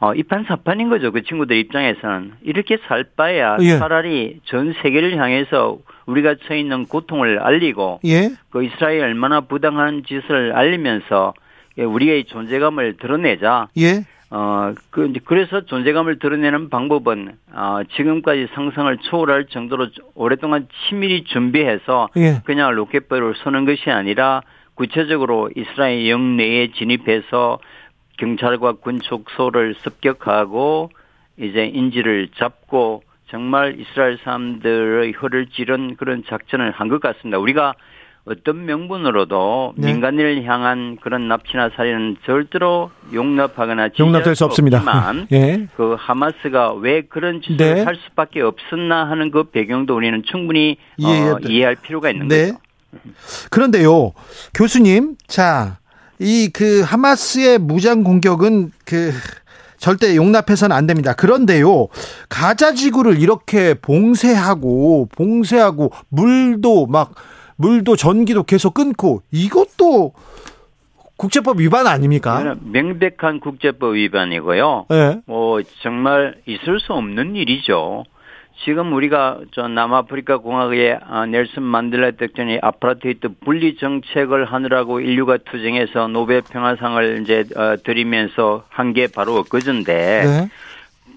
[0.00, 1.12] 어 이판사판인 거죠.
[1.12, 3.78] 그 친구들 입장에서는 이렇게 살 바에야 예.
[3.78, 8.30] 차라리 전 세계를 향해서 우리가 처해 있는 고통을 알리고 예.
[8.50, 11.34] 그 이스라엘이 얼마나 부당한 짓을 알리면서
[11.78, 13.68] 예, 우리의 존재감을 드러내자.
[13.78, 14.04] 예.
[14.34, 22.08] 어, 그, 이제 그래서 존재감을 드러내는 방법은, 어, 지금까지 상상을 초월할 정도로 오랫동안 치밀히 준비해서
[22.16, 22.40] 예.
[22.44, 24.40] 그냥 로켓발을 쏘는 것이 아니라
[24.74, 27.58] 구체적으로 이스라엘 영내에 진입해서
[28.16, 30.88] 경찰과 군 촉소를 습격하고
[31.36, 37.38] 이제 인지를 잡고 정말 이스라엘 사람들의 혀를 찌른 그런 작전을 한 것 같습니다.
[37.38, 37.74] 우리가
[38.24, 39.92] 어떤 명분으로도 네.
[39.92, 44.78] 민간인을 향한 그런 납치나 살인은 절대로 용납하거나 용납될 수 없습니다.
[44.78, 45.66] 없지만 예.
[45.76, 47.82] 그 하마스가 왜 그런 짓을 네.
[47.82, 52.52] 할 수밖에 없었나 하는 그 배경도 우리는 충분히 어, 이해할 필요가 있는 네.
[52.52, 52.58] 거죠.
[53.50, 54.12] 그런데요,
[54.54, 55.78] 교수님, 자,
[56.18, 59.12] 이 그 하마스의 무장 공격은 그
[59.78, 61.12] 절대 용납해서는 안 됩니다.
[61.14, 61.88] 그런데요,
[62.28, 67.14] 가자 지구를 이렇게 봉쇄하고 봉쇄하고 물도 막
[67.56, 70.12] 물도 전기도 계속 끊고 이것도
[71.16, 72.56] 국제법 위반 아닙니까?
[72.60, 74.86] 명백한 국제법 위반이고요.
[74.90, 75.20] 예.
[75.26, 78.04] 뭐 정말 있을 수 없는 일이죠.
[78.64, 86.06] 지금 우리가 저 남아프리카 공화국의 아, 넬슨 만델라 대통령이 아파르테이트 분리 정책을 하느라고 인류가 투쟁해서
[86.08, 90.48] 노벨 평화상을 이제 어, 드리면서 한 게 바로 엊그제인데 네.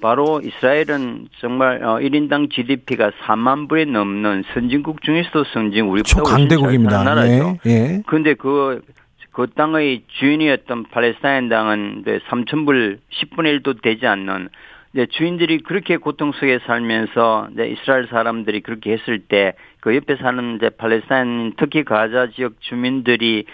[0.06, 6.22] 바로 이스라엘은 정말 어, 1인당 GDP가 4만 불이 넘는 선진국 중에서도 선진 우리보다.
[6.30, 7.58] 사는 나라죠.
[7.66, 7.72] 예.
[7.72, 8.04] 예.
[8.06, 8.84] 근데 그,
[9.32, 14.50] 그 땅의 주인이었던 팔레스타인 당은 3천 불 10분의 1도 되지 않는
[14.94, 19.54] 이제 주인들이 그렇게 고통 속에 살면서 이제 이스라엘 사람들이 그렇게 했을 때
[19.86, 23.46] 그 옆에 사는 이제 팔레스타인 특히 가자 지역 주민들이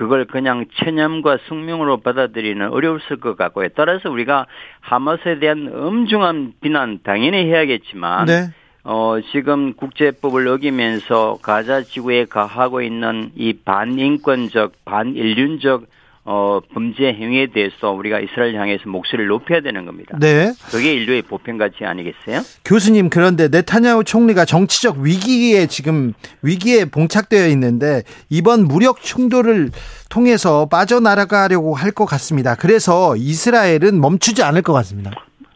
[0.00, 3.68] 그걸 그냥 체념과 숙명으로 받아들이는 어려웠을 것 같고요.
[3.76, 4.46] 따라서 우리가
[4.80, 8.48] 하마스에 대한 엄중한 비난 당연히 해야겠지만 네.
[8.82, 15.84] 어, 지금 국제법을 어기면서 가자 지구에 가하고 있는 이 반인권적, 반인륜적
[16.32, 20.16] 어, 범죄 행위에 대해서 우리가 이스라엘 향해서 목소리를 높여야 되는 겁니다.
[20.20, 20.52] 네.
[20.70, 22.42] 그게 인류의 보편 가치 아니겠어요?
[22.64, 26.12] 교수님 그런데 네타냐후 총리가 정치적 위기에 지금
[26.42, 29.70] 위기에 봉착되어 있는데 이번 무력 충돌을
[30.08, 32.54] 통해서 빠져나가려고 할 것 같습니다.
[32.54, 35.10] 그래서 이스라엘은 멈추지 않을 것 같습니다.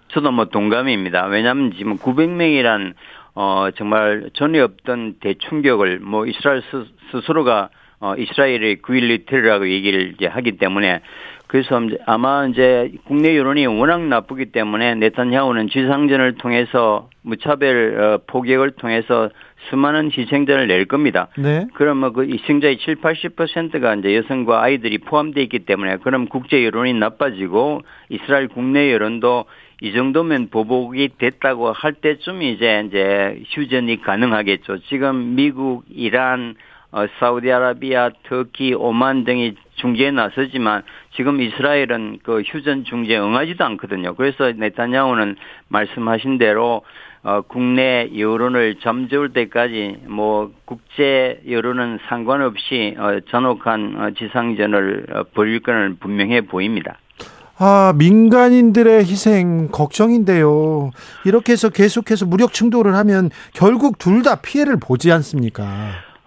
[0.09, 1.27] 저도 뭐 동감입니다.
[1.27, 2.95] 왜냐하면 지금 900명이란
[3.37, 7.69] 어 정말 전에 없던 대충격을 뭐 이스라엘 스, 스스로가
[8.05, 11.01] 어 이스라엘의 9.11이다라고 얘기를 이제 하기 때문에
[11.47, 19.31] 그래서 아마 이제 국내 여론이 워낙 나쁘기 때문에 네타냐후는 지상전을 통해서 무차별 어, 포격을 통해서
[19.71, 21.29] 수많은 희생자를 낼 겁니다.
[21.39, 21.67] 네.
[21.73, 27.81] 그러면 그 희생자의 7, 80%가 이제 여성과 아이들이 포함되어 있기 때문에 그럼 국제 여론이 나빠지고
[28.11, 29.47] 이스라엘 국내 여론도
[29.81, 34.81] 이 정도면 보복이 됐다고 할 때쯤 이제 이제 휴전이 가능하겠죠.
[34.89, 36.55] 지금 미국, 이란,
[36.95, 40.85] 어, 사우디아라비아, 터키, 오만 등이 중재에 나서지만
[41.17, 44.15] 지금 이스라엘은 그 휴전 중재에 응하지도 않거든요.
[44.15, 45.35] 그래서 네타냐후는
[45.67, 46.83] 말씀하신 대로
[47.25, 55.61] 어, 국내 여론을 잠재울 때까지 뭐 국제 여론은 상관없이 어, 전혹한 어, 지상전을 어, 벌일
[55.61, 56.99] 거는 분명해 보입니다.
[57.59, 60.91] 아, 민간인들의 희생 걱정인데요.
[61.25, 65.65] 이렇게 해서 계속해서 무력 충돌을 하면 결국 둘 다 피해를 보지 않습니까?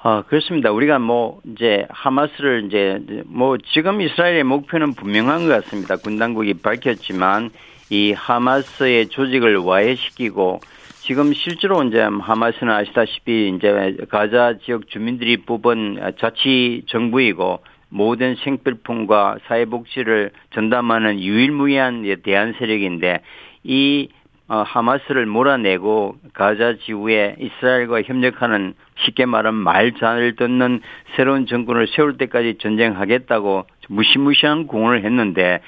[0.09, 0.71] 아, 그렇습니다.
[0.71, 5.97] 우리가 뭐 이제 하마스를 이제 뭐 지금 이스라엘의 목표는 분명한 것 같습니다.
[5.97, 7.49] 군 당국이 밝혔지만
[7.89, 10.61] 이 하마스의 조직을 와해시키고
[11.01, 17.59] 지금 실제로 이제 하마스는 아시다시피 이제 가자 지역 주민들이 뽑은 자치 정부이고
[17.89, 23.23] 모든 생필품과 사회복지를 전담하는 유일무이한 대한 세력인데
[23.65, 24.07] 이
[24.49, 28.73] 어, 하마스를 몰아내고 가자 지구에 이스라엘과 협력하는
[29.05, 30.81] 쉽게 말하면 말 잘 듣는
[31.15, 35.61] 새로운 정권을 세울 때까지 전쟁하겠다고 무시무시한 공언을 했는데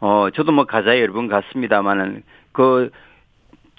[0.00, 2.22] 어 저도 뭐 가자에 여러 번 갔습니다만은
[2.52, 2.90] 그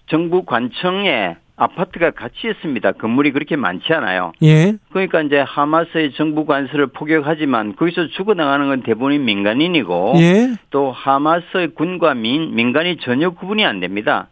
[0.08, 2.92] 정부 관청에 아파트가 같이 있습니다.
[2.94, 4.32] 건물이 그렇게 많지 않아요.
[4.44, 4.76] 예.
[4.92, 10.54] 그러니까 이제 하마스의 정부 관서를 포격하지만 거기서 죽어나가는 건 대부분 민간인이고 예.
[10.70, 14.28] 또 하마스의 군과 민, 민간이 전혀 구분이 안 됩니다.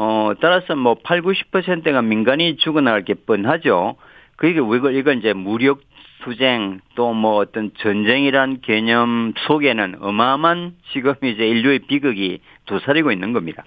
[0.00, 3.96] 어, 따라서 뭐 8, 90%가 민간이 죽어나갈 게 뻔하죠.
[4.36, 5.80] 그게 왜 이걸, 이걸 이제 무력
[6.22, 13.64] 투쟁 또 뭐 어떤 전쟁이란 개념 속에는 어마어마한 지금 이제 인류의 비극이 도사리고 있는 겁니다.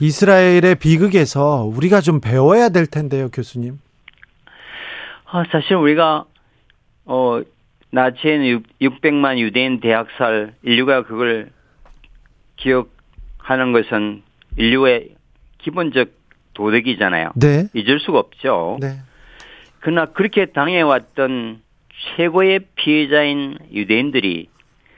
[0.00, 3.80] 이스라엘의 비극에서 우리가 좀 배워야 될 텐데요, 교수님.
[5.26, 6.24] 아, 사실 우리가
[7.04, 7.42] 어
[7.90, 11.50] 나치에는 600만 유대인 대학살 인류가 그걸
[12.56, 12.99] 기억
[13.50, 14.22] 하는 것은
[14.56, 15.16] 인류의
[15.58, 16.10] 기본적
[16.54, 17.32] 도덕이잖아요.
[17.34, 17.66] 네.
[17.74, 18.78] 잊을 수가 없죠.
[18.80, 19.00] 네.
[19.80, 21.60] 그러나 그렇게 당해왔던
[22.16, 24.48] 최고의 피해자인 유대인들이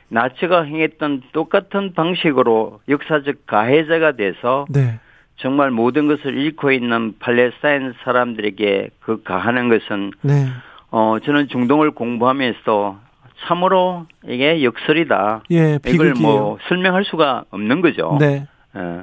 [0.09, 5.01] 나치가 행했던 똑같은 방식으로 역사적 가해자가 돼서 네.
[5.37, 10.47] 정말 모든 것을 잃고 있는 팔레스타인 사람들에게 그 가하는 것은 네.
[10.91, 13.01] 어 저는 중동을 공부하면서
[13.47, 15.43] 참으로 이게 역설이다.
[15.51, 16.15] 예, 이걸.
[16.15, 18.17] 뭐 설명할 수가 없는 거죠.
[18.21, 18.47] 네.
[18.77, 19.01] 예.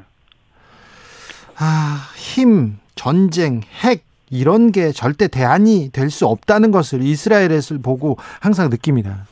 [1.57, 8.69] 아, 힘, 전쟁, 핵 이런 게 절대 대안이 될 수 없다는 것을 이스라엘에서 보고 항상
[8.69, 9.25] 느낍니다.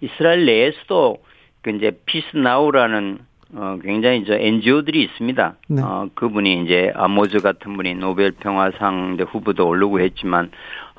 [0.00, 1.18] 이스라엘 내에서도
[1.62, 3.18] 그 이제 Peace Now라는
[3.54, 5.54] 어 굉장히 저 NGO들이 있습니다.
[5.68, 5.82] 네.
[5.82, 10.50] 어 그분이 이제 아모즈 같은 분이 노벨 평화상 후보도 오르고 했지만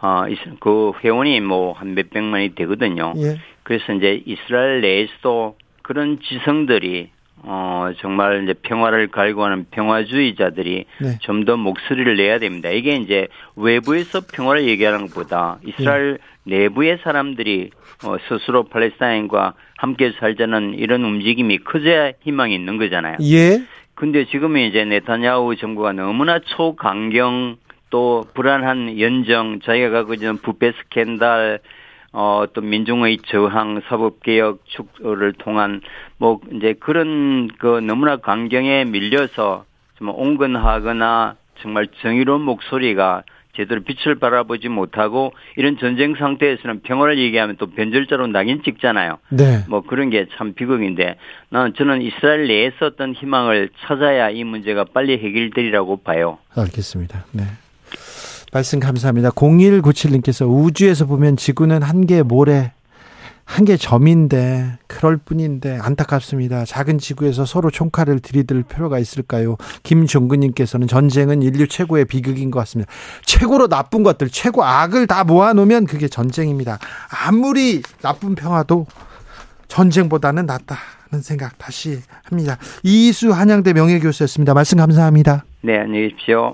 [0.04, 0.26] 어
[0.60, 3.14] 그 회원이 뭐 한 몇백만이 되거든요.
[3.18, 3.38] 예.
[3.64, 7.10] 그래서 이제 이스라엘 내에서도 그런 지성들이
[7.46, 11.18] 어 정말 이제 평화를 갈구하는 평화주의자들이 네.
[11.22, 12.70] 좀더 목소리를 내야 됩니다.
[12.70, 17.72] 이게 이제 외부에서 평화를 얘기하는 것보다 이스라엘 내부의 사람들이
[18.06, 23.18] 어, 스스로 팔레스타인과 함께 살자는 이런 움직임이 커져야 희망이 있는 거잖아요.
[23.22, 23.62] 예.
[23.96, 27.58] 근데 지금은 이제 네타냐후 정부가 너무나 초강경
[27.94, 31.60] 또 불안한 연정, 자기가 갖고 있는 부패 스캔들,
[32.11, 35.80] 어, 또 민중의 저항, 사법개혁 축을 통한
[36.18, 39.65] 뭐 이제 그런 그 너무나 강경에 밀려서
[39.99, 43.22] 정말 온건하거나 정말 정의로운 목소리가
[43.56, 49.20] 제대로 빛을 바라보지 못하고 이런 전쟁 상태에서는 평화를 얘기하면 또 변절자로 낙인 찍잖아요.
[49.30, 49.65] 네.
[49.70, 51.18] 뭐 그런 게 참 비극인데
[51.49, 56.40] 나는 저는 이스라엘 내에서 어떤 희망을 찾아야 이 문제가 빨리 해결되리라고 봐요.
[56.56, 57.26] 알겠습니다.
[57.34, 57.44] 네.
[58.54, 59.32] 말씀 감사합니다.
[59.32, 62.72] 0197님께서 우주에서 보면 지구는 한개 모래,
[63.46, 66.64] 한 개 점인데, 그럴 뿐인데, 안타깝습니다.
[66.66, 69.58] 작은 지구에서 서로 총칼을 들이댈 필요가 있을까요?
[69.82, 72.92] 김종근님께서는 전쟁은 인류 최고의 비극인 것 같습니다.
[73.26, 76.78] 최고로 나쁜 것들, 최고 악을 다 모아놓으면 그게 전쟁입니다.
[77.26, 78.86] 아무리 나쁜 평화도
[79.68, 82.58] 전쟁보다는 낫다는 생각 다시 합니다.
[82.84, 84.54] 이수 한양대 명예교수였습니다.
[84.54, 85.44] 말씀 감사합니다.
[85.62, 86.54] 네, 안녕히 계십시오.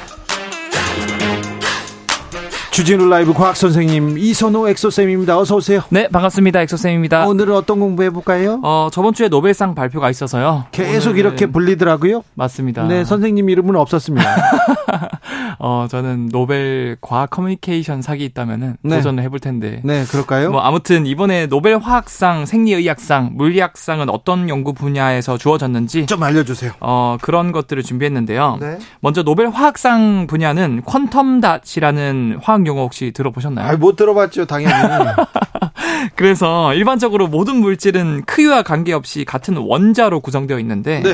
[2.71, 5.37] 주진우 라이브 과학 선생님 이선호 엑소쌤입니다.
[5.37, 5.81] 어서 오세요.
[5.89, 6.61] 네, 반갑습니다.
[6.61, 7.27] 엑소쌤입니다.
[7.27, 8.61] 오늘은 어떤 공부 해 볼까요?
[8.63, 10.65] 어, 저번 주에 노벨상 발표가 있어서요.
[10.71, 12.23] 계속 오늘은- 이렇게 불리더라고요.
[12.33, 12.87] 맞습니다.
[12.87, 14.25] 네, 선생님 이름은 없었습니다.
[15.59, 18.97] 어, 저는 노벨 과학 커뮤니케이션 상이 있다면은 네.
[18.97, 19.81] 도전을 해볼 텐데.
[19.83, 20.51] 네, 그럴까요?
[20.51, 26.73] 뭐 아무튼 이번에 노벨 화학상, 생리의학상, 물리학상은 어떤 연구 분야에서 주어졌는지 좀 알려주세요.
[26.79, 28.57] 어, 그런 것들을 준비했는데요.
[28.59, 28.77] 네.
[28.99, 33.67] 먼저 노벨 화학상 분야는 quantum dot이라는 화학 용어 혹시 들어보셨나요?
[33.67, 34.73] 아, 못 들어봤죠, 당연히.
[36.15, 41.13] 그래서 일반적으로 모든 물질은 크기와 관계없이 같은 원자로 구성되어 있는데 네.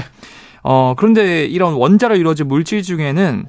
[0.63, 3.45] 어, 그런데 이런 원자로 이루어진 물질 중에는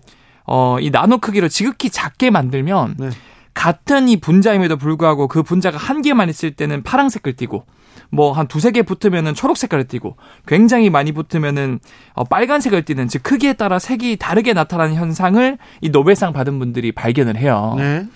[0.49, 3.11] 어, 이 나노 크기로 지극히 작게 만들면 네.
[3.55, 7.65] 같은 이 분자임에도 불구하고 그 분자가 한 개만 있을 때는 파란색을 띠고
[8.11, 10.17] 뭐 한 두세 개 붙으면은 초록 색깔을 띠고
[10.47, 11.81] 굉장히 많이 붙으면은
[12.15, 17.37] 어, 빨간색을 띠는 즉 크기에 따라 색이 다르게 나타나는 현상을 이 노벨상 받은 분들이 발견을
[17.37, 17.75] 해요.
[17.77, 18.07] 네.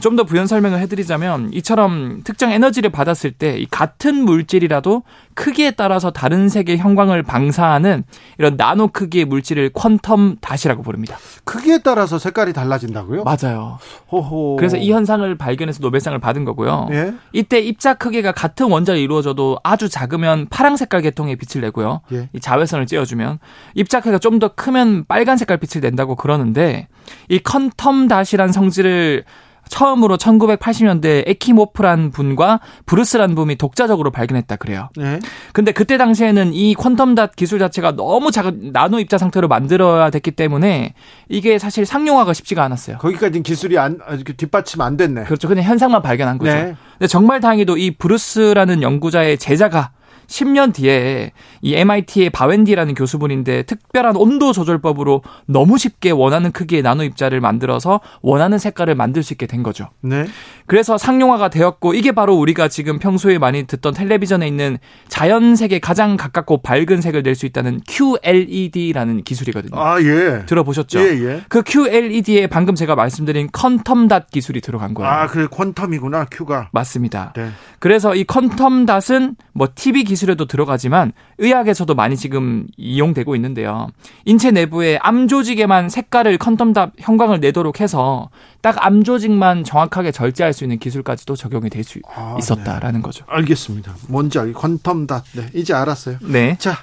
[0.00, 5.02] 좀 더 부연 설명을 해드리자면 이처럼 특정 에너지를 받았을 때이 같은 물질이라도
[5.34, 8.02] 크기에 따라서 다른 색의 형광을 방사하는
[8.38, 11.16] 이런 나노 크기의 물질을 퀀텀 닷이라고 부릅니다.
[11.44, 13.22] 크기에 따라서 색깔이 달라진다고요?
[13.22, 13.78] 맞아요.
[14.10, 14.56] 호호.
[14.56, 16.88] 그래서 이 현상을 발견해서 노벨상을 받은 거고요.
[16.90, 17.14] 예?
[17.32, 22.00] 이때 입자 크기가 같은 원자로 이루어져도 아주 작으면 파란 색깔 계통의 빛을 내고요.
[22.12, 22.28] 예.
[22.32, 23.38] 이 자외선을 쬐어주면
[23.74, 26.86] 입자 크기가 좀 더 크면 빨간 색깔 빛을 낸다고 그러는데
[27.28, 29.24] 이 quantum dot이란 성질을
[29.68, 34.88] 처음으로 1980년대 에키모프란 분과 브루스란 분이 독자적으로 발견했다 그래요.
[34.96, 35.20] 네.
[35.52, 40.32] 근데 그때 당시에는 이 quantum dot 기술 자체가 너무 작은 나노 입자 상태로 만들어야 됐기
[40.32, 40.94] 때문에
[41.28, 42.98] 이게 사실 상용화가 쉽지가 않았어요.
[42.98, 43.98] 거기까지는 기술이 안,
[44.36, 45.24] 뒷받침 안 됐네.
[45.24, 45.48] 그렇죠.
[45.48, 46.52] 그냥 현상만 발견한 거죠.
[46.52, 46.76] 네.
[46.92, 49.90] 근데 정말 다행히도 이 브루스라는 연구자의 제자가
[50.28, 51.32] 10년 뒤에
[51.62, 58.58] 이 MIT의 바웬디라는 교수분인데 특별한 온도 조절법으로 너무 쉽게 원하는 크기의 나노 입자를 만들어서 원하는
[58.58, 59.88] 색깔을 만들 수 있게 된 거죠.
[60.02, 60.26] 네.
[60.66, 64.78] 그래서 상용화가 되었고 이게 바로 우리가 지금 평소에 많이 듣던 텔레비전에 있는
[65.08, 69.80] 자연색에 가장 가깝고 밝은 색을 낼 수 있다는 QLED라는 기술이거든요.
[69.80, 70.44] 아, 예.
[70.46, 70.98] 들어보셨죠?
[70.98, 71.42] 예, 예.
[71.48, 75.08] 그 QLED에 방금 제가 말씀드린 quantum dot 기술이 들어간 거예요.
[75.08, 76.70] 아, 그래, quantum이구나, Q가.
[76.72, 77.32] 맞습니다.
[77.36, 77.50] 네.
[77.78, 83.88] 그래서 이 quantum dot은 뭐 TV 기술 에도 들어가지만 의학에서도 많이 지금 이용되고 있는데요.
[84.24, 88.30] 인체 내부에 암 조직에만 색깔을 quantum dot 형광을 내도록 해서
[88.60, 93.24] 딱 암 조직만 정확하게 절제할 수 있는 기술까지도 적용이 될수 아, 있었다라는 거죠.
[93.28, 93.94] 알겠습니다.
[94.08, 95.24] 뭔지 퀀텀 닷.
[95.34, 96.18] 네, 이제 알았어요.
[96.22, 96.56] 네.
[96.58, 96.78] 자,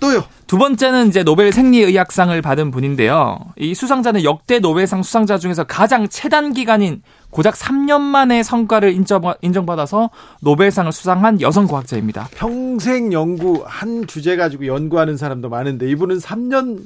[0.00, 0.24] 또요.
[0.46, 3.38] 두 번째는 이제 노벨 생리의학상을 받은 분인데요.
[3.56, 9.66] 이 수상자는 역대 노벨상 수상자 중에서 가장 최단 기간인 고작 3년 만에 성과를 인정, 인정
[9.66, 10.10] 받아서
[10.42, 12.28] 노벨상을 수상한 여성 과학자입니다.
[12.34, 16.80] 평생 연구, 한 주제 가지고 연구하는 사람도 많은데, 이분은 3년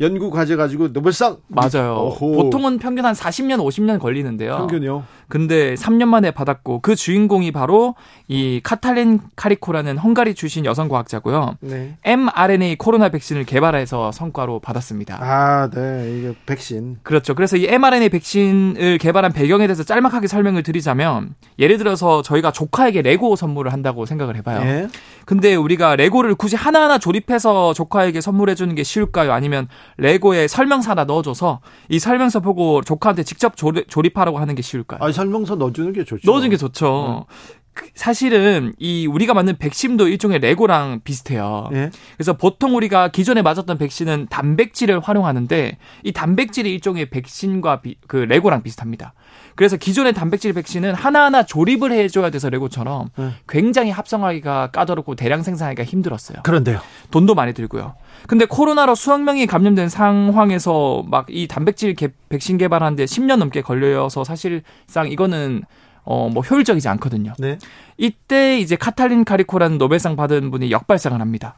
[0.00, 1.36] 연구 과제 가지고 노벨상.
[1.48, 2.12] 맞아요.
[2.18, 2.32] 오호.
[2.32, 4.56] 보통은 평균 한 40년, 50년 걸리는데요.
[4.56, 5.04] 평균이요.
[5.32, 7.94] 근데 3년 만에 받았고 그 주인공이 바로
[8.28, 11.56] 이 카탈린 카리코라는 헝가리 출신 여성 과학자고요.
[11.60, 11.96] 네.
[12.04, 15.16] mRNA 코로나 백신을 개발해서 성과로 받았습니다.
[15.22, 16.18] 아, 네.
[16.18, 16.98] 이게 백신.
[17.02, 17.34] 그렇죠.
[17.34, 23.34] 그래서 이 mRNA 백신을 개발한 배경에 대해서 짤막하게 설명을 드리자면 예를 들어서 저희가 조카에게 레고
[23.34, 24.60] 선물을 한다고 생각을 해 봐요.
[24.66, 24.88] 예.
[25.24, 29.32] 근데 우리가 레고를 굳이 하나하나 조립해서 조카에게 선물해 주는 게 쉬울까요?
[29.32, 34.98] 아니면 레고에 설명서 하나 넣어줘서 이 설명서 보고 조카한테 직접 조립, 조립하라고 하는 게 쉬울까요?
[35.02, 36.28] 아, 설명서 넣어주는 게 좋죠.
[36.30, 37.26] 넣어준 게 좋죠.
[37.28, 37.61] 그-
[37.94, 41.68] 사실은 이 우리가 맞는 백신도 일종의 레고랑 비슷해요.
[41.72, 41.90] 예.
[42.16, 48.62] 그래서 보통 우리가 기존에 맞았던 백신은 단백질을 활용하는데 이 단백질이 일종의 백신과 비- 그 레고랑
[48.62, 49.14] 비슷합니다.
[49.54, 53.30] 그래서 기존의 단백질 백신은 하나하나 조립을 해줘야 돼서 레고처럼 네.
[53.48, 56.38] 굉장히 합성하기가 까다롭고 대량 생산하기가 힘들었어요.
[56.42, 56.80] 그런데요.
[57.10, 57.94] 돈도 많이 들고요.
[58.26, 64.24] 근데 코로나로 수억 명이 감염된 상황에서 막 이 단백질 개- 백신 개발하는데 10년 넘게 걸려서
[64.24, 65.62] 사실상 이거는
[66.04, 67.32] 어 뭐 효율적이지 않거든요.
[67.38, 67.58] 네.
[67.96, 71.54] 이때 이제 카탈린 카리코라는 노벨상 받은 분이 역발상을 합니다.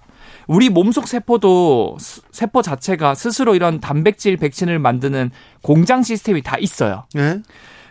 [0.47, 5.31] 우리 몸속 세포도 스- 세포 자체가 스스로 이런 단백질 백신을 만드는
[5.63, 7.05] 공장 시스템이 다 있어요.
[7.17, 7.41] 예.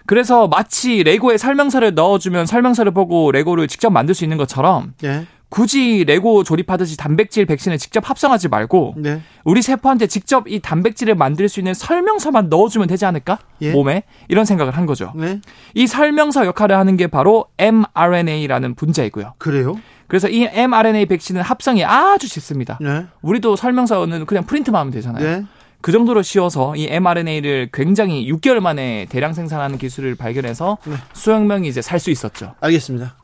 [0.05, 5.25] 그래서 마치 레고에 설명서를 넣어주면 설명서를 보고 레고를 직접 만들 수 있는 것처럼 예.
[5.53, 9.21] 굳이 레고 조립하듯이 단백질 백신을 직접 합성하지 말고 네.
[9.43, 13.37] 우리 세포한테 직접 이 단백질을 만들 수 있는 설명서만 넣어주면 되지 않을까?
[13.61, 13.71] 예.
[13.71, 15.13] 몸에 이런 생각을 한 거죠.
[15.15, 15.41] 네.
[15.75, 19.35] 이 설명서 역할을 하는 게 바로 mRNA라는 분자이고요.
[19.37, 19.79] 그래요?
[20.07, 22.79] 그래서 이 mRNA 백신은 합성이 아주 쉽습니다.
[22.81, 23.05] 네.
[23.21, 25.23] 우리도 설명서는 그냥 프린트만 하면 되잖아요.
[25.23, 25.45] 네.
[25.81, 30.95] 그 정도로 쉬워서 이 mRNA를 굉장히 6개월 만에 대량 생산하는 기술을 발견해서 네.
[31.13, 32.55] 수억 명이 이제 살 수 있었죠.
[32.59, 33.17] 알겠습니다.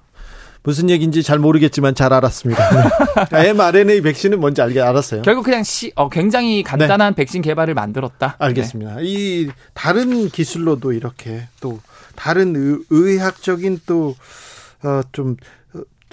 [0.63, 2.63] 무슨 얘기인지 잘 모르겠지만 잘 알았습니다.
[3.31, 3.49] 네.
[3.49, 5.21] mRNA 백신은 뭔지 알게 알았어요.
[5.21, 8.37] 결국 그냥 시, 어, 굉장히 간단한 백신 개발을 만들었다.
[8.39, 8.45] 네.
[8.45, 8.97] 알겠습니다.
[9.01, 11.79] 이 다른 기술로도 이렇게 또
[12.15, 15.37] 다른 의, 의학적인 또어좀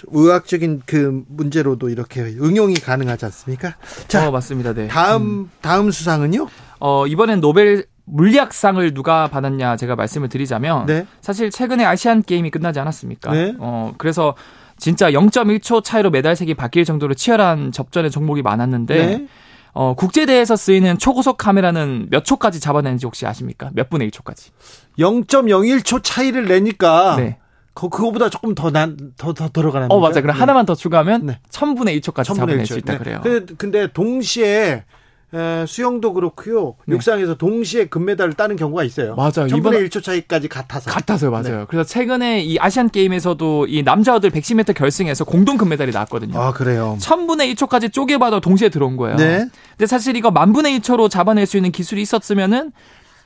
[0.09, 3.68] 의학적인 그 문제로도 이렇게 응용이 가능하지 않습니까?
[3.68, 4.09] 네.
[4.09, 4.74] 자, 어, 맞습니다.
[4.74, 4.86] 네.
[4.89, 6.48] 다음 다음 수상은요?
[6.78, 11.07] 어, 이번엔 노벨 물리학상을 누가 받았냐 제가 말씀을 드리자면 네.
[11.20, 13.33] 사실 최근에 아시안 게임이 끝나지 않았습니까?
[13.33, 13.55] 네.
[13.59, 14.35] 어 그래서
[14.78, 19.27] 진짜 0.1초 차이로 메달색이 바뀔 정도로 치열한 접전의 종목이 많았는데 네.
[19.73, 23.70] 어 국제 대회에서 쓰이는 초고속 카메라는 몇 초까지 잡아내는지 혹시 아십니까?
[23.74, 24.51] 몇 분의 1초까지?
[24.99, 27.39] 0.01초 차이를 내니까 네.
[27.74, 29.89] 그, 그거보다 조금 더 난, 더, 더 들어가는.
[29.91, 30.23] 어 맞아.
[30.23, 31.41] 그럼 하나만 더 추가하면 네.
[31.51, 32.78] 1000분의 1초까지 천분의 잡아낼 수.
[32.78, 32.99] 있다 네.
[32.99, 33.20] 그래요.
[33.23, 34.85] 근데, 근데 동시에 에,
[35.66, 36.77] 수영도 그렇고요.
[36.86, 36.94] 네.
[36.94, 39.15] 육상에서 동시에 금메달을 따는 경우가 있어요.
[39.16, 39.48] 맞아요.
[39.48, 40.90] 천분의 이번- 1초 차이까지 같아서.
[40.90, 41.59] 같아서요, 맞아요.
[41.61, 41.65] 네.
[41.69, 46.39] 그래서 최근에 이 아시안 게임에서도 이 남자들 110m 결승에서 공동 금메달이 나왔거든요.
[46.40, 46.97] 아 그래요.
[47.01, 49.16] 1000분의 1초까지 쪼개봐도 동시에 들어온 거예요.
[49.16, 49.47] 네.
[49.77, 52.73] 근데 사실 이거 만분의 1초로 잡아낼 수 있는 기술이 있었으면은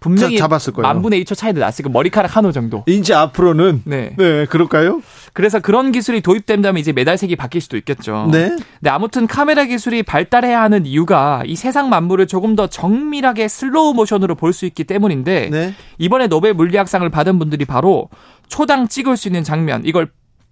[0.00, 0.88] 분명히 자- 잡았을 거예요.
[0.88, 2.84] 만분의 1초 차이도 났으니까 머리카락 한 올 정도.
[2.86, 4.14] 이제 앞으로는 네.
[4.16, 5.02] 네 그럴까요?
[5.32, 8.28] 그래서 그런 기술이 도입된다면 이제 메달색이 바뀔 수도 있겠죠.
[8.32, 8.48] 네.
[8.48, 14.34] 근데 아무튼 카메라 기술이 발달해야 하는 이유가 이 세상 만물을 조금 더 정밀하게 슬로우 모션으로
[14.34, 15.74] 볼 수 있기 때문인데 네.
[15.98, 18.08] 이번에 노벨 물리학상을 받은 분들이 바로
[18.48, 20.10] 초당 찍을 수 있는 장면 이걸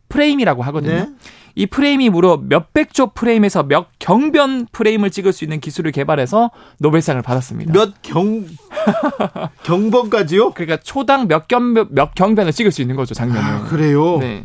[0.09, 0.95] 프레임이라고 하거든요.
[0.95, 1.09] 네.
[1.57, 7.21] 이 프레임이 무려 몇백 조 프레임에서 몇 경변 프레임을 찍을 수 있는 기술을 개발해서 노벨상을
[7.21, 7.73] 받았습니다.
[7.73, 8.45] 몇 경
[9.65, 10.53] 경번까지요?
[10.53, 13.41] 그러니까 초당 몇 경변 몇 경변을 찍을 수 있는 거죠 장면을.
[13.43, 14.19] 아, 그래요.
[14.19, 14.45] 네.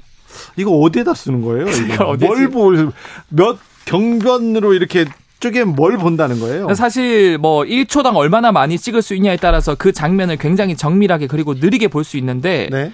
[0.55, 1.67] 이거 어디에다 쓰는 거예요?
[1.67, 2.05] 이거?
[2.09, 2.91] 어디에 쓰- 뭘볼
[3.29, 5.05] 몇 경변으로 이렇게
[5.39, 6.73] 쪼개면 뭘 본다는 거예요?
[6.73, 11.89] 사실 뭐 1초당 얼마나 많이 찍을 수 있냐에 따라서 그 장면을 굉장히 정밀하게 그리고 느리게
[11.89, 12.91] 볼 수 있는데 네.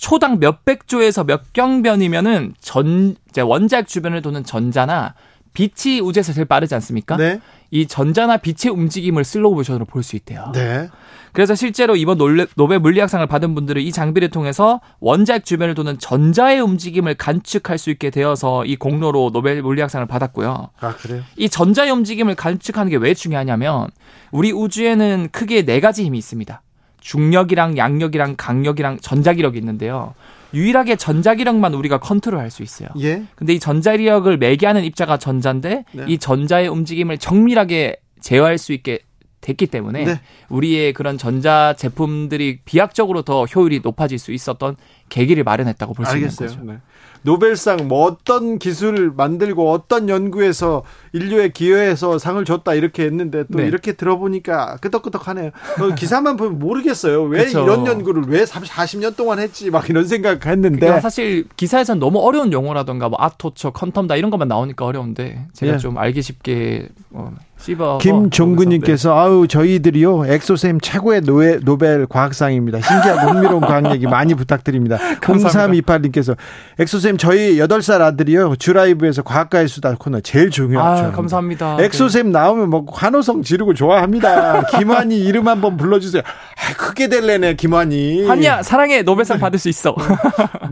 [0.00, 5.14] 초당 몇백 조에서 몇 경 번이면은 전 원자핵 주변을 도는 전자나
[5.54, 7.16] 빛이 우주에서 제일 빠르지 않습니까?
[7.16, 7.40] 네.
[7.70, 10.50] 이 전자나 빛의 움직임을 슬로우 모션으로 볼 수 있대요.
[10.52, 10.88] 네.
[11.32, 12.18] 그래서 실제로 이번
[12.56, 18.10] 노벨 물리학상을 받은 분들은 이 장비를 통해서 원자핵 주변을 도는 전자의 움직임을 관측할 수 있게
[18.10, 20.68] 되어서 이 공로로 노벨 물리학상을 받았고요.
[20.80, 21.22] 아 그래요?
[21.36, 23.88] 이 전자의 움직임을 관측하는 게 왜 중요하냐면
[24.30, 26.62] 우리 우주에는 크게 네 가지 힘이 있습니다.
[27.00, 30.14] 중력이랑 양력이랑 강력이랑 전자기력이 있는데요.
[30.54, 32.88] 유일하게 전자기력만 우리가 컨트롤할 수 있어요.
[33.00, 33.24] 예.
[33.34, 36.04] 근데 이 전자기력을 매개하는 입자가 전자인데 네.
[36.08, 39.00] 이 전자의 움직임을 정밀하게 제어할 수 있게
[39.40, 40.20] 됐기 때문에 네.
[40.48, 44.76] 우리의 그런 전자 제품들이 비약적으로 더 효율이 높아질 수 있었던
[45.10, 46.30] 계기를 마련했다고 볼 수 있는.
[46.30, 46.60] 거죠.
[46.64, 46.78] 네.
[47.24, 53.66] 노벨상 뭐 어떤 기술 만들고 어떤 연구에서 인류에 기여해서 상을 줬다 이렇게 했는데 또 네.
[53.66, 55.50] 이렇게 들어보니까 끄덕끄덕하네요.
[55.80, 57.22] 어, 기사만 보면 모르겠어요.
[57.24, 57.62] 왜 그쵸.
[57.62, 63.08] 이런 연구를 왜 30, 40년 동안 했지 막 이런 생각했는데 사실 기사에서는 너무 어려운 용어라던가
[63.08, 65.78] 뭐 아토초, quantum dot 이런 것만 나오니까 어려운데 제가 예.
[65.78, 72.80] 좀 알기 쉽게 어, 씹어 김종근님께서 아우 저희들이요 엑소쌤 최고의 노에, 노벨 과학상입니다.
[72.80, 74.98] 신기하고 흥미로운 과학 얘기 많이 부탁드립니다.
[75.20, 76.36] 0328님께서
[76.78, 81.04] 엑소쌤 저희 8살 아들이요 주라이브에서 과학가의 수다 코너 제일 중요하죠.
[81.06, 81.78] 아, 감사합니다.
[81.80, 84.66] 엑소쌤 나오면 뭐 환호성 지르고 좋아합니다.
[84.78, 86.22] 김환희 이름 한번 불러주세요.
[86.22, 88.22] 아, 크게 될 애네 김환희.
[88.22, 88.26] 네.
[88.28, 89.94] 환희야 사랑해 노벨상 받을 수 있어.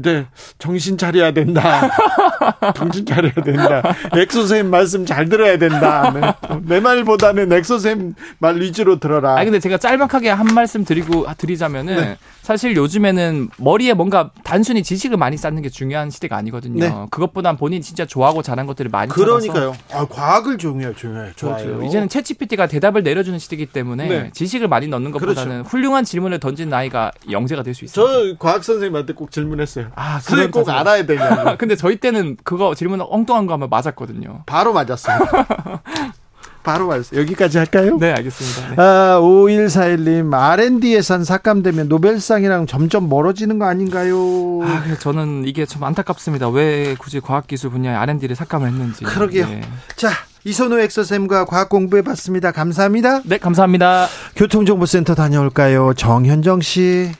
[0.02, 0.26] 네,
[0.58, 1.90] 정신 차려야 된다.
[2.74, 3.82] 정신 차려야 된다.
[4.14, 6.12] 엑소쌤 말씀 잘 들어야 된다.
[6.12, 6.81] 네.
[6.82, 9.38] 내 말보다는 엑소쌤 말 위주로 들어라.
[9.38, 12.18] 아 근데 제가 짤막하게 한 말씀 드리고 드리자면은 네.
[12.42, 16.80] 사실 요즘에는 머리에 뭔가 단순히 지식을 많이 쌓는 게 중요한 시대가 아니거든요.
[16.80, 16.92] 네.
[17.10, 19.74] 그것보단 본인이 진짜 좋아하고 잘한 것들을 많이 그러니까요.
[19.92, 21.32] 아, 과학을 중요해요, 중요해요.
[21.36, 21.64] 그렇죠.
[21.64, 21.82] 좋아요.
[21.84, 24.30] 이제는 챗GPT가 대답을 내려주는 시대이기 때문에 네.
[24.34, 28.06] 지식을 많이 넣는 것보다는 훌륭한 질문을 던진 나이가 영재가 될 수 있어요.
[28.06, 29.92] 저 과학 선생님한테 꼭 질문했어요.
[29.94, 31.56] 아, 선생님 꼭 그런 알아야 되냐고.
[31.56, 34.42] 근데 저희 때는 그거 질문 엉뚱한 거 하면 맞았거든요.
[34.44, 35.18] 바로 맞았어요.
[36.62, 37.20] 바로 맞았어요.
[37.20, 37.98] 여기까지 할까요?
[37.98, 38.70] 네, 알겠습니다.
[38.70, 38.82] 네.
[38.82, 44.16] 아, 5141님, R&D 예산 삭감되면 노벨상이랑 점점 멀어지는 거 아닌가요?
[44.62, 46.48] 아, 저는 이게 좀 안타깝습니다.
[46.48, 49.04] 왜 굳이 과학기술 분야에 R&D를 삭감을 했는지.
[49.04, 49.46] 그러게요.
[49.46, 49.62] 네,
[49.96, 50.10] 자,
[50.44, 52.50] 이선우 엑소쌤과 과학 공부해 봤습니다.
[52.50, 53.22] 감사합니다.
[53.24, 54.08] 네, 감사합니다.
[54.36, 55.94] 교통정보센터 다녀올까요?
[55.94, 57.12] 정현정 씨.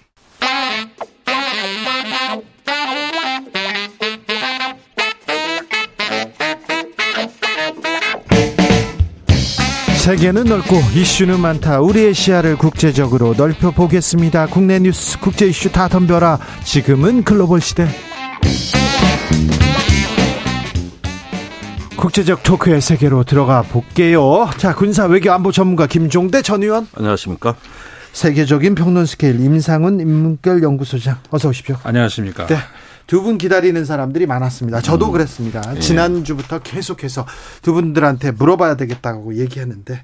[10.02, 11.78] 세계는 넓고 이슈는 많다.
[11.78, 14.46] 우리의 시야를 국제적으로 넓혀 보겠습니다.
[14.46, 16.40] 국내 뉴스, 국제 이슈 다 덤벼라.
[16.64, 17.86] 지금은 글로벌 시대.
[21.96, 24.50] 국제적 토크의 세계로 들어가 볼게요.
[24.56, 26.88] 자, 군사 외교 안보 전문가 김종대 전 의원.
[26.96, 27.54] 안녕하십니까?
[28.12, 31.76] 세계적인 평론 스케일 임상훈 인문결 연구소장 어서 오십시오.
[31.84, 32.46] 안녕하십니까?
[32.48, 32.56] 네.
[33.12, 34.80] 두 분 기다리는 사람들이 많았습니다.
[34.80, 35.12] 저도 음.
[35.12, 35.60] 그랬습니다.
[35.76, 35.80] 예.
[35.80, 37.26] 지난주부터 계속해서
[37.60, 40.02] 두 분들한테 물어봐야 되겠다고 얘기했는데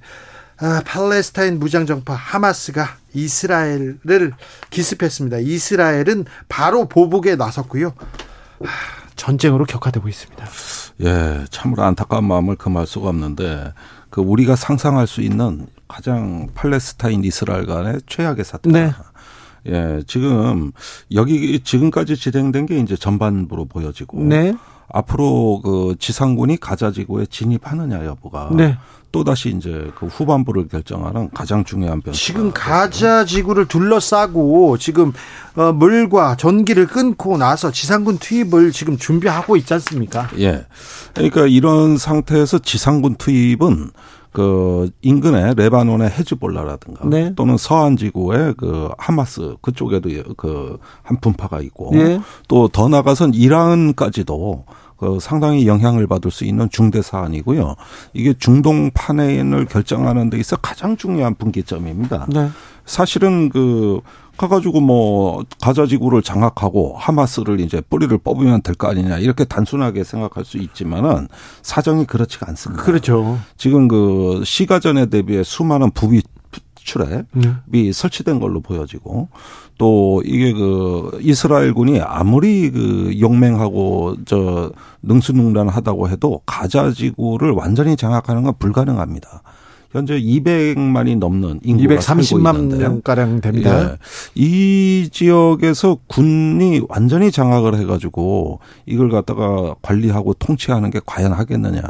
[0.59, 4.32] 아, 팔레스타인 무장정파 하마스가 이스라엘을
[4.68, 5.39] 기습했습니다.
[5.39, 7.94] 이스라엘은 바로 보복에 나섰고요.
[7.97, 8.66] 아,
[9.16, 10.44] 전쟁으로 격화되고 있습니다.
[11.05, 13.72] 예, 참으로 안타까운 마음을 금할 수가 없는데
[14.10, 18.78] 그 우리가 상상할 수 있는 가장 팔레스타인 이스라엘 간의 최악의 사태다.
[18.78, 18.93] 네.
[19.66, 20.72] 예, 지금
[21.12, 24.55] 여기 지금까지 진행된 게 이제 전반부로 보여지고 네.
[24.90, 28.78] 앞으로 그 지상군이 가자 지구에 진입하느냐 여부가 네.
[29.10, 32.20] 또 다시 이제 그 후반부를 결정하는 가장 중요한 변수.
[32.20, 35.12] 지금 가자 지구를 둘러싸고 지금
[35.56, 40.28] 어, 물과 전기를 끊고 나서 지상군 투입을 지금 준비하고 있지 않습니까?
[40.39, 40.66] 예.
[41.14, 43.90] 그러니까 이런 상태에서 지상군 투입은
[44.39, 47.35] 그 인근의 레바논의 헤즈볼라라든가 네.
[47.35, 52.20] 또는 서한 지구의 그 하마스 그쪽에도 그 한 분파가 있고 예.
[52.48, 54.65] 또더 나가선 이란까지도
[54.98, 57.77] 그 상당히 영향을 받을 수 있는 중대 사안이고요.
[58.12, 62.27] 이게 중동 판행을 결정하는 데 있어 가장 중요한 분기점입니다.
[62.31, 62.51] 네.
[62.85, 64.01] 사실은 그
[64.39, 70.44] 가가지고 뭐 가자 지구를 장악하고 하마스를 이제 뿌리를 뽑으면 될 거 아니냐 이렇게 단순하게 생각할
[70.44, 71.27] 수 있지만은
[71.62, 72.82] 사정이 그렇지가 않습니다.
[72.85, 73.39] 그렇죠.
[73.56, 76.23] 지금 그 시가전에 대비해 수많은 부비
[76.77, 77.24] 출입이
[77.66, 77.93] 네.
[77.93, 79.28] 설치된 걸로 보여지고
[79.77, 88.55] 또 이게 그 이스라엘군이 아무리 그 용맹하고 저 능수능란하다고 해도 가자 지구를 완전히 장악하는 건
[88.59, 89.43] 불가능합니다.
[89.90, 92.81] 현재 200만이 넘는 인구가 살고 230만 있는데요.
[92.81, 93.93] 명 가량 됩니다.
[93.93, 93.97] 예.
[94.35, 101.82] 이 지역에서 군이 완전히 장악을 해가지고 이걸 갖다가 관리하고 통치하는 게 과연 하겠느냐.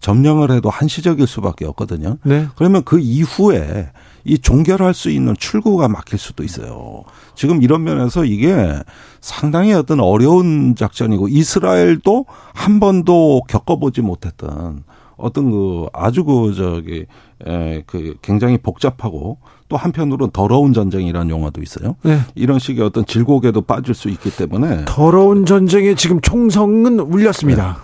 [0.00, 2.18] 점령을 해도 한시적일 수밖에 없거든요.
[2.24, 2.48] 네.
[2.56, 3.90] 그러면 그 이후에
[4.24, 7.02] 이 종결할 수 있는 출구가 막힐 수도 있어요.
[7.34, 8.74] 지금 이런 면에서 이게
[9.20, 14.84] 상당히 어떤 어려운 작전이고 이스라엘도 한 번도 겪어보지 못했던
[15.22, 17.06] 어떤 그 아주 그 저기
[17.46, 19.38] 에그 굉장히 복잡하고
[19.68, 21.96] 또 한편으로는 더러운 전쟁이라는 용어도 있어요.
[22.02, 22.18] 네.
[22.34, 27.78] 이런 식의 어떤 질곡에도 빠질 수 있기 때문에 더러운 전쟁에 지금 총성은 울렸습니다.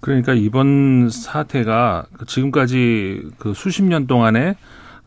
[0.00, 4.54] 그러니까 이번 사태가 그 지금까지 그 수십 년 동안에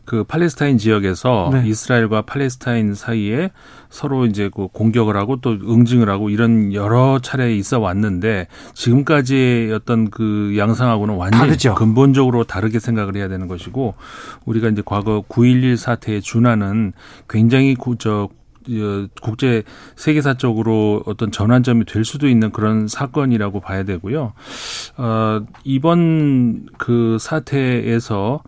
[0.04, 1.62] 그 팔레스타인 지역에서 네.
[1.66, 3.50] 이스라엘과 팔레스타인 사이에
[3.88, 10.10] 서로 이제 그 공격을 하고 또 응징을 하고 이런 여러 차례 있어 왔는데 지금까지의 어떤
[10.10, 11.74] 그 양상하고는 완전히 다르죠.
[11.74, 13.94] 근본적으로 다르게 생각을 해야 되는 것이고
[14.44, 16.92] 우리가 이제 과거 9.11 사태에 준하는
[17.28, 18.28] 굉장히 구, 저
[18.68, 19.62] 어, 국제
[19.96, 24.32] 세계사적으로 어떤 전환점이 될 수도 있는 그런 사건이라고 봐야 되고요.
[24.96, 28.42] 어, 이번 그 사태에서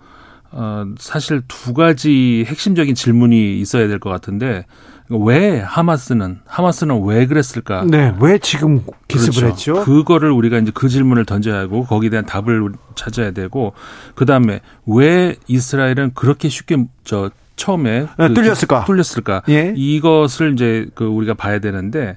[0.56, 4.66] 어, 사실 두 가지 핵심적인 질문이 있어야 될 것 같은데
[5.10, 7.84] 왜 하마스는 하마스는 왜 그랬을까?
[7.84, 9.72] 네, 왜 지금 기습을 그렇죠.
[9.78, 9.84] 했죠?
[9.84, 13.74] 그거를 우리가 이제 그 질문을 던져야 하고 거기에 대한 답을 찾아야 되고
[14.14, 18.84] 그 다음에 왜 이스라엘은 그렇게 쉽게 저 처음에 네, 그 뚫렸을까?
[18.84, 19.42] 뚫렸을까?
[19.48, 19.72] 예.
[19.76, 22.16] 이것을 이제 그 우리가 봐야 되는데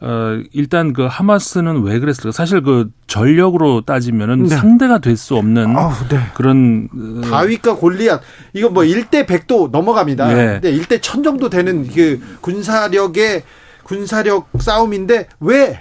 [0.00, 2.32] 어 일단 그 하마스는 왜 그랬을까?
[2.32, 4.56] 사실 그 전력으로 따지면은 네.
[4.56, 6.18] 상대가 될 수 없는 아우, 네.
[6.34, 8.20] 그런 어, 다윗과 골리앗
[8.52, 10.26] 이거 뭐 1대 100도 넘어갑니다.
[10.34, 10.60] 네.
[10.60, 13.42] 근데 1대 1000 정도 되는 그 군사력의
[13.84, 15.80] 군사력 싸움인데 왜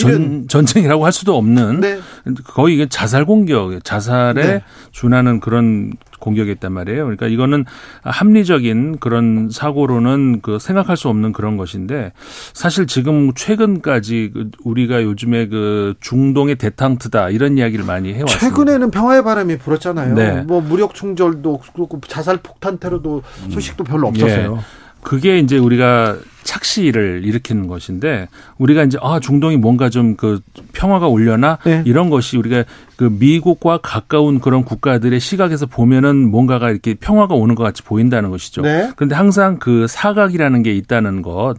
[0.00, 1.98] 전, 전쟁이라고 할 수도 없는 네.
[2.44, 4.62] 거의 이게 자살 공격, 자살에 네.
[4.92, 7.04] 준하는 그런 공격이었단 말이에요.
[7.04, 7.64] 그러니까 이거는
[8.02, 12.12] 합리적인 그런 사고로는 그 생각할 수 없는 그런 것인데
[12.52, 18.48] 사실 지금 최근까지 그 우리가 요즘에 그 중동의 대탕트다 이런 이야기를 많이 해왔습니다.
[18.48, 20.14] 최근에는 평화의 바람이 불었잖아요.
[20.14, 20.42] 네.
[20.42, 24.56] 뭐 무력 충돌도 그렇고 자살 폭탄 테러도 소식도 별로 없었어요.
[24.58, 24.88] 예.
[25.02, 28.28] 그게 이제 우리가 착시를 일으키는 것인데
[28.58, 30.40] 우리가 이제 아 중동이 뭔가 좀 그
[30.72, 31.82] 평화가 올려나 네.
[31.86, 32.64] 이런 것이 우리가
[32.96, 38.62] 그 미국과 가까운 그런 국가들의 시각에서 보면은 뭔가가 이렇게 평화가 오는 것 같이 보인다는 것이죠.
[38.62, 38.90] 네.
[38.96, 41.54] 그런데 항상 그 사각이라는 게 있다는 것.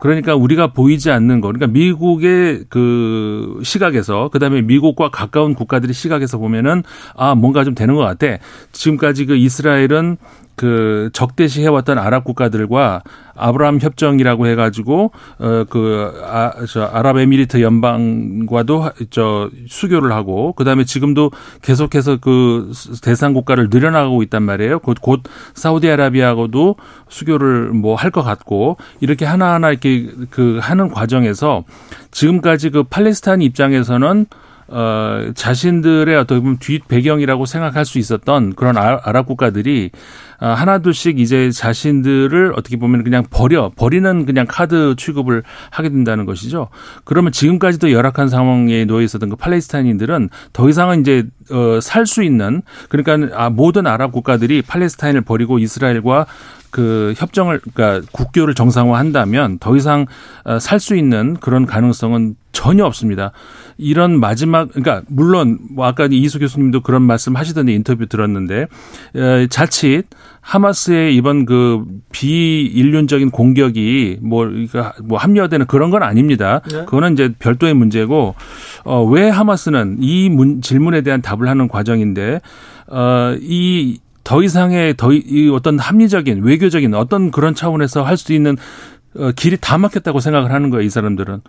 [0.00, 1.48] 그러니까 우리가 보이지 않는 것.
[1.48, 6.82] 그러니까 미국의 그 시각에서 그다음에 미국과 가까운 국가들의 시각에서 보면은
[7.16, 8.38] 아 뭔가 좀 되는 것 같아.
[8.72, 10.16] 지금까지 그 이스라엘은
[10.56, 13.02] 그 적대시 해왔던 아랍 국가들과
[13.40, 21.30] 아브라함 협정이라고 해가지고 어그 아 저 아랍에미리트 연방과도 하- 저 수교를 하고 그다음에 지금도
[21.62, 22.70] 계속해서 그
[23.02, 24.78] 대상 국가를 늘려나가고 있단 말이에요.
[24.80, 25.22] 곧, 곧
[25.54, 26.76] 사우디아라비아하고도
[27.08, 31.64] 수교를 뭐 할 것 같고 이렇게 하나하나 이렇게 그 하는 과정에서
[32.10, 34.26] 지금까지 그 팔레스타인 입장에서는
[34.70, 39.90] 어, 자신들의 어떻게 보면 뒷 배경이라고 생각할 수 있었던 그런 아- 아랍 국가들이
[40.42, 46.68] 아, 하나둘씩 이제 자신들을 어떻게 보면 그냥 버려, 버리는 그냥 카드 취급을 하게 된다는 것이죠.
[47.04, 52.62] 그러면 지금까지도 열악한 상황에 놓여 있었던 그 팔레스타인인들은 더 이상은 이제, 어, 살 수 있는,
[52.88, 56.24] 그러니까 아, 모든 아랍 국가들이 팔레스타인을 버리고 이스라엘과
[56.70, 60.06] 그 협정을 그러니까 국교를 정상화한다면 더 이상
[60.44, 63.32] 어, 살수 있는 그런 가능성은 전혀 없습니다.
[63.78, 68.66] 이런 마지막 그러니까 물론 뭐 아까 이수 교수님도 그런 말씀 하시던데 인터뷰 들었는데
[69.14, 70.04] 에, 자칫
[70.40, 76.60] 하마스의 이번 그 비인륜적인 공격이 뭐, 그러니까 뭐 합리화되는 그런 건 아닙니다.
[76.70, 76.84] 네.
[76.84, 78.34] 그거는 이제 별도의 문제고
[78.84, 82.40] 어, 왜 하마스는 이 문, 질문에 대한 답을 하는 과정인데
[82.88, 88.56] 어, 이 더 이상의 더 이 어떤 합리적인 외교적인 어떤 그런 차원에서 할 수 있는
[89.16, 91.40] 어, 길이 다 막혔다고 생각을 하는 거예요, 이 사람들은.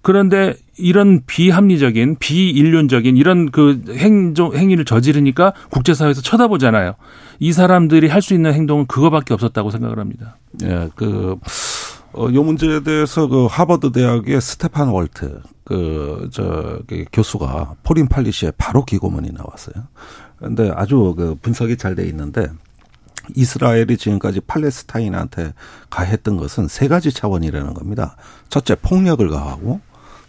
[0.00, 6.94] 그런데 이런 비합리적인 비인륜적인 이런 그 행정 행위를 저지르니까 국제사회에서 쳐다보잖아요.
[7.40, 10.36] 이 사람들이 할 수 있는 행동은 그거밖에 없었다고 생각을 합니다.
[10.62, 11.36] 예, 그,
[12.12, 18.52] 어, 요 문제에 대해서 그 하버드 대학의 Stephen Walt, 그, 저, 그 교수가 Foreign Policy에
[18.58, 19.74] 바로 기고문이 나왔어요.
[20.38, 22.48] 근데 아주 그 분석이 잘 돼 있는데
[23.34, 25.54] 이스라엘이 지금까지 팔레스타인한테
[25.90, 28.16] 가했던 것은 세 가지 차원이라는 겁니다.
[28.50, 29.80] 첫째, 폭력을 가하고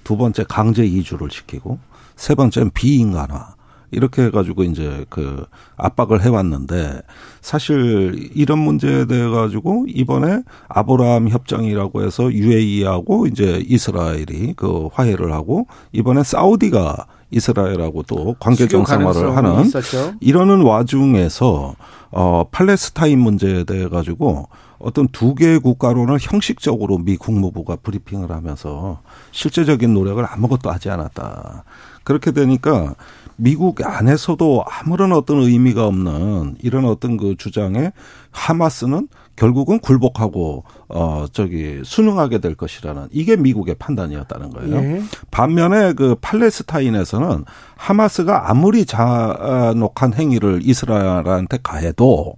[0.03, 1.79] 두 번째, 강제 이주를 시키고
[2.15, 3.55] 세 번째는 비인간화.
[3.91, 5.45] 이렇게 해가지고 이제 그
[5.77, 7.01] 압박을 해왔는데
[7.41, 15.67] 사실 이런 문제에 대해 가지고 이번에 아브라함 협정이라고 해서 UAE하고 이제 이스라엘이 그 화해를 하고
[15.93, 20.13] 이번에 사우디가 이스라엘하고 또 관계 정상화를 하는 있었죠.
[20.19, 21.75] 이러는 와중에서
[22.11, 24.47] 어 팔레스타인 문제에 대해 가지고
[24.77, 31.63] 어떤 두 개의 국가로는 형식적으로 미 국무부가 브리핑을 하면서 실제적인 노력을 아무것도 하지 않았다.
[32.03, 32.95] 그렇게 되니까
[33.35, 37.91] 미국 안에서도 아무런 어떤 의미가 없는 이런 어떤 그 주장에
[38.31, 44.75] 하마스는 결국은 굴복하고 어 저기 순응하게 될 것이라는 이게 미국의 판단이었다는 거예요.
[44.77, 45.03] 예.
[45.31, 47.45] 반면에 그 팔레스타인에서는
[47.75, 52.35] 하마스가 아무리 잔혹한 행위를 이스라엘한테 가해도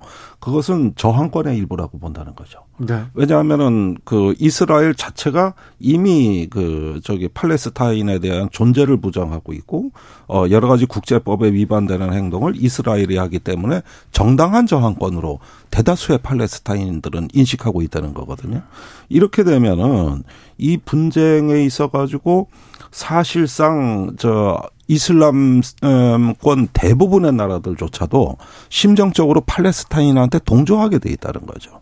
[0.48, 2.62] 그것은 저항권의 일부라고 본다는 거죠.
[2.78, 3.04] 네.
[3.14, 9.92] 왜냐하면은 그 이스라엘 자체가 이미 그 저기 팔레스타인에 대한 존재를 부정하고 있고
[10.30, 13.82] 어 여러 가지 국제법에 위반되는 행동을 이스라엘이 하기 때문에
[14.14, 18.62] 정당한 저항권으로 대다수의 팔레스타인들은 인식하고 있다는 거거든요.
[19.10, 20.24] 이렇게 되면은
[20.58, 22.48] 이 분쟁에 있어 가지고
[22.92, 28.38] 사실상 저 이슬람권 대부분의 나라들조차도
[28.70, 31.82] 심정적으로 팔레스타인한테 동조하게 돼 있다는 거죠.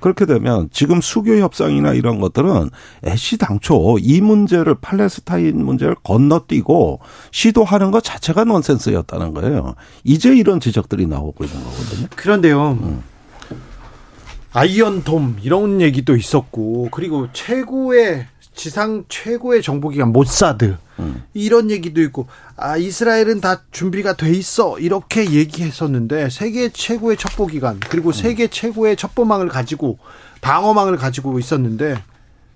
[0.00, 2.70] 그렇게 되면 지금 수교 협상이나 이런 것들은
[3.06, 6.98] 애시 당초 이 문제를 팔레스타인 문제를 건너뛰고
[7.30, 9.74] 시도하는 것 자체가 넌센스였다는 거예요.
[10.02, 12.06] 이제 이런 지적들이 나오고 있는 거거든요.
[12.16, 12.78] 그런데요.
[12.82, 13.02] 음.
[14.52, 21.22] 아이언돔 이런 얘기도 있었고 그리고 최고의 지상 최고의 정보기관 모사드 음.
[21.34, 22.26] 이런 얘기도 있고
[22.56, 28.12] 아 이스라엘은 다 준비가 돼 있어 이렇게 얘기했었는데 세계 최고의 첩보기관 그리고 음.
[28.12, 29.98] 세계 최고의 첩보망을 가지고
[30.42, 32.02] 방어망을 가지고 있었는데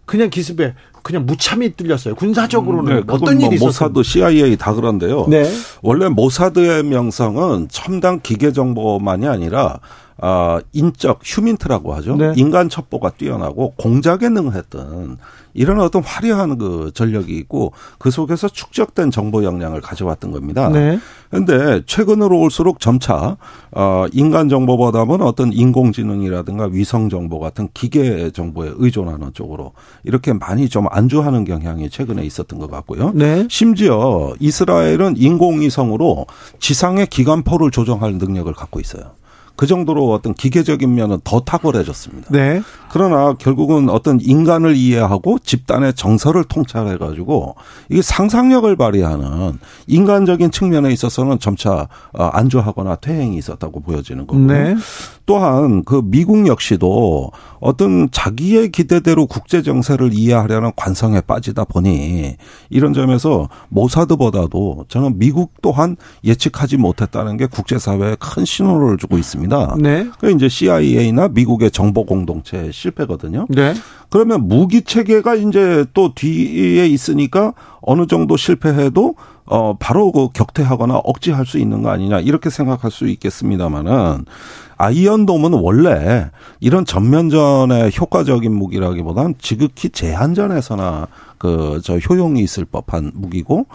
[0.04, 3.90] 그냥 기습에 그냥 무참히 뚫렸어요 군사적으로는 네, 그건 어떤 뭐 일이 있었어요?
[3.90, 5.26] 모사드, CIA 다 그런데요.
[5.28, 5.48] 네.
[5.80, 9.78] 원래 모사드의 명성은 첨단 기계 정보만이 아니라
[10.18, 12.16] 아, 인적 휴민트라고 하죠.
[12.16, 12.32] 네.
[12.36, 15.18] 인간 첩보가 뛰어나고 공작에 능했던
[15.52, 20.68] 이런 어떤 화려한 그 전력이 있고 그 속에서 축적된 정보 역량을 가져왔던 겁니다.
[20.68, 20.98] 네.
[21.30, 23.36] 근데 최근으로 올수록 점차
[23.72, 29.72] 어 인간 정보보다는 어떤 인공지능이라든가 위성 정보 같은 기계 정보에 의존하는 쪽으로
[30.04, 33.12] 이렇게 많이 좀 안주하는 경향이 최근에 있었던 것 같고요.
[33.14, 33.46] 네.
[33.50, 36.26] 심지어 이스라엘은 인공위성으로
[36.60, 39.12] 지상의 기관포를 조정할 능력을 갖고 있어요.
[39.56, 42.28] 그 정도로 어떤 기계적인 면은 더 탁월해졌습니다.
[42.30, 42.62] 네.
[42.96, 47.54] 그러나 결국은 어떤 인간을 이해하고 집단의 정서를 통찰해 가지고
[47.90, 54.46] 이게 상상력을 발휘하는 인간적인 측면에 있어서는 점차 어, 안주하거나 퇴행이 있었다고 보여지는 거고요.
[54.46, 54.76] 네.
[55.26, 62.36] 또한 그 미국 역시도 어떤 자기의 기대대로 국제 정세를 이해하려는 관성에 빠지다 보니
[62.70, 69.76] 이런 점에서 모사드보다도 저는 미국 또한 예측하지 못했다는 게 국제사회에 큰 신호를 주고 있습니다.
[69.80, 70.08] 네.
[70.18, 73.46] 그 이제 CIA나 미국의 정보 공동체 실패거든요.
[73.48, 73.74] 네.
[74.10, 79.14] 그러면 무기 체계가 이제 또 뒤에 있으니까 어느 정도 실패해도
[79.46, 84.24] 어 바로 그 격퇴하거나 억제할 수 있는 거 아니냐 이렇게 생각할 수 있겠습니다만은
[84.76, 86.30] 아이언돔은 원래
[86.60, 91.06] 이런 전면전의 효과적인 무기라기보단 지극히 제한전에서나
[91.38, 93.66] 그 저 효용이 있을 법한 무기고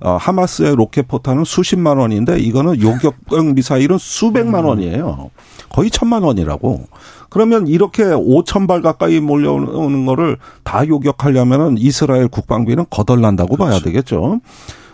[0.00, 5.30] 어 하마스의 로켓 포탄은 수십만 원인데 이거는 요격형 미사일은 수백만 원이에요.
[5.70, 6.84] 거의 천만 원이라고.
[7.30, 14.40] 그러면 이렇게 5천 발 가까이 몰려오는 거를 다 요격하려면은 이스라엘 국방비는 거덜난다고 봐야 되겠죠.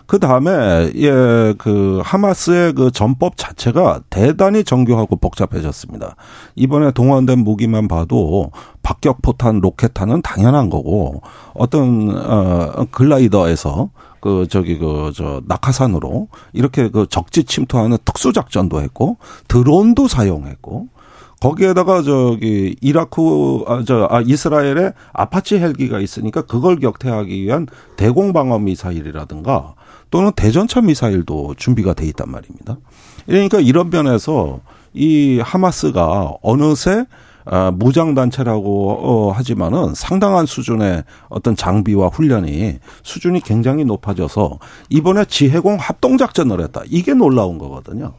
[0.07, 6.17] 그 다음에 예 그 하마스의 그 전법 자체가 대단히 정교하고 복잡해졌습니다.
[6.55, 8.51] 이번에 동원된 무기만 봐도
[8.83, 11.23] 박격 포탄, 로켓탄은 당연한 거고
[11.55, 13.91] 어떤 어 글라이더에서
[14.27, 19.17] 그 저기 그 저 낙하산으로 이렇게 그 적지 침투하는 특수 작전도 했고
[19.49, 20.89] 드론도 사용했고
[21.41, 27.67] 거기에다가 저기 이라크 아저 아, 이스라엘에 아파치 헬기가 있으니까 그걸 격퇴하기 위한
[27.97, 29.75] 대공 방어 미사일이라든가
[30.11, 32.79] 또는 대전차 미사일도 준비가 돼 있단 말입니다.
[33.27, 34.61] 그러니까 이런 면에서
[34.93, 37.07] 이 하마스가 어느새
[37.49, 44.59] 아, 무장 단체라고 어, 하지만은 상당한 수준의 어떤 장비와 훈련이 수준이 굉장히 높아져서
[44.91, 46.83] 이번에 지해공 합동 작전을 했다.
[46.87, 48.15] 이게 놀라운 거거든요.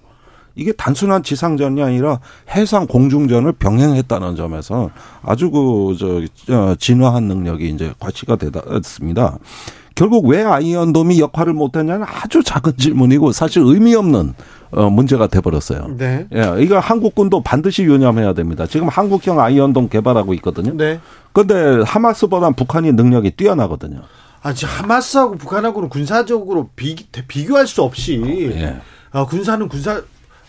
[0.56, 4.90] 이게 단순한 지상전이 아니라 해상 공중전을 병행했다는 점에서
[5.22, 6.24] 아주 그저
[6.80, 9.38] 진화한 능력이 이제 과시가 되었습니다.
[9.94, 14.34] 결국 왜 아이언돔이 역할을 못했냐는 아주 작은 질문이고 사실 의미 없는
[14.72, 15.95] 어 문제가 돼버렸어요.
[15.98, 16.27] 네.
[16.34, 18.68] 예, 이거 한국군도 반드시 유념해야 됩니다.
[18.68, 20.76] 지금 한국형 아이언돔 개발하고 있거든요.
[20.76, 20.99] 네.
[21.34, 24.02] 근데 하마스보다 북한이 능력이 뛰어나거든요.
[24.44, 26.95] 아, 지금 하마스하고 북한하고는 군사적으로 비,
[27.27, 28.22] 비교할 수 없이
[28.56, 28.77] 예.
[29.11, 30.02] 아, 군사는 군사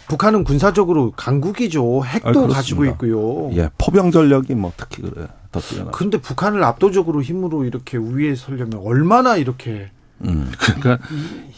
[0.09, 2.03] 북한은 군사적으로 강국이죠.
[2.05, 2.85] 핵도 아, 가지고.
[2.87, 3.51] 있고요.
[3.55, 5.91] 예, 포병 전력이 뭐 특히 그래 더 뛰어나.
[5.91, 9.91] 근데 북한을 압도적으로 힘으로 이렇게 위에 서려면 얼마나 이렇게
[10.25, 10.51] 음.
[10.59, 10.99] 그러니까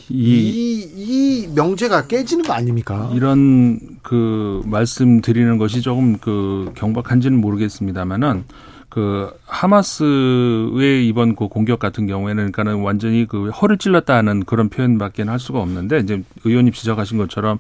[0.09, 3.11] 이 이, 이 명제가 깨지는 거 아닙니까?
[3.15, 8.45] 이런 그 말씀 드리는 것이 조금 그 경박한지는 모르겠습니다만은
[8.91, 15.39] 그 하마스의 이번 그 공격 같은 경우에는 그러니까는 완전히 그 허를 찔렀다는 그런 표현밖에 할
[15.39, 17.59] 수가 없는데 이제 의원님 지적하신 것처럼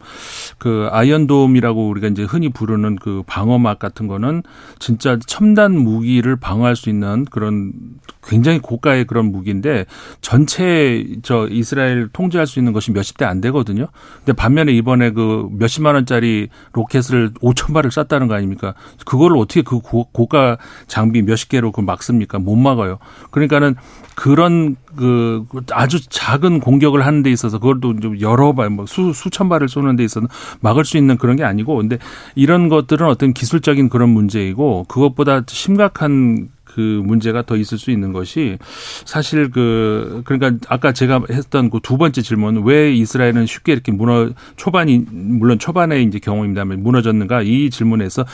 [0.58, 4.42] 그 아이언돔이라고 우리가 이제 흔히 부르는 그 방어막 같은 거는
[4.78, 7.72] 진짜 첨단 무기를 방어할 수 있는 그런
[8.22, 9.86] 굉장히 고가의 그런 무기인데
[10.20, 13.86] 전체 저 이스라엘 통제할 수 있는 것이 몇십 대 안 되거든요.
[14.18, 18.74] 근데 반면에 이번에 그 몇십만 원짜리 로켓을 5천 발을 쐈다는 거 아닙니까?
[19.06, 20.58] 그걸 어떻게 그 고, 고가
[20.88, 22.38] 장비 몇십 개로 그걸 막습니까?
[22.38, 22.98] 못 막아요.
[23.30, 23.76] 그러니까는
[24.14, 29.48] 그런 그 아주 작은 공격을 하는 데 있어서 그걸 또좀 여러 발, 뭐 수, 수천
[29.48, 30.26] 발을 쏘는 데 있어서
[30.60, 31.98] 막을 수 있는 그런 게 아니고 근데
[32.34, 38.56] 이런 것들은 어떤 기술적인 그런 문제이고 그것보다 심각한 그 문제가 더 있을 수 있는 것이
[39.04, 44.30] 사실 그 그러니까 아까 제가 했던 그 두 번째 질문 왜 이스라엘은 쉽게 이렇게 무너
[44.54, 48.24] 초반이 물론 초반의 이제 경우입니다만 무너졌는가 이 질문에서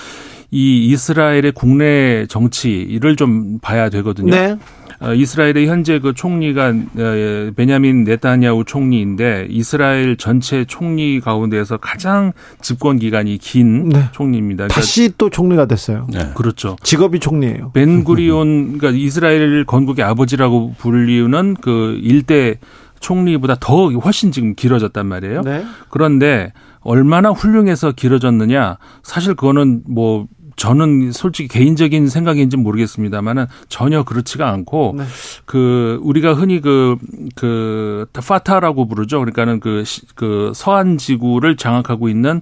[0.51, 4.31] 이 이스라엘의 국내 정치를 좀 봐야 되거든요.
[4.31, 4.57] 네.
[4.99, 12.33] 어, 이스라엘의 현재 그 총리가 어, 베냐민 네타냐후 총리인데 이스라엘 전체 총리 가운데에서 가장
[12.63, 14.05] 집권 기간이 긴 네.
[14.13, 14.65] 총리입니다.
[14.65, 16.07] 그러니까 다시 또 총리가 됐어요.
[16.11, 16.31] 네.
[16.35, 16.77] 그렇죠.
[16.83, 17.73] 직업이 총리예요.
[17.73, 22.59] 벤구리온 그러니까 이스라엘 건국의 아버지라고 불리우는 그 일대
[23.01, 25.43] 총리보다 더 훨씬 지금 길어졌단 말이에요.
[25.43, 25.65] 네.
[25.91, 26.53] 그런데
[26.87, 30.27] 얼마나 훌륭해서 길어졌느냐 사실 그거는 뭐
[30.57, 35.05] 저는 솔직히 개인적인 생각인지 모르겠습니다만은 전혀 그렇지가 않고 네.
[35.45, 39.19] 그 우리가 흔히 그그 파타라고 부르죠.
[39.21, 42.41] 그러니까는 그, 시- 그 서한 지구를 장악하고 있는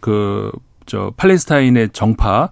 [0.00, 0.50] 그
[0.86, 2.50] 저 팔레스타인의 정파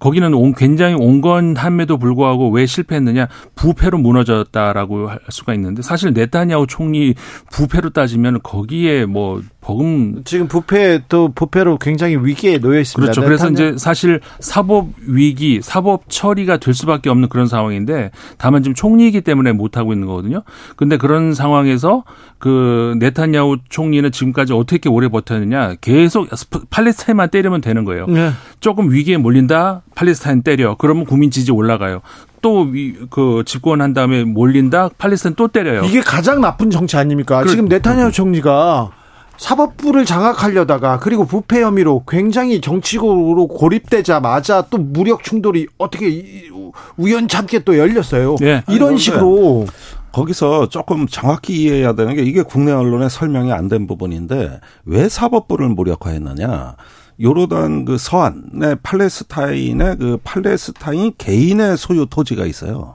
[0.00, 7.14] 거기는 온, 굉장히 온건함에도 불구하고 왜 실패했느냐 부패로 무너졌다라고 할 수가 있는데 사실 네타냐후 총리
[7.52, 13.12] 부패로 따지면 거기에 뭐 버금 지금 부패 또 부패로 굉장히 위기에 놓여 있습니다.
[13.12, 13.20] 그렇죠.
[13.22, 19.20] 그래서 이제 사실 사법 위기, 사법 처리가 될 수밖에 없는 그런 상황인데 다만 지금 총리이기
[19.20, 20.42] 때문에 못 하고 있는 거거든요.
[20.76, 22.04] 근데 그런 상황에서
[22.38, 25.74] 그 네타냐후 총리는 지금까지 어떻게 오래 버텼느냐?
[25.82, 26.28] 계속
[26.70, 28.06] 팔레스타인만 때리면 되는 거예요.
[28.06, 28.30] 네.
[28.60, 29.82] 조금 위기에 몰린다.
[30.04, 30.76] 팔레스타인 때려.
[30.78, 32.00] 그러면 국민 지지 올라가요.
[32.40, 32.66] 또
[33.10, 34.88] 그 집권한 다음에 몰린다.
[34.96, 35.82] 팔레스타인 또 때려요.
[35.84, 37.42] 이게 가장 나쁜 정치 아닙니까?
[37.42, 38.90] 그- 지금 네타냐후 총리가
[39.36, 46.50] 사법부를 장악하려다가 그리고 부패 혐의로 굉장히 정치적으로 고립되자마자 또 무력 충돌이 어떻게 이-
[46.96, 48.36] 우연찮게 또 열렸어요.
[48.40, 48.62] 네.
[48.70, 49.66] 이런 아니, 식으로
[50.12, 55.68] 거기서 조금 정확히 이해해야 되는 게 이게 국내 언론에 설명이 안 된 부분인데 왜 사법부를
[55.68, 56.74] 무력화했느냐?
[57.20, 62.94] 요르단 그 서안의 팔레스타인의 그 팔레스타인 개인의 소유 토지가 있어요.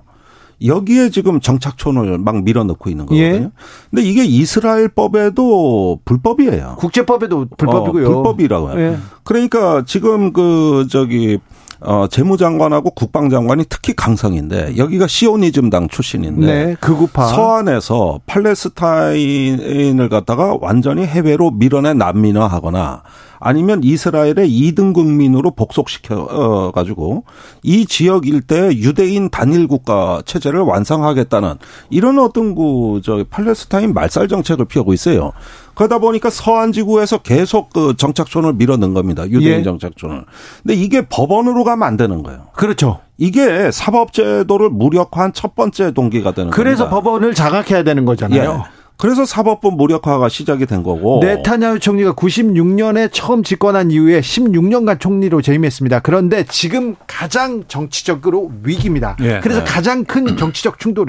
[0.64, 3.26] 여기에 지금 정착촌을 막 밀어넣고 있는 거거든요.
[3.26, 3.50] 예.
[3.90, 6.78] 근데 이게 이스라엘 법에도 불법이에요.
[6.80, 8.08] 국제법에도 불법이고요.
[8.08, 8.80] 어, 불법이라고요.
[8.80, 8.98] 예.
[9.24, 11.40] 그러니까 지금 그 저기
[11.82, 17.26] 어, 재무장관하고 국방장관이 특히 강성인데 여기가 시오니즘당 출신인데 네, 극우파.
[17.28, 23.04] 서안에서 팔레스타인을 갖다가 완전히 해외로 밀어내 난민화하거나
[23.40, 27.24] 아니면 이스라엘의 2등 국민으로 복속시켜 어, 가지고
[27.64, 31.56] 이 지역 일대에 유대인 단일 국가 체제를 완성하겠다는
[31.90, 35.32] 이런 어떤 그저 팔레스타인 말살 정책을 피우고 있어요.
[35.76, 39.28] 그러다 보니까 서한 지구에서 계속 그 정착촌을 밀어넣은 겁니다.
[39.30, 39.64] 유대인 예.
[39.64, 40.24] 정착촌을.
[40.64, 42.48] 근데 이게 법원으로 가면 안 되는 거예요.
[42.54, 43.00] 그렇죠.
[43.18, 46.96] 이게 사법제도를 무력화한 첫 번째 동기가 되는 그래서 겁니다.
[46.96, 48.64] 법원을 장악해야 되는 거잖아요.
[48.66, 48.75] 예.
[48.98, 51.20] 그래서 사법부 무력화가 시작이 된 거고.
[51.22, 56.00] 네타냐후 총리가 96년에 처음 집권한 이후에 16년간 총리로 재임했습니다.
[56.00, 59.18] 그런데 지금 가장 정치적으로 위기입니다.
[59.22, 59.40] 예.
[59.42, 59.66] 그래서 네.
[59.66, 61.08] 가장 큰 정치적 충돌,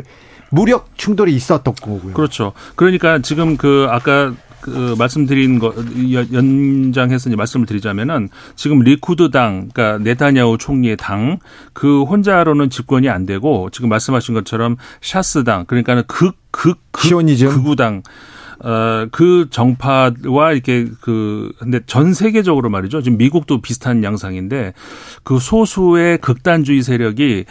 [0.51, 2.13] 무력 충돌이 있었던 거고요.
[2.13, 2.53] 그렇죠.
[2.75, 4.33] 그러니까 지금 그 아까
[4.67, 5.73] 그 말씀드린 거
[6.13, 11.39] 연- 연장해서 이제 말씀을 드리자면은 지금 리쿠드 당 그러니까 네타냐후 총리의 당
[11.73, 17.49] 그 혼자로는 집권이 안 되고 지금 말씀하신 것처럼 샤스 당 그러니까는 극극 시오니즘?
[17.49, 18.03] 극우당
[18.61, 23.03] 어, 그 정파와 이렇게 그, 근데 전 세계적으로 말이죠.
[23.03, 24.73] 지금 미국도 비슷한 양상인데
[25.23, 27.45] 그 소수의 극단주의 세력이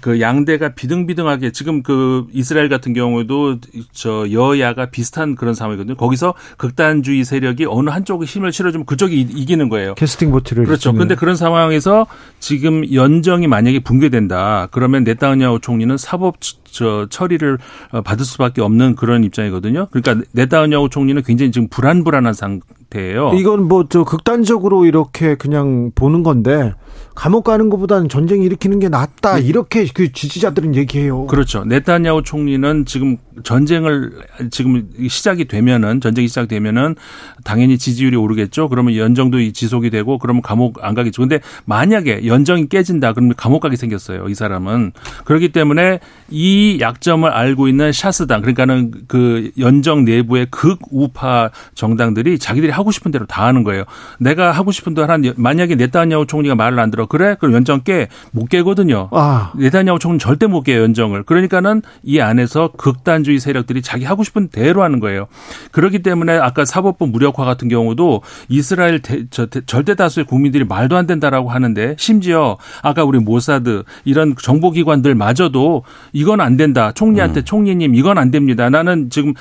[0.00, 3.58] 그 양대가 비등비등하게 지금 그 이스라엘 같은 경우에도
[3.92, 5.96] 저 여야가 비슷한 그런 상황이거든요.
[5.96, 9.94] 거기서 극단주의 세력이 어느 한쪽에 힘을 실어주면 그쪽이 이- 이기는 거예요.
[9.94, 10.90] 캐스팅 보트를 그렇죠.
[10.90, 10.98] 쓰는.
[10.98, 12.06] 근데 그런 상황에서
[12.38, 14.68] 지금 연정이 만약에 붕괴된다.
[14.70, 17.58] 그러면 네타냐후 총리는 사법 처- 저 처리를
[17.90, 19.88] 어, 받을 수밖에 없는 그런 입장이거든요.
[19.90, 23.32] 그러니까 네 타냐후 총리는 굉장히 지금 불안불안한 상태예요.
[23.34, 26.74] 이건 뭐 저 극단적으로 이렇게 그냥 보는 건데
[27.14, 31.26] 감옥 가는 것보다는 전쟁 일으키는 게 낫다 이렇게 그 지지자들은 얘기해요.
[31.26, 31.64] 그렇죠.
[31.64, 34.12] 네타냐후 총리는 지금 전쟁을
[34.50, 36.96] 지금 시작이 되면은 전쟁이 시작되면은
[37.44, 38.68] 당연히 지지율이 오르겠죠.
[38.68, 41.22] 그러면 연정도 지속이 되고 그러면 감옥 안 가겠죠.
[41.22, 44.28] 근데 만약에 연정이 깨진다 그러면 감옥 가게 생겼어요.
[44.28, 44.92] 이 사람은
[45.24, 52.90] 그렇기 때문에 이 약점을 알고 있는 샤스당 그러니까는 그 연정 내부의 극우파 정당들이 자기들이 하고
[52.90, 53.84] 싶은 대로 다 하는 거예요.
[54.18, 58.48] 내가 하고 싶은 대로 하는 만약에 네타냐후 총리가 말을 안 들어 그래 그럼 연정 깨못
[58.48, 59.08] 깨거든요.
[59.12, 59.52] 아.
[59.56, 61.22] 네타냐후 총리는 절대 못 깨요 연정을.
[61.24, 65.26] 그러니까는 이 안에서 극단주의 세력들이 자기 하고 싶은 대로 하는 거예요.
[65.70, 70.96] 그렇기 때문에 아까 사법부 무력화 같은 경우도 이스라엘 대, 저, 대- 절대 다수의 국민들이 말도
[70.96, 76.92] 안 된다라고 하는데 심지어 아까 우리 모사드 이런 정보기관들마저도 이건 안 된다.
[76.92, 78.70] 총리한테 총리님 이건 안 됩니다.
[78.70, 79.34] 나는 지금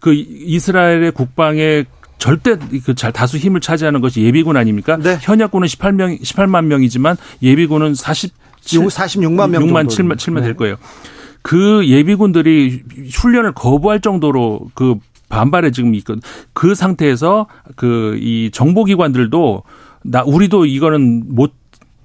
[0.00, 1.84] 그 이스라엘의 국방에
[2.18, 4.96] 절대 그잘 다수 힘을 차지하는 것이 예비군 아닙니까?
[4.96, 5.18] 네.
[5.20, 8.32] 현역군은 18명 18만 명이지만 예비군은 40
[8.64, 10.14] 46만 명 6만 정도.
[10.14, 10.42] 7만 7만 네.
[10.42, 10.76] 될 거예요.
[11.42, 12.82] 그 예비군들이
[13.14, 14.96] 훈련을 거부할 정도로 그
[15.28, 16.20] 반발에 지금 있거든.
[16.52, 17.46] 그 상태에서
[17.76, 19.62] 그 이 정보기관들도
[20.04, 21.52] 나 우리도 이거는 못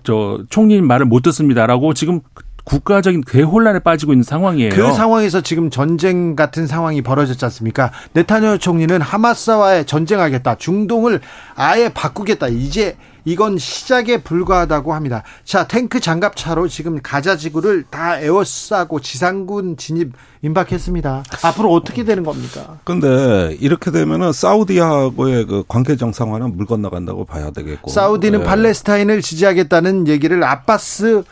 [0.03, 2.19] 저 총리님 말을 못 듣습니다라고 지금
[2.63, 4.73] 국가적인 대혼란에 빠지고 있는 상황이에요.
[4.73, 7.91] 그 상황에서 지금 전쟁 같은 상황이 벌어졌지 않습니까?
[8.13, 10.55] 네타냐후 총리는 하마스와의 전쟁하겠다.
[10.55, 11.19] 중동을
[11.55, 12.47] 아예 바꾸겠다.
[12.47, 12.95] 이제
[13.25, 15.23] 이건 시작에 불과하다고 합니다.
[15.45, 20.11] 자, 탱크 장갑차로 지금 가자 지구를 다 에워싸고 지상군 진입
[20.41, 21.23] 임박했습니다.
[21.43, 22.79] 앞으로 어떻게 되는 겁니까?
[22.83, 27.91] 근데 이렇게 되면은 사우디하고의 그 관계 정상화는 물 건너간다고 봐야 되겠고.
[27.91, 28.43] 사우디는 예.
[28.43, 31.23] 팔레스타인을 지지하겠다는 얘기를 아바스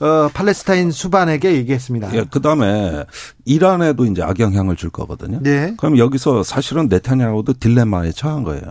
[0.00, 2.14] 어, 팔레스타인 수반에게 얘기했습니다.
[2.14, 3.04] 예, 그 다음에
[3.44, 5.40] 이란에도 이제 악영향을 줄 거거든요.
[5.42, 5.74] 네.
[5.76, 8.62] 그럼 여기서 사실은 네타냐후도 딜레마에 처한 거예요.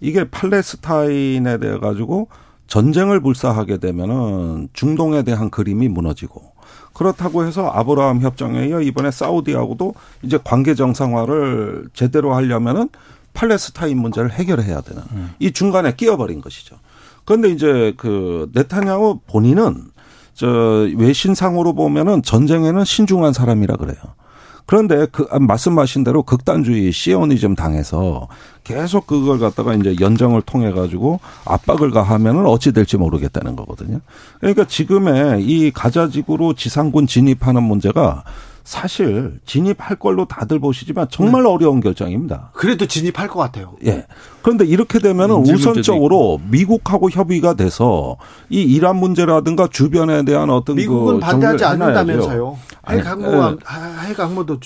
[0.00, 2.28] 이게 팔레스타인에 대해 가지고
[2.66, 6.54] 전쟁을 불사하게 되면은 중동에 대한 그림이 무너지고
[6.94, 12.88] 그렇다고 해서 아브라함 협정에 이어 이번에 사우디하고도 이제 관계 정상화를 제대로 하려면은
[13.34, 15.02] 팔레스타인 문제를 해결해야 되는
[15.40, 16.76] 이 중간에 끼어버린 것이죠.
[17.24, 19.93] 그런데 이제 그 네타냐후 본인은
[20.34, 23.96] 저 외신상으로 보면은 전쟁에는 신중한 사람이라 그래요.
[24.66, 28.28] 그런데 그 말씀하신 대로 극단주의 시오니즘 당에서
[28.64, 34.00] 계속 그걸 갖다가 이제 연정을 통해 가지고 압박을 가하면은 어찌 될지 모르겠다는 거거든요.
[34.40, 38.24] 그러니까 지금의 이 가자지구로 지상군 진입하는 문제가
[38.64, 42.50] 사실 진입할 걸로 다들 보시지만 정말 어려운 결정입니다.
[42.54, 43.76] 그래도 진입할 것 같아요.
[43.84, 44.06] 예.
[44.42, 45.38] 그런데 이렇게 문제도
[45.70, 48.16] 우선적으로 미국하고 협의가 돼서
[48.48, 52.58] 이 이란 문제라든가 주변에 대한 어떤 미국은 그 반대하지 않는다면서요.
[52.88, 54.08] 핵 항모 예.
[54.08, 54.58] 핵 항모도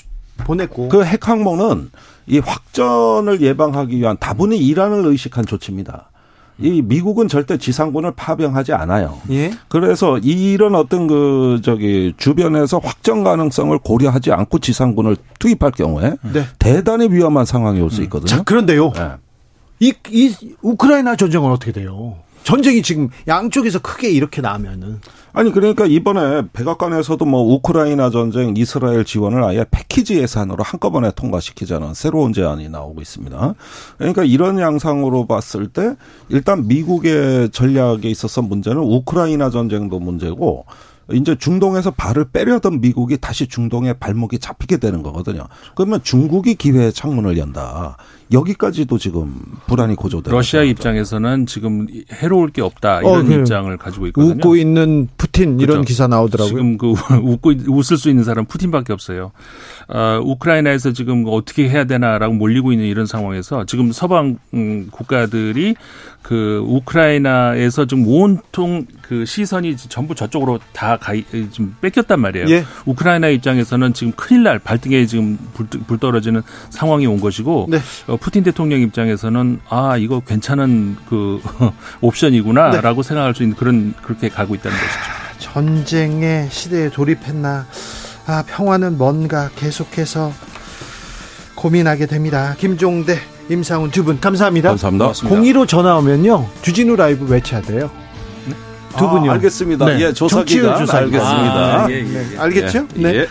[0.45, 0.89] 보냈고.
[0.89, 1.91] 그 핵 항모는
[2.29, 6.11] 이 확전을 예방하기 위한 다분히 이란을 의식한 조치입니다.
[6.61, 9.21] 이 미국은 절대 지상군을 파병하지 않아요.
[9.31, 9.53] 예.
[9.69, 16.45] 그래서 이런 어떤 그 저기 주변에서 확전 가능성을 고려하지 않고 지상군을 투입할 경우에 네.
[16.59, 18.27] 대단히 위험한 상황이 올 수 있거든요.
[18.29, 18.93] 자, 그런데요.
[18.97, 19.11] 예.
[19.81, 22.17] 이, 이 우크라이나 전쟁은 어떻게 돼요?
[22.43, 25.01] 전쟁이 지금 양쪽에서 크게 이렇게 나면은
[25.33, 32.33] 아니 그러니까 이번에 백악관에서도 뭐 우크라이나 전쟁 이스라엘 지원을 아예 패키지 예산으로 한꺼번에 통과시키자는 새로운
[32.33, 33.55] 제안이 나오고 있습니다.
[33.99, 35.97] 그러니까 이런 양상으로 봤을 때
[36.29, 40.65] 일단 미국의 전략에 있어서 문제는 우크라이나 전쟁도 문제고
[41.13, 45.47] 이제 중동에서 발을 빼려던 미국이 다시 중동에 발목이 잡히게 되는 거거든요.
[45.75, 47.97] 그러면 중국이 기회의 창문을 연다.
[48.33, 49.35] 여기까지도 지금
[49.67, 54.35] 불안이 고조되고 러시아 입장에서는 지금 해로울 게 없다 이런 어, 그 입장을 가지고 있거든요.
[54.35, 55.83] 웃고 있는 푸틴 이런 그렇죠.
[55.83, 56.49] 기사 나오더라고요.
[56.49, 56.93] 지금 그
[57.23, 59.33] 웃고 웃을 수 있는 사람 푸틴밖에 없어요.
[59.89, 65.75] 어, 우크라이나에서 지금 어떻게 해야 되나라고 몰리고 있는 이런 상황에서 지금 서방 음, 국가들이
[66.23, 71.15] 그 우크라이나에서 지금 온통 그 시선이 전부 저쪽으로 다 가,
[71.53, 72.49] 좀 뺏겼단 말이에요.
[72.51, 72.65] 예.
[72.85, 77.79] 우크라이나 입장에서는 지금 큰일 날 발등에 지금 불, 불 떨어지는 상황이 온 것이고 네.
[78.19, 81.41] 어, 푸틴 대통령 입장에서는 아 이거 괜찮은 그
[82.01, 85.53] 옵션이구나라고 생각할 수 있는 그런 그렇게 가고 있다는 것이죠.
[85.53, 87.67] 전쟁의 시대에 돌입했나?
[88.27, 90.33] 아, 평화는 뭔가 계속해서
[91.55, 92.55] 고민하게 됩니다.
[92.59, 93.19] 김종대,
[93.49, 94.69] 임상훈 두 분 감사합니다.
[94.71, 95.13] 감사합니다.
[95.13, 96.49] 02로 전화 오면요.
[96.63, 97.91] 주진우 라이브 외쳐야 돼요.
[98.97, 99.31] 두 아, 분요.
[99.33, 99.87] 알겠습니다.
[99.87, 100.01] 네.
[100.01, 100.99] 예, 조사 정치율 기간 조사.
[100.99, 101.85] 알겠습니다.
[101.85, 102.39] 아, 예, 예, 예.
[102.39, 102.87] 알겠죠?
[102.97, 103.01] 예.
[103.01, 103.15] 네.
[103.15, 103.29] 예.